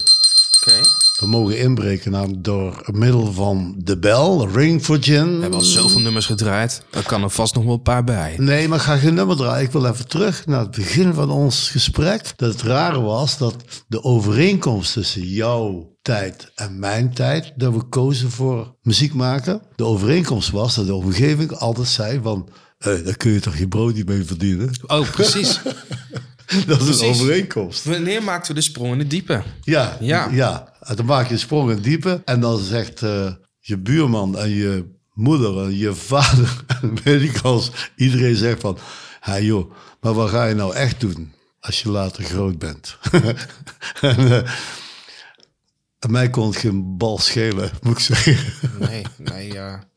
We 1.20 1.26
mogen 1.26 1.58
inbreken 1.58 2.10
namelijk 2.10 2.44
door 2.44 2.88
middel 2.92 3.32
van 3.32 3.74
de 3.78 3.98
bel, 3.98 4.48
Ring 4.48 4.84
for 4.84 5.02
Gin. 5.02 5.34
We 5.34 5.40
hebben 5.40 5.58
al 5.58 5.64
zoveel 5.64 6.00
nummers 6.00 6.26
gedraaid. 6.26 6.82
Er 6.90 7.02
kan 7.02 7.22
er 7.22 7.30
vast 7.30 7.54
nog 7.54 7.64
wel 7.64 7.72
een 7.74 7.82
paar 7.82 8.04
bij. 8.04 8.34
Nee, 8.38 8.68
maar 8.68 8.78
ik 8.78 8.84
ga 8.84 8.96
geen 8.96 9.14
nummer 9.14 9.36
draaien. 9.36 9.64
Ik 9.66 9.70
wil 9.72 9.86
even 9.86 10.08
terug 10.08 10.46
naar 10.46 10.60
het 10.60 10.70
begin 10.70 11.14
van 11.14 11.30
ons 11.30 11.70
gesprek. 11.70 12.32
Dat 12.36 12.52
het 12.52 12.62
rare 12.62 13.00
was 13.00 13.38
dat 13.38 13.54
de 13.88 14.02
overeenkomst 14.04 14.92
tussen 14.92 15.22
jouw 15.22 15.94
tijd 16.02 16.50
en 16.54 16.78
mijn 16.78 17.14
tijd, 17.14 17.52
dat 17.56 17.72
we 17.72 17.82
kozen 17.82 18.30
voor 18.30 18.74
muziek 18.82 19.14
maken. 19.14 19.60
De 19.76 19.84
overeenkomst 19.84 20.50
was 20.50 20.74
dat 20.74 20.86
de 20.86 20.94
omgeving 20.94 21.52
altijd 21.52 21.88
zei 21.88 22.20
van, 22.22 22.48
daar 22.78 23.16
kun 23.16 23.30
je 23.32 23.40
toch 23.40 23.56
je 23.56 23.68
brood 23.68 23.94
niet 23.94 24.08
mee 24.08 24.24
verdienen? 24.24 24.70
Oh, 24.86 25.10
precies. 25.10 25.60
Dat 26.66 26.80
is 26.80 26.84
Precies. 26.84 27.00
een 27.00 27.08
overeenkomst. 27.08 27.84
Wanneer 27.84 28.22
maakten 28.22 28.54
we 28.54 28.60
de 28.60 28.66
sprong 28.66 28.92
in 28.92 28.98
het 28.98 29.10
diepe? 29.10 29.42
Ja, 29.62 29.96
Ja. 30.00 30.28
ja. 30.32 30.74
En 30.86 30.96
dan 30.96 31.04
maak 31.04 31.26
je 31.26 31.32
een 31.32 31.38
sprong 31.38 31.68
in 31.68 31.74
het 31.74 31.84
diepe. 31.84 32.22
En 32.24 32.40
dan 32.40 32.58
zegt 32.58 33.02
eh, 33.02 33.32
je 33.58 33.78
buurman 33.78 34.38
en 34.38 34.48
je 34.48 34.94
moeder 35.12 35.64
en 35.64 35.76
je 35.76 35.94
vader, 35.94 36.64
en 36.82 37.02
weet 37.02 37.22
ik 37.22 37.40
als 37.40 37.70
iedereen 37.96 38.36
zegt 38.36 38.60
van, 38.60 38.78
hey 39.20 39.44
joh, 39.44 39.72
maar 40.00 40.14
wat 40.14 40.30
ga 40.30 40.44
je 40.44 40.54
nou 40.54 40.74
echt 40.74 41.00
doen 41.00 41.32
als 41.60 41.82
je 41.82 41.90
later 41.90 42.24
groot 42.24 42.58
bent? 42.58 42.98
en, 44.00 44.18
eh, 44.18 44.50
en 45.98 46.10
mij 46.10 46.30
kon 46.30 46.46
het 46.46 46.56
geen 46.56 46.96
bal 46.96 47.18
schelen, 47.18 47.70
moet 47.82 47.92
ik 47.92 47.98
zeggen. 47.98 48.36
Nee, 48.78 49.04
nee. 49.18 49.52
ja. 49.52 49.88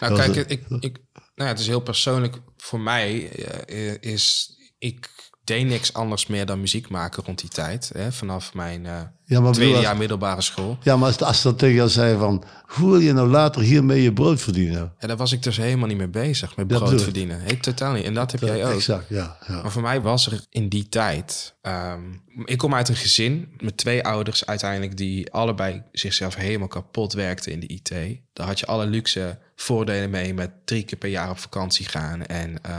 nou, 0.00 0.14
kijk, 0.14 0.34
het. 0.34 0.50
ik, 0.50 0.64
ik, 0.80 0.98
nou, 1.12 1.22
ja, 1.34 1.46
het 1.46 1.58
is 1.58 1.66
heel 1.66 1.80
persoonlijk 1.80 2.36
voor 2.56 2.80
mij. 2.80 3.30
eh, 3.66 3.94
is 4.00 4.56
ik 4.78 5.30
deed 5.44 5.66
niks 5.66 5.92
anders 5.92 6.26
meer 6.26 6.46
dan 6.46 6.60
muziek 6.60 6.88
maken 6.88 7.22
rond 7.24 7.38
die 7.40 7.48
tijd. 7.48 7.90
Hè, 7.94 8.12
vanaf 8.12 8.54
mijn 8.54 8.86
eh, 8.86 9.00
Ja, 9.24 9.40
maar 9.40 9.52
tweede 9.52 9.72
bedoel, 9.72 9.88
jaar 9.88 9.96
middelbare 9.96 10.40
school. 10.42 10.78
Ja, 10.82 10.96
maar 10.96 11.06
als, 11.06 11.20
als 11.20 11.42
dan 11.42 11.56
tegen 11.56 11.74
jou 11.74 11.88
zei 11.88 12.18
van, 12.18 12.44
hoe 12.66 12.90
wil 12.90 13.00
je 13.00 13.12
nou 13.12 13.28
later 13.28 13.62
hiermee 13.62 14.02
je 14.02 14.12
brood 14.12 14.40
verdienen? 14.42 14.92
Ja, 14.98 15.06
daar 15.06 15.16
was 15.16 15.32
ik 15.32 15.42
dus 15.42 15.56
helemaal 15.56 15.88
niet 15.88 15.96
mee 15.96 16.08
bezig, 16.08 16.56
met 16.56 16.68
Dat 16.68 16.84
brood 16.84 17.02
verdienen. 17.02 17.40
Hey, 17.40 17.56
totaal 17.56 17.92
niet. 17.92 18.04
En 18.04 18.14
dat 18.14 18.32
heb 18.32 18.40
jij 18.40 18.66
ook. 18.66 18.74
Exact, 18.74 19.08
ja. 19.08 19.36
ja. 19.46 19.62
Maar 19.62 19.72
voor 19.72 19.82
mij 19.82 20.00
was 20.00 20.26
er 20.26 20.44
in 20.50 20.68
die 20.68 20.88
tijd. 20.88 21.54
ehm, 21.62 22.00
ik 22.44 22.58
kom 22.58 22.74
uit 22.74 22.88
een 22.88 22.96
gezin 22.96 23.48
met 23.60 23.76
twee 23.76 24.04
ouders 24.04 24.46
uiteindelijk 24.46 24.96
die 24.96 25.32
allebei 25.32 25.82
zichzelf 25.92 26.34
helemaal 26.34 26.68
kapot 26.68 27.12
werkten 27.12 27.52
in 27.52 27.60
de 27.60 27.66
IT. 27.66 28.20
Daar 28.32 28.46
had 28.46 28.58
je 28.58 28.66
alle 28.66 28.86
luxe 28.86 29.38
voordelen 29.56 30.10
mee 30.10 30.34
met 30.34 30.50
drie 30.64 30.82
keer 30.82 30.98
per 30.98 31.08
jaar 31.08 31.30
op 31.30 31.38
vakantie 31.38 31.86
gaan. 31.86 32.26
En 32.26 32.62
eh, 32.62 32.72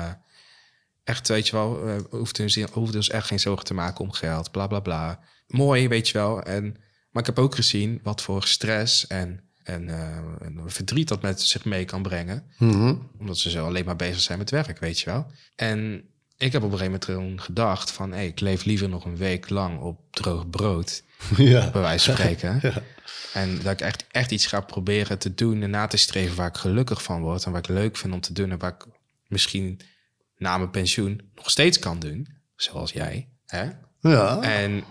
echt, 1.04 1.28
weet 1.28 1.48
je 1.48 1.56
wel, 1.56 1.84
we 1.84 2.06
hoefden, 2.10 2.44
ons- 2.44 2.56
hoefden 2.72 2.96
ons 2.96 3.10
echt 3.10 3.28
geen 3.28 3.40
zorgen 3.40 3.66
te 3.66 3.74
maken 3.74 4.00
om 4.00 4.12
geld, 4.12 4.52
bla 4.52 4.68
bla 4.68 4.80
bla. 4.80 5.20
Mooi, 5.48 5.88
weet 5.88 6.08
je 6.08 6.14
wel. 6.18 6.42
En, 6.44 6.64
maar 7.12 7.22
ik 7.22 7.28
heb 7.36 7.40
ook 7.40 7.56
gezien 7.56 8.00
wat 8.04 8.22
voor 8.22 8.44
stress 8.44 9.08
en, 9.08 9.44
en, 9.64 9.90
eh, 9.90 10.18
en 10.42 10.62
verdriet 10.66 11.08
dat 11.08 11.22
met 11.22 11.42
zich 11.42 11.66
mee 11.66 11.86
kan 11.86 12.02
brengen 12.02 12.44
Mhm. 12.58 12.96
omdat 13.20 13.38
ze 13.38 13.50
zo 13.50 13.66
alleen 13.66 13.86
maar 13.86 13.96
bezig 13.96 14.22
zijn 14.22 14.38
met 14.38 14.50
werk, 14.50 14.80
weet 14.80 15.00
je 15.00 15.06
wel. 15.06 15.32
En 15.56 16.04
ik 16.38 16.52
heb 16.52 16.64
op 16.64 16.72
een 16.72 16.78
gegeven 16.78 17.14
moment 17.22 17.42
gedacht 17.42 17.92
van... 17.92 18.12
Hey, 18.12 18.28
ik 18.28 18.40
leef 18.40 18.64
liever 18.64 18.90
nog 18.90 19.06
een 19.06 19.18
week 19.18 19.50
lang 19.50 19.80
op 19.80 20.00
droog 20.12 20.50
brood, 20.50 21.04
ja. 21.38 21.70
bij 21.72 21.82
wijze 21.82 22.06
van 22.06 22.16
spreken. 22.16 22.62
En 23.34 23.56
dat 23.64 23.72
ik 23.72 23.82
echt, 23.82 24.06
echt 24.12 24.32
iets 24.32 24.46
ga 24.46 24.60
proberen 24.62 25.20
te 25.20 25.34
doen 25.34 25.62
en 25.62 25.70
na 25.70 25.88
te 25.88 25.98
streven... 25.98 26.36
waar 26.36 26.48
ik 26.48 26.58
gelukkig 26.58 27.04
van 27.04 27.22
word 27.22 27.44
en 27.46 27.52
waar 27.52 27.62
ik 27.62 27.68
leuk 27.68 27.98
vind 27.98 28.14
om 28.14 28.20
te 28.22 28.34
doen... 28.34 28.52
en 28.52 28.58
waar 28.58 28.74
ik 28.74 28.86
misschien 29.28 29.80
na 30.44 30.58
mijn 30.58 30.70
pensioen 30.70 31.22
nog 31.36 31.50
steeds 31.50 31.80
kan 31.80 32.00
doen. 32.00 32.28
Zoals 32.56 32.92
jij, 32.92 33.28
hè? 33.46 33.70
Ja. 34.00 34.42
En 34.42 34.84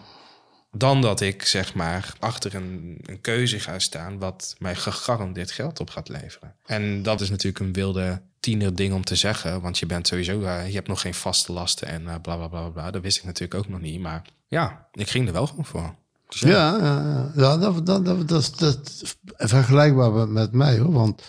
dan 0.70 1.00
dat 1.00 1.20
ik 1.20 1.42
zeg 1.46 1.74
maar 1.74 2.12
achter 2.18 2.54
een, 2.54 2.98
een 3.02 3.20
keuze 3.20 3.60
ga 3.60 3.78
staan 3.78 4.18
wat 4.18 4.54
mij 4.58 4.74
gegarandeerd 4.74 5.50
geld 5.50 5.80
op 5.80 5.90
gaat 5.90 6.08
leveren. 6.08 6.54
En 6.66 7.02
dat 7.02 7.20
is 7.20 7.30
natuurlijk 7.30 7.64
een 7.64 7.72
wilde 7.72 8.22
tiener 8.40 8.74
ding 8.74 8.94
om 8.94 9.04
te 9.04 9.16
zeggen, 9.16 9.60
want 9.60 9.78
je 9.78 9.86
bent 9.86 10.06
sowieso, 10.06 10.42
eh, 10.42 10.66
je 10.66 10.74
hebt 10.74 10.88
nog 10.88 11.00
geen 11.00 11.14
vaste 11.14 11.52
lasten 11.52 11.88
en 11.88 12.08
eh, 12.08 12.14
bla 12.22 12.36
bla 12.36 12.48
bla 12.48 12.68
bla. 12.68 12.90
Dat 12.90 13.02
wist 13.02 13.18
ik 13.18 13.24
natuurlijk 13.24 13.60
ook 13.60 13.68
nog 13.68 13.80
niet, 13.80 14.00
maar 14.00 14.22
ja, 14.48 14.88
ik 14.92 15.10
ging 15.10 15.26
er 15.26 15.32
wel 15.32 15.46
gewoon 15.46 15.64
voor. 15.64 15.94
Dus 16.28 16.40
ja, 16.40 16.48
Ja, 16.48 16.78
ja, 16.78 17.32
ja. 17.34 17.56
dat, 17.56 17.86
dat, 17.86 18.04
dat, 18.04 18.28
dat, 18.28 18.58
dat 18.58 19.04
vergelijkbaar 19.36 20.12
met, 20.12 20.28
met 20.28 20.52
mij 20.52 20.78
hoor. 20.78 20.92
Want 20.92 21.22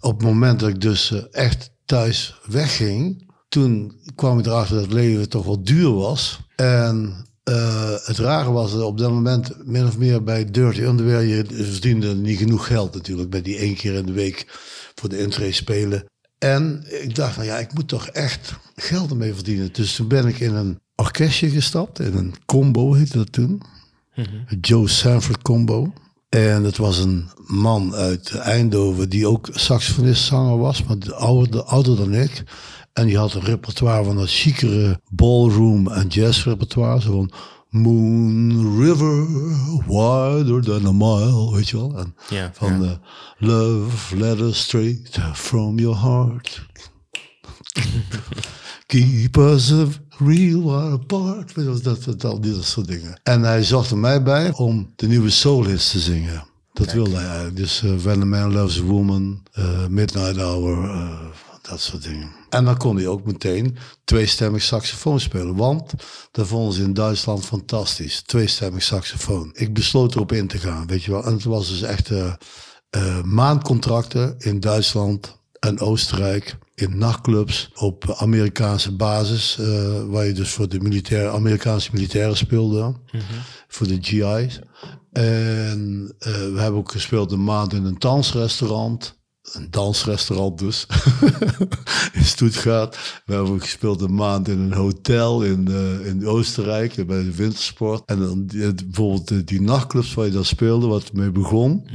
op 0.00 0.18
het 0.18 0.28
moment 0.28 0.60
dat 0.60 0.68
ik 0.68 0.80
dus 0.80 1.10
eh, 1.10 1.22
echt 1.30 1.70
thuis 1.84 2.40
wegging, 2.46 3.31
toen 3.52 3.92
kwam 4.14 4.38
ik 4.38 4.46
erachter 4.46 4.74
dat 4.74 4.84
het 4.84 4.92
leven 4.92 5.28
toch 5.28 5.44
wel 5.44 5.62
duur 5.62 5.94
was. 5.94 6.40
En 6.56 7.26
eh, 7.42 7.94
het 8.04 8.18
rare 8.18 8.50
was 8.50 8.72
dat 8.72 8.82
op 8.82 8.98
dat 8.98 9.10
moment 9.10 9.66
min 9.66 9.86
of 9.86 9.98
meer 9.98 10.22
bij 10.22 10.50
Dirty 10.50 10.80
Underwear, 10.80 11.22
je 11.22 11.44
verdiende 11.48 12.14
niet 12.14 12.38
genoeg 12.38 12.66
geld 12.66 12.94
natuurlijk 12.94 13.30
bij 13.30 13.42
die 13.42 13.56
één 13.56 13.74
keer 13.74 13.94
in 13.94 14.06
de 14.06 14.12
week 14.12 14.46
voor 14.94 15.08
de 15.08 15.18
intree 15.18 15.52
spelen. 15.52 16.04
En 16.38 16.84
ik 17.02 17.14
dacht 17.14 17.34
van 17.34 17.44
ja, 17.44 17.58
ik 17.58 17.74
moet 17.74 17.88
toch 17.88 18.06
echt 18.06 18.54
geld 18.76 19.10
ermee 19.10 19.34
verdienen. 19.34 19.72
Dus 19.72 19.94
toen 19.94 20.08
ben 20.08 20.26
ik 20.26 20.40
in 20.40 20.54
een 20.54 20.80
orkestje 20.96 21.50
gestapt, 21.50 21.98
in 21.98 22.16
een 22.16 22.34
combo 22.46 22.92
heette 22.92 23.16
dat 23.16 23.32
toen. 23.32 23.62
Het 24.46 24.66
Joe 24.66 24.88
Sanford 24.88 25.42
combo. 25.42 25.92
En 26.28 26.64
het 26.64 26.76
was 26.76 26.98
een 26.98 27.28
man 27.46 27.94
uit 27.94 28.34
Eindhoven 28.34 29.08
die 29.08 29.28
ook 29.28 29.48
saxofonist 29.52 30.24
zanger 30.24 30.58
was, 30.58 30.84
maar 30.84 30.98
de 30.98 31.14
ouder, 31.14 31.62
ouder 31.62 31.96
dan 31.96 32.14
ik. 32.14 32.42
En 32.92 33.06
die 33.06 33.16
had 33.18 33.34
een 33.34 33.44
repertoire 33.44 34.04
van 34.04 34.16
dat 34.16 34.28
chicere 34.30 35.00
ballroom 35.10 35.88
en 35.88 36.06
jazz 36.08 36.44
repertoire. 36.44 37.00
Zo 37.00 37.10
van 37.12 37.32
Moon 37.68 38.78
River, 38.80 39.26
wider 39.86 40.62
than 40.62 40.86
a 40.86 40.92
mile, 40.92 41.52
weet 41.54 41.68
je 41.68 41.76
wel. 41.76 41.98
En 41.98 42.14
Ja, 42.28 42.50
van 42.54 42.82
ja. 42.82 42.88
eh, 42.88 42.96
Love 43.38 44.16
letter 44.16 44.54
straight 44.54 45.18
from 45.34 45.78
your 45.78 45.98
heart. 46.00 46.66
Keep 48.86 49.36
us 49.36 49.72
a 49.72 49.86
real 50.18 50.74
apart. 50.80 51.54
Dat, 51.54 51.82
dat, 51.84 52.04
dat, 52.04 52.42
dat 52.42 52.64
soort 52.64 52.86
dingen. 52.86 53.20
En 53.22 53.42
hij 53.42 53.62
zocht 53.64 53.90
er 53.90 53.98
mij 53.98 54.22
bij 54.22 54.52
om 54.52 54.92
de 54.96 55.06
nieuwe 55.06 55.30
soul 55.30 55.64
hits 55.64 55.90
te 55.90 55.98
zingen. 56.00 56.44
Dat 56.72 56.92
wilde 56.92 57.14
hij 57.16 57.24
eigenlijk. 57.26 57.56
Dus 57.56 57.82
eh, 57.82 57.94
When 57.96 58.20
a 58.20 58.24
Man 58.24 58.52
Loves 58.52 58.78
a 58.80 58.82
Woman, 58.82 59.42
eh, 59.52 59.86
Midnight 59.86 60.36
Hour, 60.36 60.90
dat 61.62 61.80
soort 61.80 62.02
dingen. 62.02 62.30
En 62.48 62.64
dan 62.64 62.76
kon 62.76 62.96
hij 62.96 63.06
ook 63.06 63.24
meteen 63.26 63.76
tweestemmig 64.04 64.62
saxofoon 64.62 65.20
spelen. 65.20 65.56
Want 65.56 65.92
dat 66.30 66.46
vonden 66.46 66.72
ze 66.74 66.82
in 66.82 66.94
Duitsland 66.94 67.44
fantastisch. 67.44 68.22
Tweestemmig 68.22 68.82
saxofoon. 68.82 69.50
Ik 69.54 69.74
besloot 69.74 70.14
erop 70.14 70.32
in 70.32 70.46
te 70.46 70.58
gaan, 70.58 70.86
weet 70.86 71.02
je 71.02 71.10
wel. 71.10 71.24
En 71.24 71.32
het 71.32 71.44
was 71.44 71.68
dus 71.68 71.82
echt 71.82 72.10
eh, 72.10 72.32
eh, 72.90 73.22
maandcontracten 73.22 74.34
in 74.38 74.60
Duitsland 74.60 75.40
en 75.58 75.80
Oostenrijk. 75.80 76.56
In 76.74 76.98
nachtclubs 76.98 77.70
op 77.74 78.14
Amerikaanse 78.16 78.96
basis. 78.96 79.58
eh, 79.58 80.04
waar 80.04 80.26
je 80.26 80.32
dus 80.32 80.50
voor 80.50 80.68
de 80.68 80.80
militaire, 80.80 81.30
Amerikaanse 81.30 81.90
militairen 81.92 82.36
speelde. 82.36 82.94
Voor 83.68 83.86
de 83.86 83.98
GI's. 84.00 84.60
En 85.12 86.14
we 86.18 86.54
hebben 86.56 86.80
ook 86.80 86.92
gespeeld 86.92 87.32
een 87.32 87.44
maand 87.44 87.72
in 87.72 87.84
een 87.84 87.98
dansrestaurant. 87.98 89.20
Een 89.42 89.70
dansrestaurant 89.70 90.58
dus. 90.58 90.86
in 92.12 92.24
Stuttgart. 92.24 93.22
We 93.26 93.34
hebben 93.34 93.60
gespeeld 93.60 94.00
een 94.00 94.14
maand 94.14 94.48
in 94.48 94.58
een 94.58 94.72
hotel 94.72 95.42
in, 95.42 95.68
eh, 95.68 96.06
in 96.06 96.26
Oostenrijk. 96.26 97.06
Bij 97.06 97.22
de 97.22 97.34
wintersport. 97.34 98.02
En 98.06 98.18
dan 98.18 98.46
bijvoorbeeld 98.46 99.28
die, 99.28 99.44
die 99.44 99.60
nachtclubs 99.60 100.14
waar 100.14 100.26
je 100.26 100.32
dan 100.32 100.44
speelde. 100.44 100.86
Wat 100.86 101.12
mee 101.12 101.30
begon. 101.30 101.86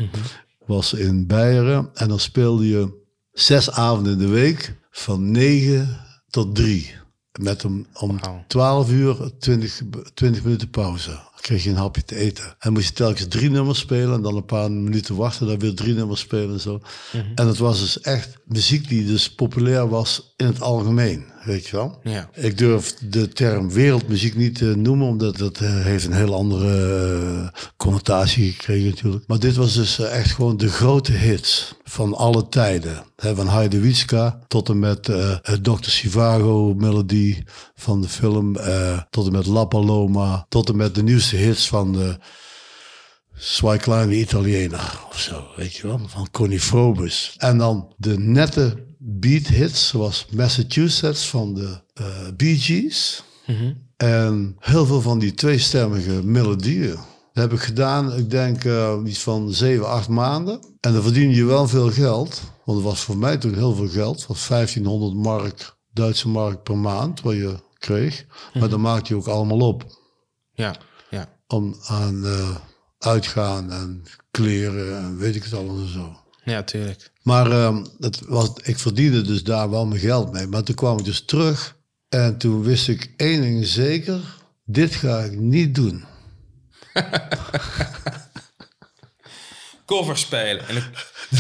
Was 0.66 0.94
in 0.94 1.28
Beieren. 1.28 1.90
En 1.94 2.08
dan 2.08 2.20
speelde 2.20 2.68
je 2.68 3.06
zes 3.32 3.72
avonden 3.72 4.12
in 4.12 4.20
de 4.20 4.28
week. 4.28 4.76
Van 4.92 5.32
negen 5.32 6.06
tot 6.30 6.56
drie. 6.56 6.96
Met 7.40 7.66
om, 7.66 7.86
om 7.94 8.20
Wauw. 8.20 8.44
12 8.48 8.92
uur 8.92 9.32
20, 9.40 9.82
20 10.14 10.44
minuten 10.44 10.70
pauze. 10.70 11.20
Kreeg 11.42 11.64
je 11.64 11.70
een 11.70 11.76
hapje 11.76 12.04
te 12.04 12.16
eten. 12.16 12.56
En 12.60 12.74
moest 12.74 12.88
je 12.88 12.94
telkens 12.94 13.28
drie 13.28 13.50
nummers 13.50 13.80
spelen. 13.80 14.14
En 14.14 14.22
dan 14.22 14.36
een 14.36 14.46
paar 14.46 14.72
minuten 14.72 15.16
wachten. 15.16 15.48
Dan 15.48 15.60
weer 15.60 15.76
drie 15.76 15.94
nummers 15.94 16.20
spelen 16.20 16.54
en 16.54 16.60
zo. 16.60 16.82
En 17.36 17.48
het 17.48 17.58
was 17.58 17.80
dus 17.80 18.02
echt 18.02 18.38
muziek 18.46 18.88
die 18.88 19.06
dus 19.06 19.32
populair 19.32 19.90
was 19.90 20.27
in 20.38 20.46
het 20.46 20.62
algemeen. 20.62 21.26
Weet 21.44 21.68
je 21.68 21.76
wel? 21.76 22.00
Ja. 22.04 22.30
Ik 22.34 22.58
durf 22.58 22.94
de 22.94 23.28
term 23.28 23.72
wereldmuziek 23.72 24.36
niet 24.36 24.56
te 24.56 24.76
noemen, 24.76 25.08
omdat 25.08 25.38
dat 25.38 25.60
eh, 25.60 25.84
heeft 25.84 26.06
een 26.06 26.14
heel 26.14 26.34
andere 26.34 26.98
eh, 27.54 27.62
connotatie 27.78 28.52
gekregen 28.52 28.90
natuurlijk. 28.90 29.28
Maar 29.28 29.40
dit 29.40 29.56
was 29.56 29.74
dus 29.74 30.00
eh, 30.00 30.20
echt 30.20 30.32
gewoon 30.32 30.58
de 30.58 30.70
grote 30.70 31.12
hits 31.12 31.76
van 31.84 32.14
alle 32.14 32.50
tijden. 32.50 33.04
Van 33.16 33.50
Heide 33.50 34.36
tot 34.48 34.70
en 34.70 34.80
met 34.80 35.10
eh 35.10 35.36
het 35.42 35.64
Dr. 35.64 35.90
Sivago 35.90 36.74
melodie 36.74 37.44
van 37.76 38.02
de 38.02 38.08
film, 38.08 38.56
eh, 38.56 39.02
tot 39.10 39.26
en 39.26 39.32
met 39.32 39.46
La 39.46 39.66
Paloma, 39.66 40.46
tot 40.50 40.70
en 40.70 40.76
met 40.76 40.96
de 40.96 41.04
nieuwste 41.04 41.36
hits 41.36 41.68
van 41.68 41.92
de 41.92 42.18
Zwei 43.40 43.78
Kleine 43.78 44.20
Italiener 44.20 45.00
of 45.10 45.20
zo, 45.20 45.48
weet 45.56 45.76
je 45.76 45.88
wel, 45.88 46.00
van 46.08 46.28
Connie 46.32 46.60
Frobus. 46.60 47.36
En 47.38 47.58
dan 47.58 47.94
de 47.98 48.20
nette 48.20 48.87
beat 49.10 49.48
hits, 49.48 49.88
zoals 49.88 50.26
Massachusetts 50.32 51.30
van 51.30 51.54
de 51.54 51.82
eh 51.94 52.28
Bee 52.38 52.58
Gees. 52.58 53.24
En 53.98 54.56
heel 54.60 54.86
veel 54.86 55.02
van 55.02 55.20
die 55.20 55.34
tweestemmige 55.34 56.24
melodieën. 56.24 56.96
Dat 57.34 57.50
heb 57.50 57.54
ik 57.54 57.60
gedaan, 57.66 58.14
ik 58.14 58.30
denk 58.30 58.64
eh, 58.64 58.98
iets 59.06 59.20
van 59.20 59.54
7, 59.54 59.90
8 59.90 60.08
maanden. 60.10 60.60
En 60.80 60.94
dan 60.94 61.02
verdien 61.02 61.30
je 61.30 61.46
wel 61.46 61.68
veel 61.68 61.92
geld. 61.92 62.42
Want 62.66 62.78
het 62.78 62.88
was 62.88 63.00
voor 63.02 63.18
mij 63.18 63.38
toen 63.38 63.54
heel 63.54 63.76
veel 63.76 63.88
geld. 63.88 64.18
Het 64.18 64.28
was 64.28 64.48
1500 64.48 65.14
mark, 65.14 65.76
Duitse 65.94 66.28
mark 66.28 66.64
per 66.64 66.78
maand 66.78 67.22
wat 67.22 67.34
je 67.34 67.56
kreeg. 67.78 68.26
Maar 68.54 68.70
dan 68.70 68.82
maakte 68.82 69.14
je 69.14 69.20
ook 69.20 69.28
allemaal 69.28 69.60
op 69.60 69.86
Ja, 70.54 70.76
ja. 71.10 71.30
om 71.48 71.76
aan 71.88 72.26
eh, 72.26 72.56
uitgaan 73.00 73.72
en 73.72 74.04
kleren 74.32 74.98
en 74.98 75.18
weet 75.18 75.36
ik 75.36 75.44
het 75.44 75.54
allemaal 75.54 75.86
zo. 75.86 76.18
Ja, 76.44 76.64
tuurlijk. 76.64 77.12
Maar 77.28 77.52
ehm, 77.52 77.84
het 78.00 78.22
was, 78.28 78.52
ik 78.64 78.80
verdiende 78.80 79.22
dus 79.22 79.44
daar 79.44 79.70
wel 79.70 79.86
mijn 79.86 80.00
geld 80.00 80.32
mee. 80.32 80.48
Maar 80.48 80.64
toen 80.64 80.76
kwam 80.76 80.98
ik 80.98 81.06
dus 81.06 81.26
terug 81.26 81.76
en 82.10 82.38
toen 82.38 82.64
wist 82.64 82.88
ik 82.88 83.14
één 83.18 83.42
ding 83.42 83.66
zeker. 83.66 84.20
Dit 84.66 84.96
ga 84.96 85.20
ik 85.20 85.40
niet 85.40 85.76
doen. 85.76 86.06
Cover 89.86 90.18
spelen. 90.18 90.68
En 90.68 90.76
een, 90.76 90.84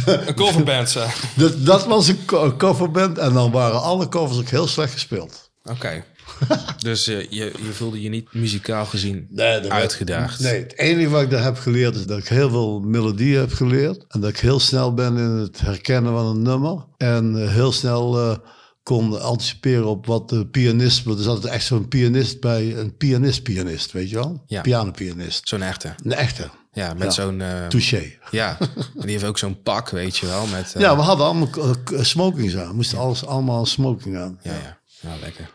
een 0.28 0.36
coverband 0.36 0.90
zijn. 0.90 1.12
Dat, 1.36 1.66
dat 1.66 1.86
was 1.86 2.08
een 2.08 2.26
co- 2.26 2.56
coverband 2.56 3.18
en 3.18 3.34
dan 3.34 3.52
waren 3.52 3.82
alle 3.82 4.10
covers 4.10 4.40
ook 4.40 4.50
heel 4.50 4.68
slecht 4.68 4.94
gespeeld. 4.94 5.50
Oké. 5.64 6.04
dus 6.78 7.08
eh, 7.08 7.20
je, 7.22 7.52
je 7.66 7.72
voelde 7.74 8.02
je 8.02 8.10
niet 8.10 8.34
muzikaal 8.34 8.86
gezien 8.86 9.28
dat- 9.30 9.70
uitgedaagd. 9.70 10.40
Nee, 10.40 10.60
het 10.64 10.78
enige 10.78 11.10
wat 11.10 11.22
ik 11.22 11.30
daar 11.30 11.44
heb 11.44 11.58
geleerd 11.58 11.96
is 11.96 12.06
dat 12.06 12.18
ik 12.18 12.28
heel 12.28 12.50
veel 12.50 12.80
melodieën 12.80 13.40
heb 13.40 13.54
geleerd. 13.54 14.06
En 14.08 14.20
dat 14.22 14.30
ik 14.30 14.40
heel 14.40 14.60
snel 14.60 14.94
ben 14.94 15.18
in 15.18 15.30
het 15.30 15.60
herkennen 15.60 16.12
van 16.14 16.26
een 16.26 16.42
nummer. 16.42 16.86
En 16.98 17.44
eh, 17.44 17.52
heel 17.54 17.72
snel 17.72 18.20
eh, 18.32 18.38
kon 18.84 19.22
anticiperen 19.22 19.86
op 19.86 20.06
wat 20.06 20.30
de 20.30 20.46
pianist... 20.48 21.04
Want 21.04 21.18
er 21.18 21.24
zat 21.24 21.46
echt 21.46 21.66
zo'n 21.66 21.88
pianist 21.88 22.40
bij, 22.40 22.78
een 22.78 22.98
pianist-pianist, 22.98 23.92
weet 23.92 24.10
je 24.10 24.16
wel? 24.16 24.44
Ja. 24.46 24.62
Pianopianist. 24.62 25.48
Zo'n 25.48 25.62
echte. 25.62 25.96
Een 26.04 26.14
echte. 26.14 26.50
Ja, 26.74 26.94
met 26.94 27.04
Ja. 27.04 27.10
zo'n... 27.24 27.42
eh, 27.42 27.68
Touché. 27.68 28.04
ja, 28.32 28.58
en 28.60 29.02
die 29.02 29.12
heeft 29.12 29.24
ook 29.24 29.38
zo'n 29.38 29.62
pak, 29.62 29.90
weet 29.90 30.18
je 30.18 30.26
wel. 30.26 30.46
Met, 30.48 30.76
Ja, 30.78 30.96
we 30.96 31.02
hadden 31.02 31.26
allemaal 31.26 31.50
smokings 32.02 32.56
aan. 32.58 32.68
We 32.68 32.74
moesten 32.74 32.98
alles, 32.98 33.26
allemaal 33.26 33.66
smoking 33.66 34.18
aan. 34.18 34.40
ja, 34.42 34.52
ja. 34.52 34.78
Ja, 35.02 35.10
lekker. 35.22 35.50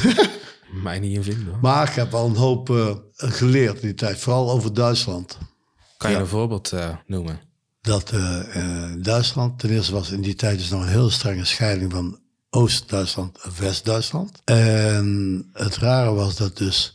Mij 0.82 0.98
niet 0.98 1.16
in 1.16 1.22
vinden. 1.22 1.46
hoor. 1.46 1.58
Maar 1.60 1.88
ik 1.88 1.94
heb 1.94 2.14
al 2.14 2.26
een 2.26 2.36
hoop 2.36 2.70
eh, 2.70 2.96
geleerd 3.16 3.74
in 3.74 3.86
die 3.86 3.94
tijd. 3.94 4.18
Vooral 4.18 4.50
over 4.50 4.74
Duitsland. 4.74 5.38
Kan 5.96 6.10
je 6.10 6.16
een 6.16 6.26
voorbeeld 6.26 6.72
eh, 6.72 6.96
noemen? 7.06 7.40
dat 7.80 8.10
eh, 8.10 8.92
Duitsland, 8.98 9.58
ten 9.58 9.70
eerste 9.70 9.92
was 9.92 10.10
in 10.10 10.20
die 10.20 10.34
tijd 10.34 10.58
dus 10.58 10.70
nog 10.70 10.82
een 10.82 10.88
heel 10.88 11.10
strenge 11.10 11.44
scheiding 11.44 11.92
van 11.92 12.20
Oost-Duitsland 12.50 13.38
en 13.38 13.52
West-Duitsland. 13.60 14.40
En 14.44 15.48
het 15.52 15.76
rare 15.76 16.12
was 16.12 16.36
dat 16.36 16.56
dus 16.56 16.94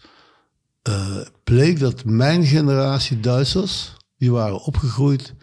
bleek 1.43 1.79
dat 1.79 2.05
mijn 2.05 2.45
generatie 2.45 3.19
Duitsers, 3.19 3.93
die 4.17 4.31
waren 4.31 4.61
opgegroeid 4.61 5.33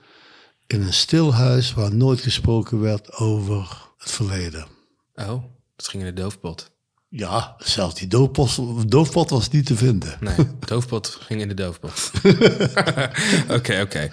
in 0.66 0.82
een 0.82 0.92
stil 0.92 1.34
huis 1.34 1.74
waar 1.74 1.94
nooit 1.94 2.20
gesproken 2.20 2.80
werd 2.80 3.12
over 3.12 3.88
het 3.98 4.10
verleden. 4.10 4.66
Oh, 5.14 5.44
dat 5.76 5.88
ging 5.88 6.02
in 6.02 6.14
de 6.14 6.20
doofpot. 6.20 6.73
Ja, 7.16 7.54
zelfs 7.58 7.94
die 7.94 8.06
doofpot, 8.08 8.90
doofpot 8.90 9.30
was 9.30 9.48
niet 9.50 9.66
te 9.66 9.76
vinden. 9.76 10.16
Nee, 10.20 10.34
doofpot 10.66 11.18
ging 11.20 11.40
in 11.40 11.48
de 11.48 11.54
doofpot. 11.54 12.10
Oké, 13.58 13.80
oké. 13.80 14.10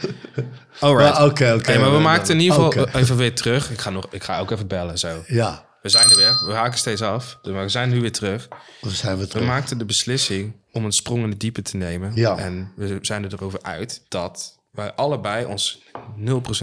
Alright. 0.79 1.21
Oké, 1.21 1.53
oké. 1.53 1.77
Maar 1.79 1.91
we 1.91 1.99
maakten 1.99 2.33
in 2.35 2.41
ieder 2.41 2.55
geval 2.55 2.87
even 2.87 3.17
weer 3.17 3.35
terug. 3.35 3.71
Ik 3.71 3.79
ga, 3.79 3.89
nog, 3.89 4.07
ik 4.11 4.23
ga 4.23 4.39
ook 4.39 4.51
even 4.51 4.67
bellen 4.67 4.97
zo. 4.97 5.23
Ja, 5.27 5.65
We 5.81 5.89
zijn 5.89 6.09
er 6.09 6.17
weer. 6.17 6.43
We 6.45 6.53
haken 6.53 6.77
steeds 6.77 7.01
af. 7.01 7.39
Maar 7.43 7.63
we 7.63 7.69
zijn 7.69 7.89
nu 7.89 8.01
weer 8.01 8.11
terug. 8.11 8.47
we 8.81 8.89
zijn 8.89 9.15
we 9.17 9.21
We 9.23 9.27
terug. 9.29 9.47
maakten 9.47 9.77
de 9.77 9.85
beslissing 9.85 10.55
om 10.71 10.85
een 10.85 10.91
sprong 10.91 11.23
in 11.23 11.29
de 11.29 11.37
diepe 11.37 11.61
te 11.61 11.77
nemen. 11.77 12.11
Ja. 12.15 12.37
En 12.37 12.71
we 12.75 12.97
zijn 13.01 13.23
er 13.23 13.33
erover 13.33 13.59
uit 13.61 14.05
dat 14.07 14.59
wij 14.71 14.93
allebei 14.93 15.45
ons 15.45 15.83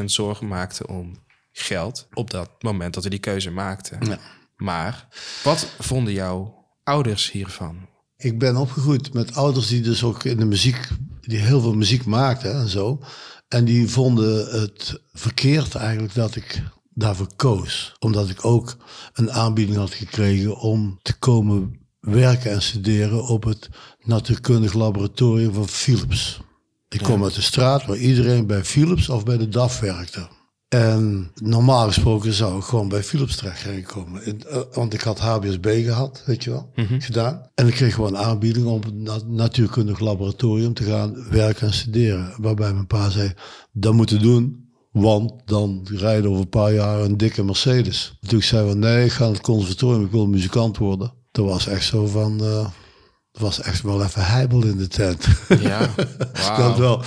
0% 0.01 0.05
zorgen 0.05 0.49
maakten 0.49 0.89
om 0.89 1.26
geld 1.53 2.07
op 2.12 2.30
dat 2.30 2.51
moment 2.61 2.95
dat 2.95 3.05
we 3.05 3.11
die 3.11 3.18
keuze 3.18 3.51
maakten. 3.51 3.99
Ja. 4.07 4.18
Maar 4.59 5.09
wat 5.44 5.66
vonden 5.78 6.12
jouw 6.12 6.66
ouders 6.82 7.30
hiervan? 7.30 7.88
Ik 8.16 8.38
ben 8.38 8.56
opgegroeid 8.56 9.12
met 9.12 9.34
ouders 9.34 9.68
die 9.68 9.80
dus 9.80 10.02
ook 10.02 10.24
in 10.24 10.36
de 10.36 10.44
muziek, 10.44 10.88
die 11.20 11.38
heel 11.38 11.61
veel 11.61 11.74
muziek 11.74 12.04
maakten 12.04 12.54
en 12.54 12.68
zo. 12.68 13.00
En 13.48 13.64
die 13.64 13.88
vonden 13.88 14.61
het 14.61 15.02
verkeerd 15.12 15.74
eigenlijk 15.74 16.14
dat 16.14 16.36
ik 16.36 16.62
daarvoor 16.90 17.28
koos. 17.36 17.94
Omdat 17.98 18.28
ik 18.28 18.44
ook 18.44 18.76
een 19.12 19.32
aanbieding 19.32 19.76
had 19.78 19.94
gekregen 19.94 20.59
om 20.59 20.98
te 21.02 21.18
komen 21.18 21.86
werken 22.00 22.50
en 22.50 22.62
studeren 22.62 23.26
op 23.26 23.44
het 23.44 23.68
natuurkundig 24.02 24.72
laboratorium 24.72 25.52
van 25.52 25.68
Philips. 25.68 26.40
Ik 26.88 27.02
kom 27.02 27.24
uit 27.24 27.34
de 27.34 27.42
straat 27.42 27.86
waar 27.86 27.96
iedereen 27.96 28.46
bij 28.46 28.64
Philips 28.64 29.09
of 29.09 29.24
bij 29.24 29.36
de 29.36 29.48
DAF 29.48 29.80
werkte. 29.80 30.28
En 30.69 31.31
normaal 31.43 31.87
gesproken 31.87 32.33
zou 32.33 32.59
ik 32.59 32.64
gewoon 32.64 32.89
bij 32.89 33.03
Philips 33.03 33.37
terecht 33.37 33.61
gekomen. 33.61 34.27
In- 34.27 34.45
eh, 34.47 34.61
Want 34.73 34.95
ik 34.95 35.01
had 35.01 35.19
HBSB 35.19 35.83
gehad, 35.85 36.23
weet 36.27 36.45
je 36.45 36.51
wel, 36.51 36.71
gedaan. 36.99 37.51
En 37.55 37.66
ik 37.66 37.75
kreeg 37.75 37.95
gewoon 37.95 38.14
een 38.14 38.21
aanbieding 38.23 38.66
om 38.66 38.81
na- 38.95 39.21
natuurkundig 39.27 39.99
laboratorium 39.99 40.75
te 40.75 40.85
gaan 40.85 41.27
werken 41.31 41.66
en 41.66 41.73
studeren. 41.73 42.35
Waarbij 42.39 42.73
mijn 42.73 42.87
pa 42.87 43.11
zei, 43.11 43.33
dat 43.73 43.93
moet 43.95 44.11
je 44.11 44.16
doen, 44.16 44.69
want 44.93 45.33
dan 45.45 45.87
rijden 45.93 46.31
over 46.31 46.43
een 46.43 46.49
paar 46.49 46.73
jaar 46.75 47.01
een 47.01 47.16
dikke 47.16 47.45
Mercedes. 47.45 48.19
Toen 48.27 48.43
zei 48.43 48.69
van 48.69 48.79
nee, 48.79 49.05
ik 49.05 49.12
ga 49.12 49.25
naar 49.25 49.33
het 49.33 49.41
conservatorium, 49.41 50.05
ik 50.05 50.11
wil 50.11 50.27
muzikant 50.27 50.77
worden. 50.79 51.12
Dat 51.31 51.45
was 51.45 51.66
echt 51.66 51.85
zo 51.85 52.07
van, 52.07 52.41
eh, 52.45 52.66
dat 53.33 53.43
was 53.43 53.61
echt 53.61 53.83
wel 53.83 54.03
even 54.03 54.25
heibel 54.27 54.64
in 54.64 54.77
de 54.77 54.89
tent. 54.89 55.27
Ja, 55.61 55.91
Dat 56.57 56.79
wel. 56.79 57.03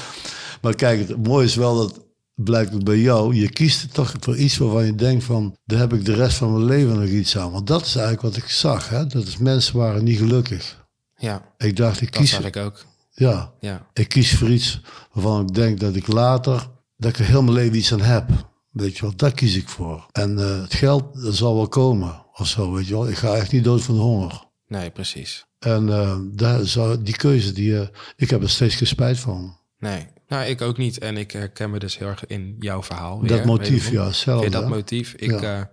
Maar 0.61 0.75
kijk, 0.75 1.07
het 1.07 1.27
mooie 1.27 1.45
is 1.45 1.55
wel 1.55 1.77
dat 1.77 1.99
blijkt 2.43 2.73
het 2.73 2.83
bij 2.83 2.97
jou. 2.99 3.35
Je 3.35 3.49
kiest 3.49 3.93
toch 3.93 4.13
voor 4.19 4.37
iets 4.37 4.57
waarvan 4.57 4.85
je 4.85 4.95
denkt 4.95 5.23
van, 5.23 5.55
daar 5.65 5.79
heb 5.79 5.93
ik 5.93 6.05
de 6.05 6.13
rest 6.13 6.37
van 6.37 6.51
mijn 6.53 6.65
leven 6.65 6.99
nog 6.99 7.09
iets 7.09 7.37
aan. 7.37 7.51
Want 7.51 7.67
dat 7.67 7.81
is 7.85 7.95
eigenlijk 7.95 8.21
wat 8.21 8.43
ik 8.43 8.49
zag. 8.49 8.89
Hè? 8.89 9.07
Dat 9.07 9.27
is 9.27 9.37
mensen 9.37 9.77
waren 9.77 10.03
niet 10.03 10.17
gelukkig. 10.17 10.85
Ja, 11.17 11.53
Ik 11.57 11.75
dacht, 11.75 12.01
ik 12.01 12.11
dat 12.13 12.21
kies, 12.21 12.39
ik 12.39 12.55
ook. 12.57 12.85
ja, 13.11 13.53
Ja, 13.59 13.87
ik 13.93 14.09
kies 14.09 14.35
voor 14.37 14.49
iets 14.49 14.81
waarvan 15.11 15.41
ik 15.41 15.53
denk 15.53 15.79
dat 15.79 15.95
ik 15.95 16.07
later, 16.07 16.67
dat 16.97 17.09
ik 17.11 17.17
er 17.19 17.25
heel 17.25 17.41
mijn 17.41 17.55
leven 17.55 17.77
iets 17.77 17.93
aan 17.93 18.01
heb. 18.01 18.29
Weet 18.71 18.95
je 18.97 19.01
wel, 19.01 19.15
daar 19.15 19.31
kies 19.31 19.55
ik 19.55 19.69
voor. 19.69 20.07
En 20.11 20.39
eh, 20.39 20.61
het 20.61 20.73
geld, 20.73 21.21
dat 21.21 21.35
zal 21.35 21.55
wel 21.55 21.67
komen. 21.67 22.25
Of 22.33 22.47
zo, 22.47 22.71
weet 22.73 22.87
je 22.87 22.93
wel. 22.93 23.07
Ik 23.09 23.15
ga 23.17 23.33
echt 23.35 23.51
niet 23.51 23.63
dood 23.63 23.81
van 23.81 23.95
de 23.95 24.01
honger. 24.01 24.43
nee, 24.67 24.89
precies. 24.89 25.45
En 25.59 25.89
eh, 25.89 26.17
daar 26.31 26.65
zou, 26.65 27.01
die 27.01 27.15
keuze, 27.15 27.51
die, 27.51 27.79
eh, 27.79 27.87
ik 28.15 28.29
heb 28.29 28.41
er 28.41 28.49
steeds 28.49 28.75
geen 28.75 28.87
spijt 28.87 29.19
van. 29.19 29.57
Nee, 29.79 30.07
nou, 30.31 30.45
ik 30.45 30.61
ook 30.61 30.77
niet. 30.77 30.97
En 30.97 31.17
ik 31.17 31.31
herken 31.31 31.69
me 31.71 31.79
dus 31.79 31.97
heel 31.97 32.07
erg 32.07 32.25
in 32.25 32.55
jouw 32.59 32.83
verhaal. 32.83 33.25
Dat 33.25 33.45
motief, 33.45 33.89
ja, 33.91 34.11
Weer 34.39 34.51
dat 34.51 34.63
hè? 34.63 34.69
motief. 34.69 35.13
Ik, 35.13 35.41
Ja. 35.41 35.59
eh, 35.59 35.65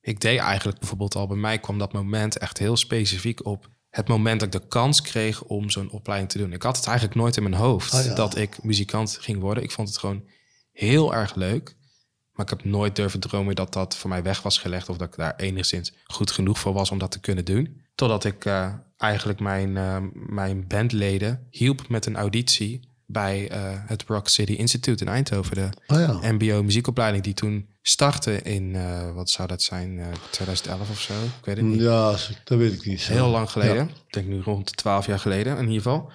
ik 0.00 0.20
deed 0.20 0.38
eigenlijk 0.38 0.78
bijvoorbeeld 0.78 1.14
al 1.14 1.26
bij 1.26 1.36
mij 1.36 1.58
kwam 1.58 1.78
dat 1.78 1.92
moment 1.92 2.38
echt 2.38 2.58
heel 2.58 2.76
specifiek 2.76 3.46
op 3.46 3.68
het 3.90 4.08
moment 4.08 4.40
dat 4.40 4.54
ik 4.54 4.60
de 4.60 4.68
kans 4.68 5.00
kreeg 5.02 5.42
om 5.42 5.70
zo'n 5.70 5.90
opleiding 5.90 6.30
te 6.32 6.38
doen. 6.38 6.52
Ik 6.52 6.62
had 6.62 6.76
het 6.76 6.86
eigenlijk 6.86 7.16
nooit 7.16 7.36
in 7.36 7.42
mijn 7.42 7.54
hoofd 7.54 7.94
Ah, 7.94 8.04
ja. 8.04 8.14
dat 8.14 8.36
ik 8.36 8.62
muzikant 8.62 9.18
ging 9.20 9.40
worden. 9.40 9.62
Ik 9.62 9.70
vond 9.70 9.88
het 9.88 9.98
gewoon 9.98 10.24
heel 10.72 11.14
erg 11.14 11.34
leuk. 11.34 11.76
Maar 12.32 12.44
ik 12.44 12.50
heb 12.50 12.64
nooit 12.64 12.96
durven 12.96 13.20
dromen 13.20 13.54
dat 13.54 13.72
dat 13.72 13.96
voor 13.96 14.10
mij 14.10 14.22
weg 14.22 14.42
was 14.42 14.58
gelegd. 14.58 14.88
Of 14.88 14.96
dat 14.96 15.08
ik 15.08 15.16
daar 15.16 15.36
enigszins 15.36 15.92
goed 16.04 16.30
genoeg 16.30 16.58
voor 16.58 16.72
was 16.72 16.90
om 16.90 16.98
dat 16.98 17.10
te 17.10 17.20
kunnen 17.20 17.44
doen. 17.44 17.82
Totdat 17.94 18.24
ik 18.24 18.44
eh, 18.44 18.72
eigenlijk 18.96 19.40
mijn, 19.40 19.76
eh, 19.76 19.96
mijn 20.12 20.66
bandleden 20.66 21.46
hielp 21.50 21.88
met 21.88 22.06
een 22.06 22.16
auditie 22.16 22.92
bij 23.06 23.48
eh, 23.50 23.60
het 23.86 24.04
Rock 24.06 24.28
City 24.28 24.52
Institute 24.52 25.04
in 25.04 25.10
Eindhoven. 25.10 25.54
De 25.56 25.68
Oh 25.86 25.98
ja. 26.22 26.32
MBO 26.32 26.62
muziekopleiding 26.62 27.24
die 27.24 27.34
toen 27.34 27.68
startte 27.82 28.42
in, 28.42 28.74
eh, 28.76 29.12
wat 29.14 29.30
zou 29.30 29.48
dat 29.48 29.62
zijn, 29.62 29.98
eh 29.98 30.06
2011 30.30 30.90
of 30.90 31.00
zo? 31.00 31.12
Ik 31.38 31.44
weet 31.44 31.56
het 31.56 31.64
niet. 31.66 31.80
Ja, 31.80 32.10
dat 32.44 32.58
weet 32.58 32.72
ik 32.72 32.84
niet. 32.86 33.00
zo. 33.00 33.12
Heel 33.12 33.28
lang 33.28 33.50
geleden. 33.50 33.88
Ik 34.06 34.12
denk 34.12 34.26
nu 34.26 34.40
rond 34.40 34.76
12 34.76 35.06
jaar 35.06 35.18
geleden 35.18 35.56
in 35.56 35.62
ieder 35.66 35.82
geval. 35.82 36.12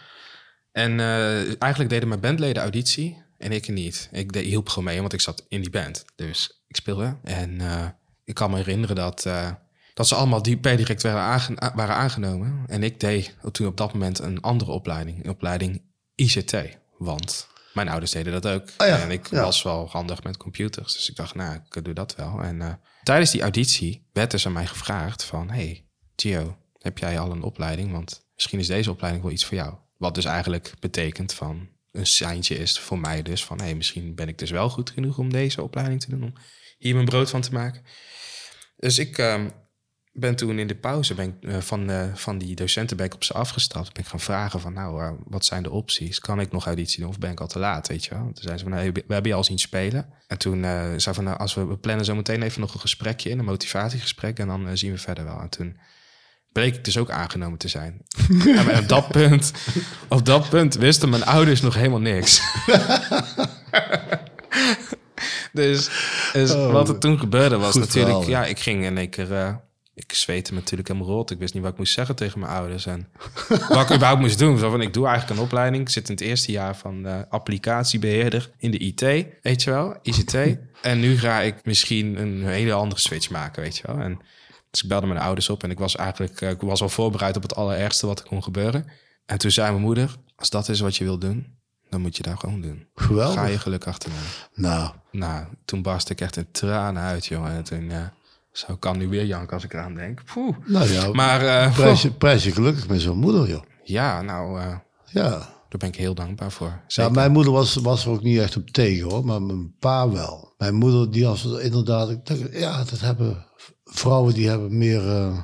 En 0.71 0.99
eh, 0.99 1.61
eigenlijk 1.61 1.89
deden 1.89 2.07
mijn 2.07 2.19
bandleden 2.21 2.61
auditie 2.61 3.17
en 3.37 3.51
ik 3.51 3.67
niet. 3.67 4.09
Ik 4.11 4.33
deed, 4.33 4.45
hielp 4.45 4.69
gewoon 4.69 4.83
mee, 4.83 4.99
want 4.99 5.13
ik 5.13 5.21
zat 5.21 5.45
in 5.49 5.61
die 5.61 5.69
band. 5.69 6.05
Dus 6.15 6.61
ik 6.67 6.75
speelde. 6.75 7.15
En 7.23 7.61
eh, 7.61 7.85
ik 8.23 8.33
kan 8.33 8.49
me 8.51 8.55
herinneren 8.57 8.95
dat, 8.95 9.25
eh, 9.25 9.51
dat 9.93 10.07
ze 10.07 10.15
allemaal 10.15 10.41
die 10.41 10.57
per 10.57 10.77
direct 10.77 11.05
aange- 11.05 11.63
a- 11.63 11.71
waren 11.75 11.95
aangenomen. 11.95 12.63
En 12.67 12.83
ik 12.83 12.99
deed 12.99 13.35
toen 13.51 13.67
op 13.67 13.77
dat 13.77 13.93
moment 13.93 14.19
een 14.19 14.41
andere 14.41 14.71
opleiding. 14.71 15.23
Een 15.23 15.29
opleiding 15.31 15.81
ICT. 16.19 16.55
Want 16.97 17.47
mijn 17.73 17.89
ouders 17.89 18.11
deden 18.11 18.41
dat 18.41 18.47
ook. 18.47 18.69
Ja, 18.77 18.99
En 18.99 19.11
ik 19.11 19.29
ja. 19.29 19.41
was 19.41 19.63
wel 19.63 19.89
handig 19.89 20.23
met 20.23 20.37
computers. 20.37 20.93
Dus 20.93 21.09
ik 21.09 21.15
dacht, 21.15 21.35
nou, 21.35 21.59
ik 21.69 21.83
doe 21.83 21.93
dat 21.93 22.15
wel. 22.15 22.41
En 22.41 22.61
eh, 22.61 22.73
tijdens 23.03 23.31
die 23.31 23.41
auditie 23.41 24.07
werd 24.13 24.31
dus 24.31 24.45
aan 24.45 24.51
mij 24.51 24.65
gevraagd 24.65 25.23
van... 25.23 25.49
Hey, 25.49 25.85
Gio, 26.15 26.57
heb 26.77 26.97
jij 26.97 27.19
al 27.19 27.31
een 27.31 27.43
opleiding? 27.43 27.91
Want 27.91 28.25
misschien 28.33 28.59
is 28.59 28.67
deze 28.67 28.91
opleiding 28.91 29.23
wel 29.23 29.33
iets 29.33 29.45
voor 29.45 29.57
jou. 29.57 29.75
Wat 29.97 30.15
dus 30.15 30.25
eigenlijk 30.25 30.73
betekent 30.79 31.33
van 31.33 31.69
een 31.91 32.07
seintje 32.07 32.57
is 32.57 32.79
voor 32.79 32.99
mij 32.99 33.21
dus 33.21 33.45
van... 33.45 33.59
Hey, 33.59 33.75
misschien 33.75 34.15
ben 34.15 34.27
ik 34.27 34.37
dus 34.37 34.51
wel 34.51 34.69
goed 34.69 34.89
genoeg 34.89 35.17
om 35.17 35.31
deze 35.31 35.61
opleiding 35.61 36.01
te 36.01 36.09
doen. 36.09 36.23
Om 36.23 36.33
hier 36.77 36.93
mijn 36.93 37.05
brood 37.05 37.29
van 37.29 37.41
te 37.41 37.51
maken. 37.51 37.83
Dus 38.75 38.99
ik 38.99 39.17
ehm, 39.17 39.49
ben 40.19 40.35
toen 40.35 40.59
in 40.59 40.67
de 40.67 40.75
pauze 40.75 41.13
ben 41.13 41.25
ik, 41.25 41.49
eh, 41.49 41.57
van, 41.57 41.89
eh, 41.89 42.03
van 42.13 42.37
die 42.37 42.55
docenten 42.55 42.97
ben 42.97 43.05
ik 43.05 43.13
op 43.13 43.23
ze 43.23 43.33
afgestapt. 43.33 43.93
Ben 43.93 44.03
ik 44.03 44.09
gaan 44.09 44.19
vragen 44.19 44.59
van, 44.59 44.73
nou, 44.73 45.03
eh, 45.03 45.11
wat 45.25 45.45
zijn 45.45 45.63
de 45.63 45.71
opties? 45.71 46.19
Kan 46.19 46.39
ik 46.39 46.51
nog 46.51 46.65
auditie 46.65 46.99
doen 46.99 47.09
of 47.09 47.19
ben 47.19 47.31
ik 47.31 47.39
al 47.39 47.47
te 47.47 47.59
laat, 47.59 47.87
weet 47.87 48.05
je 48.05 48.09
wel? 48.09 48.23
Toen 48.23 48.33
zeiden 48.33 48.59
ze 48.59 48.63
van, 48.63 48.73
nou, 48.73 48.91
we 48.91 49.13
hebben 49.13 49.31
je 49.31 49.37
al 49.37 49.43
zien 49.43 49.59
spelen. 49.59 50.09
En 50.27 50.37
toen 50.37 50.61
zei 50.97 51.15
van, 51.15 51.23
nou, 51.23 51.37
als 51.37 51.53
we, 51.53 51.65
we 51.65 51.77
plannen 51.77 52.05
zo 52.05 52.15
meteen 52.15 52.41
even 52.41 52.61
nog 52.61 52.73
een 52.73 52.79
gesprekje 52.79 53.29
in, 53.29 53.39
een 53.39 53.45
motivatiegesprek. 53.45 54.39
En 54.39 54.47
dan 54.47 54.77
zien 54.77 54.91
we 54.91 54.97
verder 54.97 55.23
wel. 55.23 55.39
En 55.39 55.49
toen 55.49 55.77
bleek 56.51 56.75
ik 56.75 56.83
dus 56.85 56.97
ook 56.97 57.09
aangenomen 57.09 57.57
te 57.57 57.67
zijn. 57.67 58.01
en 58.57 58.77
op 58.77 58.87
dat 58.87 59.07
punt, 59.07 59.51
op 60.07 60.25
dat 60.25 60.49
punt 60.49 60.75
wisten 60.75 61.09
mijn 61.09 61.25
ouders 61.25 61.61
nog 61.61 61.73
helemaal 61.73 61.99
niks. 61.99 62.41
dus 65.51 65.89
dus 66.33 66.53
wat 66.53 66.89
er 66.89 66.97
toen 66.97 67.19
gebeurde 67.19 67.57
was 67.57 67.75
natuurlijk... 67.75 68.23
verhaal, 68.23 68.43
ja, 68.43 68.45
ik 68.45 68.59
ging 68.59 68.83
in 68.83 68.97
één 68.97 69.09
keer... 69.09 69.59
ik 69.99 70.13
zweette 70.13 70.53
natuurlijk 70.53 70.87
helemaal 70.87 71.09
rot. 71.09 71.31
Ik 71.31 71.37
wist 71.39 71.53
niet 71.53 71.63
wat 71.63 71.71
ik 71.71 71.77
moest 71.77 71.93
zeggen 71.93 72.15
tegen 72.15 72.39
mijn 72.39 72.51
ouders. 72.51 72.85
En 72.85 73.07
wat 73.47 73.89
ik 73.89 73.95
überhaupt 73.95 74.21
moest 74.21 74.39
doen. 74.39 74.57
Zo 74.57 74.69
van, 74.69 74.81
ik 74.81 74.93
doe 74.93 75.07
eigenlijk 75.07 75.39
een 75.39 75.45
opleiding. 75.45 75.81
Ik 75.83 75.89
zit 75.89 76.09
in 76.09 76.15
het 76.15 76.23
eerste 76.23 76.51
jaar 76.51 76.75
van 76.75 77.05
eh, 77.05 77.19
applicatiebeheerder 77.29 78.49
in 78.57 78.71
de 78.71 78.77
IT. 78.77 79.01
Weet 79.41 79.63
je 79.63 79.69
wel, 79.69 79.97
ICT. 80.01 80.33
en 80.81 80.99
nu 80.99 81.17
ga 81.17 81.41
ik 81.41 81.65
misschien 81.65 82.17
een 82.17 82.45
hele 82.45 82.73
andere 82.73 83.01
switch 83.01 83.29
maken, 83.29 83.61
weet 83.61 83.77
je 83.77 83.83
wel. 83.87 83.97
En 83.97 84.19
dus 84.71 84.81
ik 84.81 84.89
belde 84.89 85.07
mijn 85.07 85.19
ouders 85.19 85.49
op 85.49 85.63
en 85.63 85.71
ik 85.71 85.79
was 85.79 85.95
eigenlijk 85.95 86.41
eh, 86.41 86.49
ik 86.49 86.61
was 86.61 86.81
al 86.81 86.89
voorbereid 86.89 87.35
op 87.35 87.41
het 87.41 87.55
allerergste 87.55 88.07
wat 88.07 88.19
er 88.19 88.25
kon 88.25 88.43
gebeuren. 88.43 88.85
En 89.25 89.37
toen 89.37 89.51
zei 89.51 89.71
mijn 89.71 89.83
moeder, 89.83 90.15
als 90.35 90.49
dat 90.49 90.69
is 90.69 90.79
wat 90.79 90.95
je 90.95 91.03
wilt 91.03 91.21
doen, 91.21 91.57
dan 91.89 92.01
moet 92.01 92.17
je 92.17 92.23
dat 92.23 92.39
gewoon 92.39 92.61
doen. 92.61 92.87
Geweldig. 92.95 93.39
Ga 93.39 93.45
je 93.45 93.59
geluk 93.59 93.87
achterna. 93.87 94.15
Nou, 94.53 94.91
Nou, 95.11 95.45
toen 95.65 95.81
barst 95.81 96.09
ik 96.09 96.21
echt 96.21 96.37
in 96.37 96.51
tranen 96.51 97.03
uit, 97.03 97.25
jongen. 97.25 97.51
En 97.51 97.63
toen, 97.63 97.89
ja, 97.89 98.13
zo 98.67 98.75
kan 98.75 98.97
nu 98.97 99.07
weer 99.07 99.25
janken 99.25 99.53
als 99.53 99.63
ik 99.63 99.73
eraan 99.73 99.93
denk. 99.93 100.21
Poeh. 100.33 100.55
nou 100.65 100.89
ja, 100.91 101.11
Maar 101.11 101.41
eh, 101.45 101.73
prijs, 101.75 102.01
je, 102.01 102.11
prijs 102.11 102.43
je 102.43 102.51
gelukkig 102.51 102.87
met 102.87 103.01
zo'n 103.01 103.17
moeder, 103.17 103.49
joh. 103.49 103.63
ja, 103.83 104.21
nou, 104.21 104.59
eh, 104.59 104.75
Ja. 105.05 105.29
daar 105.69 105.77
ben 105.77 105.87
ik 105.89 105.95
heel 105.95 106.13
dankbaar 106.15 106.51
voor. 106.51 106.81
ja, 106.87 107.09
mijn 107.09 107.31
moeder 107.31 107.53
was, 107.53 107.75
was 107.75 108.05
er 108.05 108.11
ook 108.11 108.23
niet 108.23 108.39
echt 108.39 108.55
op 108.57 108.69
tegen, 108.69 109.09
hoor. 109.09 109.25
Maar 109.25 109.41
mijn 109.41 109.75
pa 109.79 110.09
wel. 110.09 110.53
Mijn 110.57 110.75
moeder, 110.75 111.11
die 111.11 111.25
was 111.25 111.45
inderdaad... 111.45 112.17
Ja, 112.51 112.77
dat 112.83 112.99
hebben... 112.99 113.45
Vrouwen 113.83 114.33
die 114.33 114.47
hebben 114.49 114.77
meer... 114.77 115.07
eh, 115.09 115.37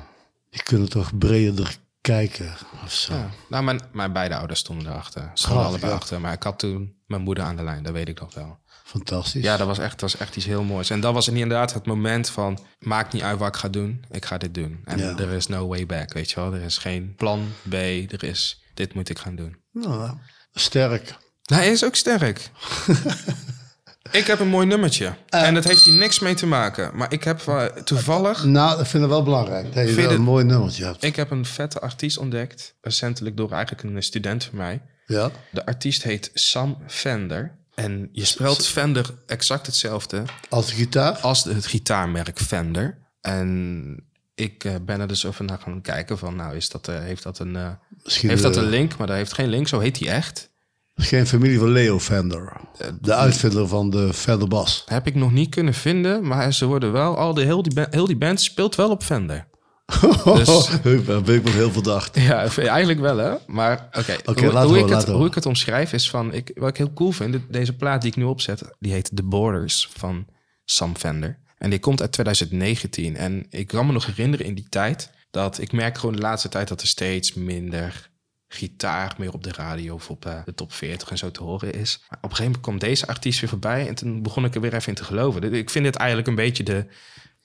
die 0.50 0.62
kunnen 0.62 0.88
toch 0.88 1.18
breder 1.18 1.76
kijken, 2.00 2.54
of 2.84 2.92
zo. 2.92 3.14
Ja. 3.14 3.30
Nou, 3.48 3.64
mijn, 3.64 3.80
mijn 3.92 4.12
beide 4.12 4.36
ouders 4.36 4.60
stonden 4.60 4.86
erachter. 4.86 5.30
Stonden 5.34 5.64
allebei 5.64 5.90
ja. 5.90 5.96
achter. 5.96 6.20
Maar 6.20 6.32
ik 6.32 6.42
had 6.42 6.58
toen 6.58 6.94
mijn 7.06 7.22
moeder 7.22 7.44
aan 7.44 7.56
de 7.56 7.62
lijn, 7.64 7.82
dat 7.82 7.92
weet 7.92 8.08
ik 8.08 8.20
nog 8.20 8.34
wel. 8.34 8.58
Fantastisch. 8.86 9.42
Ja, 9.42 9.56
dat 9.56 9.66
was 9.66 9.78
echt, 9.78 9.90
dat 9.90 10.00
was 10.00 10.16
echt 10.16 10.36
iets 10.36 10.46
heel 10.46 10.62
moois. 10.62 10.90
En 10.90 11.00
dat 11.00 11.14
was 11.14 11.28
inderdaad 11.28 11.74
het 11.74 11.86
moment 11.86 12.28
van... 12.30 12.58
maakt 12.78 13.12
niet 13.12 13.22
uit 13.22 13.38
wat 13.38 13.48
ik 13.48 13.56
ga 13.56 13.68
doen, 13.68 14.04
ik 14.10 14.24
ga 14.24 14.38
dit 14.38 14.54
doen. 14.54 14.80
En 14.84 14.98
Ja. 14.98 15.16
er 15.18 15.32
is 15.32 15.46
no 15.46 15.66
way 15.66 15.86
back, 15.86 16.12
weet 16.12 16.30
je 16.30 16.40
wel. 16.40 16.54
Er 16.54 16.62
is 16.62 16.78
geen 16.78 17.14
plan 17.16 17.52
B, 17.68 17.72
er 18.12 18.24
is... 18.24 18.62
dit 18.74 18.94
moet 18.94 19.08
ik 19.08 19.18
gaan 19.18 19.36
doen. 19.36 19.56
Nou, 19.72 20.10
sterk. 20.52 21.16
Nou, 21.44 21.62
hij 21.62 21.70
is 21.70 21.84
ook 21.84 21.94
sterk. 21.94 22.50
ik 24.10 24.26
heb 24.26 24.40
een 24.40 24.48
mooi 24.48 24.66
nummertje. 24.66 25.14
Eh. 25.28 25.42
en 25.42 25.54
dat 25.54 25.64
heeft 25.64 25.84
hier 25.84 25.94
niks 25.94 26.18
mee 26.18 26.34
te 26.34 26.46
maken. 26.46 26.96
Maar 26.96 27.12
ik 27.12 27.24
heb 27.24 27.46
eh, 27.46 27.64
toevallig... 27.64 28.44
Nou, 28.44 28.76
dat 28.76 28.88
vind 28.88 29.02
ik 29.02 29.08
wel 29.08 29.22
belangrijk. 29.22 29.74
Dat 29.74 29.88
je 29.88 29.94
wel 29.94 30.10
een 30.10 30.22
mooi 30.22 30.44
nummertje 30.44 30.84
hebt. 30.84 31.02
Ik 31.02 31.16
heb 31.16 31.30
een 31.30 31.44
vette 31.44 31.80
artiest 31.80 32.18
ontdekt. 32.18 32.74
Recentelijk 32.80 33.36
door 33.36 33.52
eigenlijk 33.52 33.82
een 33.82 34.02
student 34.02 34.44
van 34.44 34.56
mij. 34.56 34.82
Ja. 35.06 35.30
De 35.50 35.66
artiest 35.66 36.02
heet 36.02 36.30
Sam 36.34 36.78
Fender. 36.86 37.64
En 37.76 38.08
je 38.12 38.24
spelt 38.24 38.66
Fender 38.66 39.14
exact 39.26 39.66
hetzelfde 39.66 40.22
Als 40.48 40.66
de 40.66 40.72
gitaar? 40.72 41.18
als 41.18 41.44
het 41.44 41.66
gitaarmerk 41.66 42.40
Fender. 42.40 42.98
En 43.20 44.08
ik 44.34 44.64
eh, 44.64 44.74
ben 44.82 45.00
er 45.00 45.08
dus 45.08 45.26
over 45.26 45.44
naar 45.44 45.58
gaan 45.58 45.80
kijken 45.80 46.18
van, 46.18 46.36
nou, 46.36 46.56
is 46.56 46.68
dat, 46.68 46.88
eh, 46.88 46.98
heeft 46.98 47.22
dat 47.22 47.38
een... 47.38 47.56
eh, 47.56 47.70
heeft 48.04 48.42
dat 48.42 48.56
een 48.56 48.68
link? 48.68 48.96
Maar 48.96 49.06
dat 49.06 49.16
heeft 49.16 49.32
geen 49.32 49.48
link, 49.48 49.68
zo 49.68 49.78
heet 49.78 49.98
hij 49.98 50.08
echt. 50.08 50.50
Geen 50.94 51.26
familie 51.26 51.58
van 51.58 51.68
Leo 51.68 51.98
Fender. 51.98 52.52
De 53.00 53.14
uitvinder 53.14 53.68
van 53.68 53.90
de 53.90 54.12
Fender 54.12 54.48
Bas. 54.48 54.82
Heb 54.86 55.06
ik 55.06 55.14
nog 55.14 55.32
niet 55.32 55.50
kunnen 55.50 55.74
vinden, 55.74 56.26
maar 56.26 56.52
ze 56.52 56.66
worden 56.66 56.92
wel... 56.92 57.16
Al 57.16 57.34
de, 57.34 57.42
heel, 57.42 57.62
die 57.62 57.86
heel 57.90 58.06
die 58.06 58.16
band 58.16 58.40
speelt 58.40 58.74
wel 58.74 58.90
op 58.90 59.02
Fender. 59.02 59.46
Dus- 60.24 60.80
ben 60.82 61.34
ik 61.34 61.42
wel 61.42 61.52
heel 61.52 61.72
verdacht. 61.72 62.20
Ja, 62.20 62.48
eigenlijk 62.56 63.00
wel 63.00 63.16
hè. 63.16 63.34
Maar 63.46 63.88
oké, 63.92 64.16
hoe, 64.24 64.58
hoe 64.58 64.78
ik 64.78 64.88
het, 64.88 65.06
hoe 65.06 65.26
ik 65.26 65.34
het 65.34 65.46
omschrijf 65.46 65.92
is 65.92 66.10
van... 66.10 66.32
Ik, 66.32 66.50
wat 66.54 66.68
ik 66.68 66.76
heel 66.76 66.92
cool 66.92 67.10
vind, 67.10 67.36
deze 67.50 67.76
plaat 67.76 68.00
die 68.00 68.10
ik 68.10 68.16
nu 68.16 68.24
opzet... 68.24 68.62
die 68.78 68.92
heet 68.92 69.10
The 69.14 69.22
Borders 69.22 69.88
van 69.92 70.26
Sam 70.64 70.96
Fender. 70.96 71.38
En 71.58 71.70
die 71.70 71.78
komt 71.78 72.00
uit 72.00 72.12
2019. 72.12 73.16
En 73.16 73.46
ik 73.50 73.66
kan 73.66 73.86
me 73.86 73.92
nog 73.92 74.06
herinneren 74.06 74.46
in 74.46 74.54
die 74.54 74.68
tijd... 74.68 75.10
dat 75.30 75.58
ik 75.58 75.72
merk 75.72 75.98
gewoon 75.98 76.14
de 76.14 76.22
laatste 76.22 76.48
tijd 76.48 76.68
dat 76.68 76.80
er 76.80 76.86
steeds 76.86 77.34
minder 77.34 78.10
gitaar 78.48 79.14
meer 79.18 79.32
op 79.32 79.44
de 79.44 79.52
radio 79.52 79.94
of 79.94 80.10
op 80.10 80.26
eh, 80.26 80.38
de 80.44 80.54
top 80.54 80.72
40 80.72 81.10
en 81.10 81.18
zo 81.18 81.30
te 81.30 81.42
horen 81.42 81.72
is. 81.72 81.98
Maar 82.08 82.18
op 82.18 82.30
een 82.30 82.36
gegeven 82.36 82.44
moment 82.44 82.62
kwam 82.62 82.78
deze 82.78 83.06
artiest 83.06 83.40
weer 83.40 83.48
voorbij 83.48 83.88
en 83.88 83.94
toen 83.94 84.22
begon 84.22 84.44
ik 84.44 84.54
er 84.54 84.60
weer 84.60 84.74
even 84.74 84.88
in 84.88 84.94
te 84.94 85.04
geloven. 85.04 85.54
Ik 85.54 85.70
vind 85.70 85.84
dit 85.84 85.96
eigenlijk 85.96 86.28
een 86.28 86.34
beetje 86.34 86.62
de, 86.62 86.86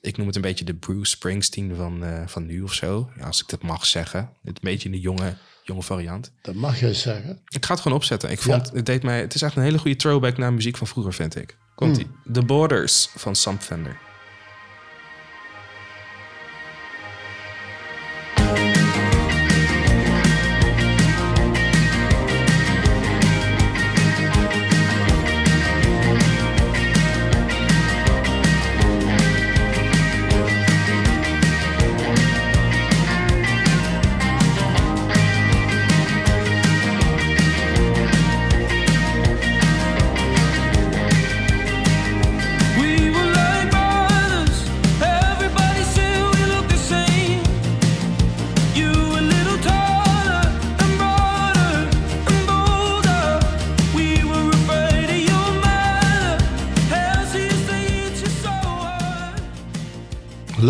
ik 0.01 0.17
noem 0.17 0.27
het 0.27 0.35
een 0.35 0.41
beetje 0.41 0.65
de 0.65 0.73
Bruce 0.73 1.11
Springsteen 1.11 1.75
van, 1.75 2.03
eh, 2.03 2.27
van 2.27 2.45
nu 2.45 2.61
of 2.61 2.73
zo. 2.73 3.11
Ja, 3.17 3.25
als 3.25 3.41
ik 3.41 3.49
dat 3.49 3.61
mag 3.61 3.85
zeggen. 3.85 4.29
Een 4.43 4.55
beetje 4.61 4.85
in 4.85 4.95
de 4.95 4.99
jonge, 4.99 5.37
jonge 5.63 5.81
variant. 5.81 6.31
Dat 6.41 6.55
mag 6.55 6.79
jij 6.79 6.93
zeggen. 6.93 7.41
Ik 7.47 7.65
ga 7.65 7.73
het 7.73 7.81
gewoon 7.81 7.97
opzetten. 7.97 8.31
Ik 8.31 8.41
vond, 8.41 8.71
het, 8.71 8.85
deed 8.85 9.03
mij, 9.03 9.19
het 9.19 9.33
is 9.33 9.41
echt 9.41 9.55
een 9.55 9.63
hele 9.63 9.77
goede 9.77 9.97
throwback 9.97 10.37
naar 10.37 10.53
muziek 10.53 10.77
van 10.77 10.87
vroeger, 10.87 11.13
vind 11.13 11.35
ik. 11.35 11.57
Komt 11.75 11.97
ie. 11.97 12.07
The 12.31 12.43
Borders 12.43 13.09
van 13.15 13.35
Sam 13.35 13.59
Fender. 13.59 14.10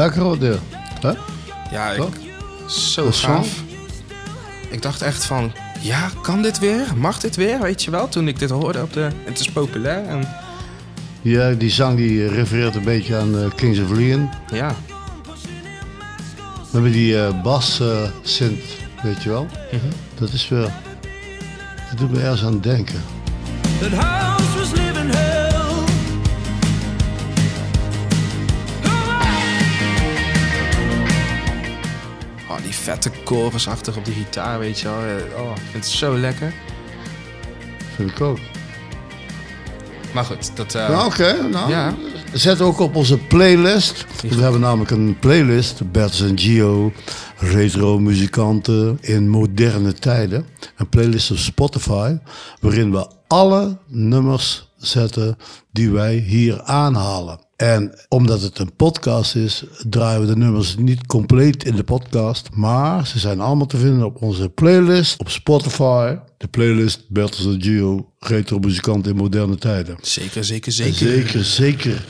Lekker 0.02 0.22
hoor, 0.22 0.40
dit. 0.40 0.58
Hè? 1.02 1.12
Ja, 1.72 1.92
ik, 1.92 1.98
Toch? 1.98 2.16
zo 2.68 3.04
Dat 3.04 3.14
is 3.14 3.20
gaaf. 3.20 3.64
Ik 4.70 4.82
dacht 4.82 5.02
echt 5.02 5.26
van, 5.26 5.52
ja, 5.80 6.10
kan 6.22 6.42
dit 6.42 6.60
weer? 6.60 6.86
Mag 6.96 7.20
dit 7.20 7.36
weer? 7.36 7.62
Weet 7.62 7.84
je 7.84 7.92
wel, 7.92 8.10
toen 8.10 8.28
ik 8.28 8.40
dit 8.40 8.50
hoorde 8.50 8.82
op 8.82 8.94
de... 8.94 9.10
Het 9.24 9.40
is 9.40 9.52
populair 9.52 10.08
en 10.08 10.28
Ja, 11.22 11.52
die 11.52 11.70
zang 11.70 11.98
die 11.98 12.28
refereert 12.28 12.76
een 12.76 12.84
beetje 12.84 13.18
aan 13.18 13.38
eh, 13.38 13.46
Kings 13.56 13.80
of 13.80 13.90
Leon. 13.90 14.30
ja, 14.52 14.76
We 16.56 16.72
hebben 16.72 16.92
die 16.92 17.24
eh, 17.24 17.42
bas 17.42 17.80
eh 17.80 18.04
synth, 18.22 18.64
weet 19.04 19.24
je 19.24 19.30
wel. 19.30 19.48
Mhm. 19.72 19.86
Dat 20.20 20.34
is 20.34 20.50
wel... 20.50 20.72
Dat 21.90 21.98
doet 21.98 22.12
me 22.12 22.22
ergens 22.22 22.44
aan 22.44 22.60
denken. 22.60 23.02
Oh, 32.62 32.68
die 32.68 32.76
vette 32.76 33.12
chorus 33.26 33.68
achter 33.68 33.98
op 33.98 34.06
de 34.06 34.12
gitaar, 34.12 34.60
weet 34.60 34.80
je 34.80 34.88
wel. 34.88 34.98
Eh, 34.98 35.42
Oh, 35.42 35.52
ik 35.56 35.62
vind 35.72 35.84
het 35.84 35.94
zo 35.94 36.18
lekker. 36.18 36.54
Vind 37.96 38.12
ik 38.12 38.22
ook. 38.22 38.40
Maar 40.14 40.24
goed, 40.24 40.56
dat... 40.56 40.74
Nou, 40.74 41.06
oké. 41.06 41.48
nou, 41.52 41.70
Ja. 41.70 41.94
Zet 42.34 42.62
ook 42.62 42.80
op 42.80 42.96
onze 42.96 43.18
playlist. 43.18 44.06
We 44.30 44.42
hebben 44.42 44.62
namelijk 44.62 44.92
een 44.92 45.18
playlist. 45.20 45.92
Bert's 45.92 46.22
en 46.22 46.40
Gio, 46.40 46.92
retro 47.38 48.00
muzikanten 48.00 48.98
in 49.02 49.30
moderne 49.30 49.94
tijden. 49.94 50.46
Een 50.78 50.90
playlist 50.90 51.32
op 51.32 51.38
Spotify. 51.38 52.16
Waarin 52.60 52.92
we 52.92 53.08
alle 53.28 53.78
nummers 53.88 54.70
zetten 54.82 55.38
die 55.72 55.90
wij 55.90 56.16
hier 56.16 56.62
aanhalen. 56.62 57.40
En 57.56 57.94
omdat 58.10 58.42
het 58.42 58.60
een 58.60 58.76
podcast 58.76 59.36
is, 59.36 59.64
draaien 59.90 60.22
we 60.22 60.28
de 60.28 60.38
nummers 60.38 60.76
niet 60.78 61.06
compleet 61.06 61.64
in 61.64 61.76
de 61.76 61.84
podcast. 61.84 62.50
Maar 62.54 63.08
ze 63.08 63.20
zijn 63.20 63.40
allemaal 63.40 63.66
te 63.66 63.78
vinden 63.78 64.06
op 64.06 64.22
onze 64.22 64.50
playlist 64.50 65.20
op 65.20 65.30
Spotify. 65.30 66.16
De 66.38 66.48
playlist 66.48 67.10
Bertels 67.10 67.56
Gio, 67.60 68.12
retro 68.20 68.60
muzikanten 68.60 69.12
in 69.12 69.18
moderne 69.18 69.56
tijden. 69.56 69.98
Zeker, 70.02 70.44
zeker, 70.44 70.72
zeker. 70.72 70.94
Zeker, 70.96 71.44
zeker. 71.44 72.06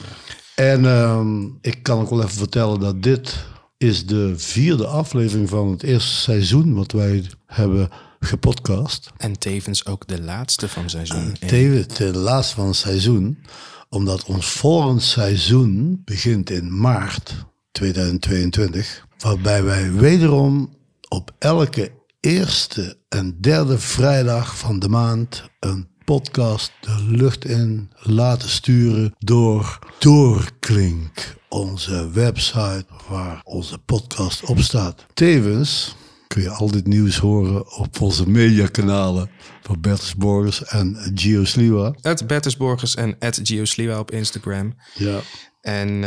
En 0.56 0.86
ehm, 0.86 1.44
ik 1.62 1.84
kan 1.84 2.00
ook 2.00 2.10
wel 2.10 2.24
even 2.24 2.38
vertellen 2.38 2.80
dat 2.80 3.04
dit 3.04 3.46
is 3.78 4.06
de 4.06 4.34
vierde 4.36 4.88
aflevering 4.88 5.50
van 5.50 5.72
het 5.72 5.84
eerste 5.84 6.16
seizoen 6.16 6.74
wat 6.74 6.92
wij 6.92 7.24
hebben 7.46 7.90
gepodcast. 8.26 9.10
En 9.18 9.40
tevens 9.40 9.86
ook 9.86 10.08
de 10.08 10.22
laatste 10.22 10.68
van 10.68 10.90
seizoen. 10.90 11.36
Tevens 11.48 11.98
de 11.98 12.18
laatste 12.18 12.56
van 12.56 12.68
het 12.68 12.76
seizoen, 12.76 13.44
omdat 13.90 14.26
ons 14.26 14.46
volgend 14.46 15.04
seizoen 15.04 16.02
begint 16.06 16.50
in 16.50 16.80
maart 16.80 17.46
2022. 17.72 19.06
Waarbij 19.18 19.64
wij 19.64 19.92
wederom 19.92 20.78
op 21.08 21.32
elke 21.40 21.92
eerste 22.20 22.98
en 23.10 23.38
derde 23.40 23.80
vrijdag 23.80 24.58
van 24.58 24.80
de 24.80 24.90
maand 24.90 25.44
een 25.60 25.88
podcast 26.06 26.72
de 26.82 27.04
lucht 27.08 27.46
in 27.46 27.92
laten 28.00 28.50
sturen 28.50 29.16
door 29.20 29.80
Doorklink, 30.00 31.36
onze 31.50 32.10
website 32.12 32.86
waar 33.10 33.42
onze 33.44 33.78
podcast 33.78 34.44
op 34.44 34.60
staat. 34.60 35.06
Tevens 35.14 35.96
kun 36.32 36.42
je 36.42 36.50
al 36.50 36.72
dit 36.72 36.88
nieuws 36.88 37.18
horen 37.18 37.78
op 37.78 38.02
onze 38.02 38.30
mediakanalen 38.30 39.30
van 39.62 39.82
Bertus 39.82 40.16
Borgers 40.16 40.64
en 40.64 41.12
Gio 41.16 41.44
Sliwa. 41.46 41.96
Het 42.02 42.28
Bertus 42.28 42.58
Borgers 42.58 42.96
en 42.96 43.16
at 43.20 43.40
Gio 43.44 43.66
Sliwa 43.66 44.00
op 44.00 44.12
Instagram. 44.12 44.76
Ja. 44.94 45.20
En 45.62 46.04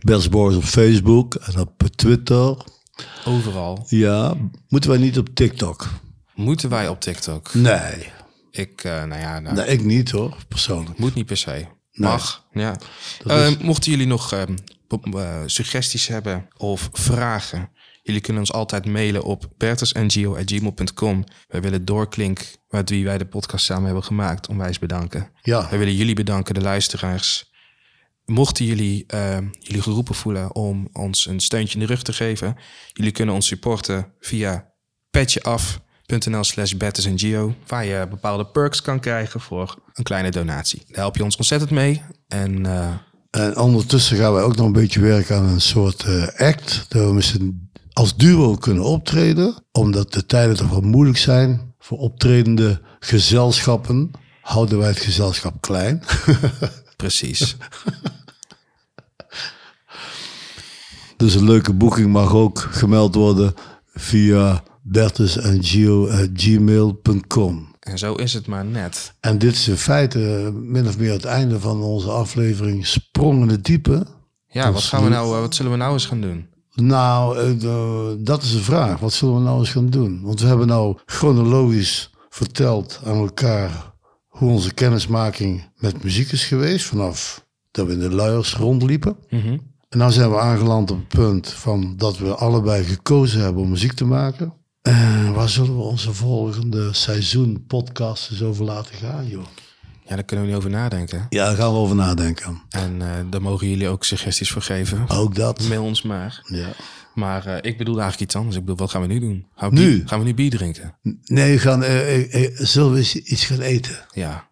Bertus 0.00 0.28
Borgers 0.28 0.56
op 0.56 0.64
Facebook 0.64 1.34
en 1.34 1.60
op 1.60 1.82
Twitter. 1.96 2.56
overal 3.24 3.86
Ja, 3.88 4.34
moeten 4.68 4.90
wij 4.90 4.98
niet 4.98 5.18
op 5.18 5.28
TikTok? 5.34 5.88
moeten 6.34 6.68
wij 6.70 6.88
op 6.88 7.00
TikTok. 7.00 7.54
Nee. 7.54 8.12
Ik, 8.50 8.84
eh, 8.84 9.04
nou 9.04 9.20
ja, 9.20 9.40
nou, 9.40 9.56
Nee, 9.56 9.66
ik 9.66 9.84
niet 9.84 10.10
hoor, 10.10 10.36
persoonlijk. 10.48 10.98
moet 10.98 11.14
niet 11.14 11.26
per 11.26 11.36
se. 11.36 11.66
Mag, 11.92 12.46
ja. 12.52 12.76
Eh, 13.26 13.46
is- 13.50 13.58
Mochten 13.58 13.90
jullie 13.90 14.06
nog 14.06 14.32
ehm, 14.32 14.54
eh, 15.16 15.42
suggesties 15.46 16.06
hebben 16.06 16.48
of 16.56 16.88
vragen... 16.92 17.70
Jullie 18.06 18.20
kunnen 18.20 18.42
ons 18.42 18.52
altijd 18.52 18.86
mailen 18.86 19.22
op 19.22 19.50
bertusngio.gmail.com. 19.56 21.24
Wij 21.48 21.60
willen 21.60 21.84
Doorklink, 21.84 22.40
met 22.68 22.90
wie 22.90 23.04
wij 23.04 23.18
de 23.18 23.26
podcast 23.26 23.64
samen 23.64 23.84
hebben 23.84 24.04
gemaakt, 24.04 24.48
onwijs 24.48 24.78
bedanken. 24.78 25.30
Ja, 25.42 25.66
Wij 25.70 25.78
willen 25.78 25.94
jullie 25.94 26.14
bedanken, 26.14 26.54
de 26.54 26.60
luisteraars. 26.60 27.52
Mochten 28.24 28.64
jullie 28.64 29.04
eh, 29.06 29.38
jullie 29.60 29.82
geroepen 29.82 30.14
voelen 30.14 30.54
om 30.54 30.88
ons 30.92 31.26
een 31.26 31.40
steuntje 31.40 31.74
in 31.74 31.80
de 31.80 31.92
rug 31.92 32.02
te 32.02 32.12
geven, 32.12 32.56
jullie 32.92 33.12
kunnen 33.12 33.34
ons 33.34 33.46
supporten 33.46 34.12
via 34.20 34.72
petjeaf.nl 35.10 36.44
slash 36.44 36.72
waar 37.66 37.84
je 37.84 38.06
bepaalde 38.10 38.46
perks 38.46 38.82
kan 38.82 39.00
krijgen 39.00 39.40
voor 39.40 39.78
een 39.92 40.04
kleine 40.04 40.30
donatie. 40.30 40.82
Daar 40.86 40.96
help 40.96 41.16
je 41.16 41.24
ons 41.24 41.36
ontzettend 41.36 41.70
mee. 41.70 42.02
En 42.28 42.66
eh, 42.66 42.92
en 43.30 43.56
ondertussen 43.56 44.16
gaan 44.16 44.32
wij 44.32 44.42
ook 44.42 44.56
nog 44.56 44.66
een 44.66 44.72
beetje 44.72 45.00
werken 45.00 45.36
aan 45.36 45.46
een 45.48 45.60
soort 45.60 46.04
eh, 46.04 46.26
act. 46.48 46.86
Dat 46.88 47.04
we 47.06 47.12
met 47.12 47.24
z'n- 47.24 47.65
als 47.98 48.16
duo 48.16 48.54
kunnen 48.54 48.84
optreden. 48.84 49.54
Omdat 49.72 50.12
de 50.12 50.26
tijden 50.26 50.56
toch 50.56 50.70
wel 50.70 50.80
moeilijk 50.80 51.18
zijn 51.18 51.74
voor 51.78 51.98
optredende 51.98 52.80
gezelschappen. 53.00 54.10
Houden 54.40 54.78
wij 54.78 54.88
het 54.88 54.98
gezelschap 54.98 55.60
klein. 55.60 56.02
precies. 56.96 57.56
Dus 61.16 61.34
een 61.34 61.44
leuke 61.44 61.72
boeking 61.72 62.12
mag 62.12 62.34
ook 62.34 62.58
gemeld 62.58 63.14
worden 63.14 63.54
via 63.94 64.62
bertusengio.gmail.com. 64.82 67.74
en 67.80 67.98
zo 67.98 68.14
is 68.14 68.32
het 68.32 68.46
maar 68.46 68.64
net. 68.64 69.14
En 69.20 69.38
dit 69.38 69.52
is 69.52 69.68
in 69.68 69.76
feite 69.76 70.18
min 70.54 70.86
of 70.86 70.98
meer 70.98 71.12
het 71.12 71.24
einde 71.24 71.60
van 71.60 71.82
onze 71.82 72.10
aflevering 72.10 72.86
Sprong 72.86 73.42
in 73.42 73.48
het 73.48 73.64
Diepe. 73.64 74.06
Ja, 74.48 74.72
wat, 74.72 74.82
gaan 74.82 75.04
we 75.04 75.08
nou, 75.08 75.34
eh, 75.34 75.40
wat 75.40 75.54
zullen 75.54 75.72
we 75.72 75.78
nou 75.78 75.92
eens 75.92 76.06
gaan 76.06 76.20
doen? 76.20 76.54
Nou, 76.82 77.38
eh, 77.38 77.60
de- 77.60 78.16
dat 78.20 78.42
is 78.42 78.52
de 78.52 78.62
vraag. 78.62 79.00
Wat 79.00 79.12
zullen 79.12 79.34
we 79.34 79.40
nou 79.40 79.58
eens 79.58 79.70
gaan 79.70 79.90
doen? 79.90 80.20
Want 80.22 80.40
we 80.40 80.46
hebben 80.46 80.66
nou 80.66 80.96
chronologisch 81.06 82.10
verteld 82.28 83.00
aan 83.04 83.16
elkaar 83.16 83.92
hoe 84.28 84.50
onze 84.50 84.74
kennismaking 84.74 85.70
met 85.76 86.02
muziek 86.02 86.32
is 86.32 86.44
geweest. 86.44 86.86
Vanaf 86.86 87.44
dat 87.70 87.86
we 87.86 87.92
in 87.92 87.98
de 87.98 88.10
luiers 88.10 88.54
rondliepen. 88.56 89.16
Mhm. 89.30 89.58
En 89.88 89.98
nou 89.98 90.12
zijn 90.12 90.30
we 90.30 90.38
aangeland 90.38 90.90
op 90.90 90.98
het 90.98 91.08
punt 91.08 91.48
van 91.48 91.94
dat 91.96 92.18
we 92.18 92.34
allebei 92.34 92.84
gekozen 92.84 93.40
hebben 93.40 93.62
om 93.62 93.68
muziek 93.70 93.92
te 93.92 94.04
maken. 94.04 94.52
En 94.82 95.32
waar 95.32 95.48
zullen 95.48 95.76
we 95.76 95.82
onze 95.82 96.12
volgende 96.12 96.92
seizoen 96.92 97.64
podcast 97.66 98.30
eens 98.30 98.42
over 98.42 98.64
laten 98.64 98.94
gaan, 98.94 99.26
joh? 99.28 99.44
Ja, 100.08 100.14
daar 100.14 100.24
kunnen 100.24 100.44
we 100.44 100.50
niet 100.50 100.60
over 100.60 100.70
nadenken. 100.70 101.26
Ja, 101.28 101.44
daar 101.46 101.56
gaan 101.56 101.72
we 101.72 101.78
over 101.78 101.96
nadenken. 101.96 102.62
En 102.70 103.02
eh, 103.02 103.08
daar 103.30 103.42
mogen 103.42 103.68
jullie 103.68 103.88
ook 103.88 104.04
suggesties 104.04 104.50
voor 104.50 104.62
geven. 104.62 105.08
Ook 105.08 105.34
dat. 105.34 105.68
Mail 105.68 105.82
ons 105.82 106.02
maar. 106.02 106.40
Ja. 106.44 106.68
Maar 107.14 107.46
eh, 107.46 107.56
ik 107.70 107.78
bedoel 107.78 107.94
eigenlijk 108.00 108.22
iets 108.22 108.36
anders. 108.36 108.56
Ik 108.56 108.60
bedoel, 108.62 108.76
wat 108.76 108.90
gaan 108.90 109.00
we 109.00 109.06
nu 109.06 109.18
doen? 109.20 109.46
Gaan 109.56 109.70
we 109.70 109.76
Nu? 109.78 109.96
Bier, 109.98 110.08
gaan 110.08 110.18
we 110.18 110.24
nu 110.24 110.34
bier 110.34 110.50
drinken? 110.50 110.94
Nee, 111.24 111.52
we 111.52 111.58
gaan, 111.58 111.82
eh, 111.82 112.50
zullen 112.54 112.92
we 112.92 113.00
iets 113.24 113.44
gaan 113.44 113.60
eten? 113.60 113.96
Ja, 114.12 114.48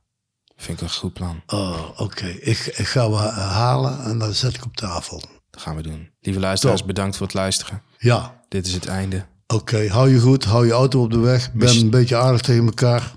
vind 0.56 0.80
ik 0.80 0.84
een 0.88 0.94
goed 0.94 1.12
plan. 1.12 1.42
Oh, 1.46 1.80
oké. 1.96 2.26
Ik, 2.26 2.58
ik 2.76 2.86
ga 2.86 3.08
wat 3.10 3.30
halen 3.32 4.04
en 4.04 4.18
dan 4.18 4.32
zet 4.32 4.54
ik 4.54 4.64
op 4.64 4.76
tafel. 4.76 5.22
Dat 5.50 5.62
gaan 5.62 5.76
we 5.76 5.82
doen. 5.82 6.10
Lieve 6.20 6.40
luisteraars, 6.40 6.78
Top. 6.78 6.88
bedankt 6.88 7.16
voor 7.16 7.26
het 7.26 7.34
luisteren. 7.34 7.82
Ja, 7.98 8.40
Dit 8.48 8.66
is 8.66 8.72
het 8.74 8.86
einde. 8.86 9.24
oké. 9.46 9.88
Hou 9.88 10.10
je 10.10 10.18
goed, 10.20 10.44
hou 10.44 10.66
je 10.66 10.72
auto 10.72 11.02
op 11.02 11.10
de 11.10 11.18
weg. 11.18 11.52
Ben 11.52 11.68
Mis- 11.68 11.80
een 11.80 11.90
beetje 11.90 12.16
aardig 12.16 12.40
tegen 12.40 12.64
elkaar. 12.64 13.12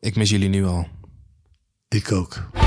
Ik 0.00 0.16
mis 0.16 0.30
jullie 0.30 0.48
nu 0.48 0.64
al. 0.66 0.86
Ik 1.92 2.12
ook. 2.12 2.61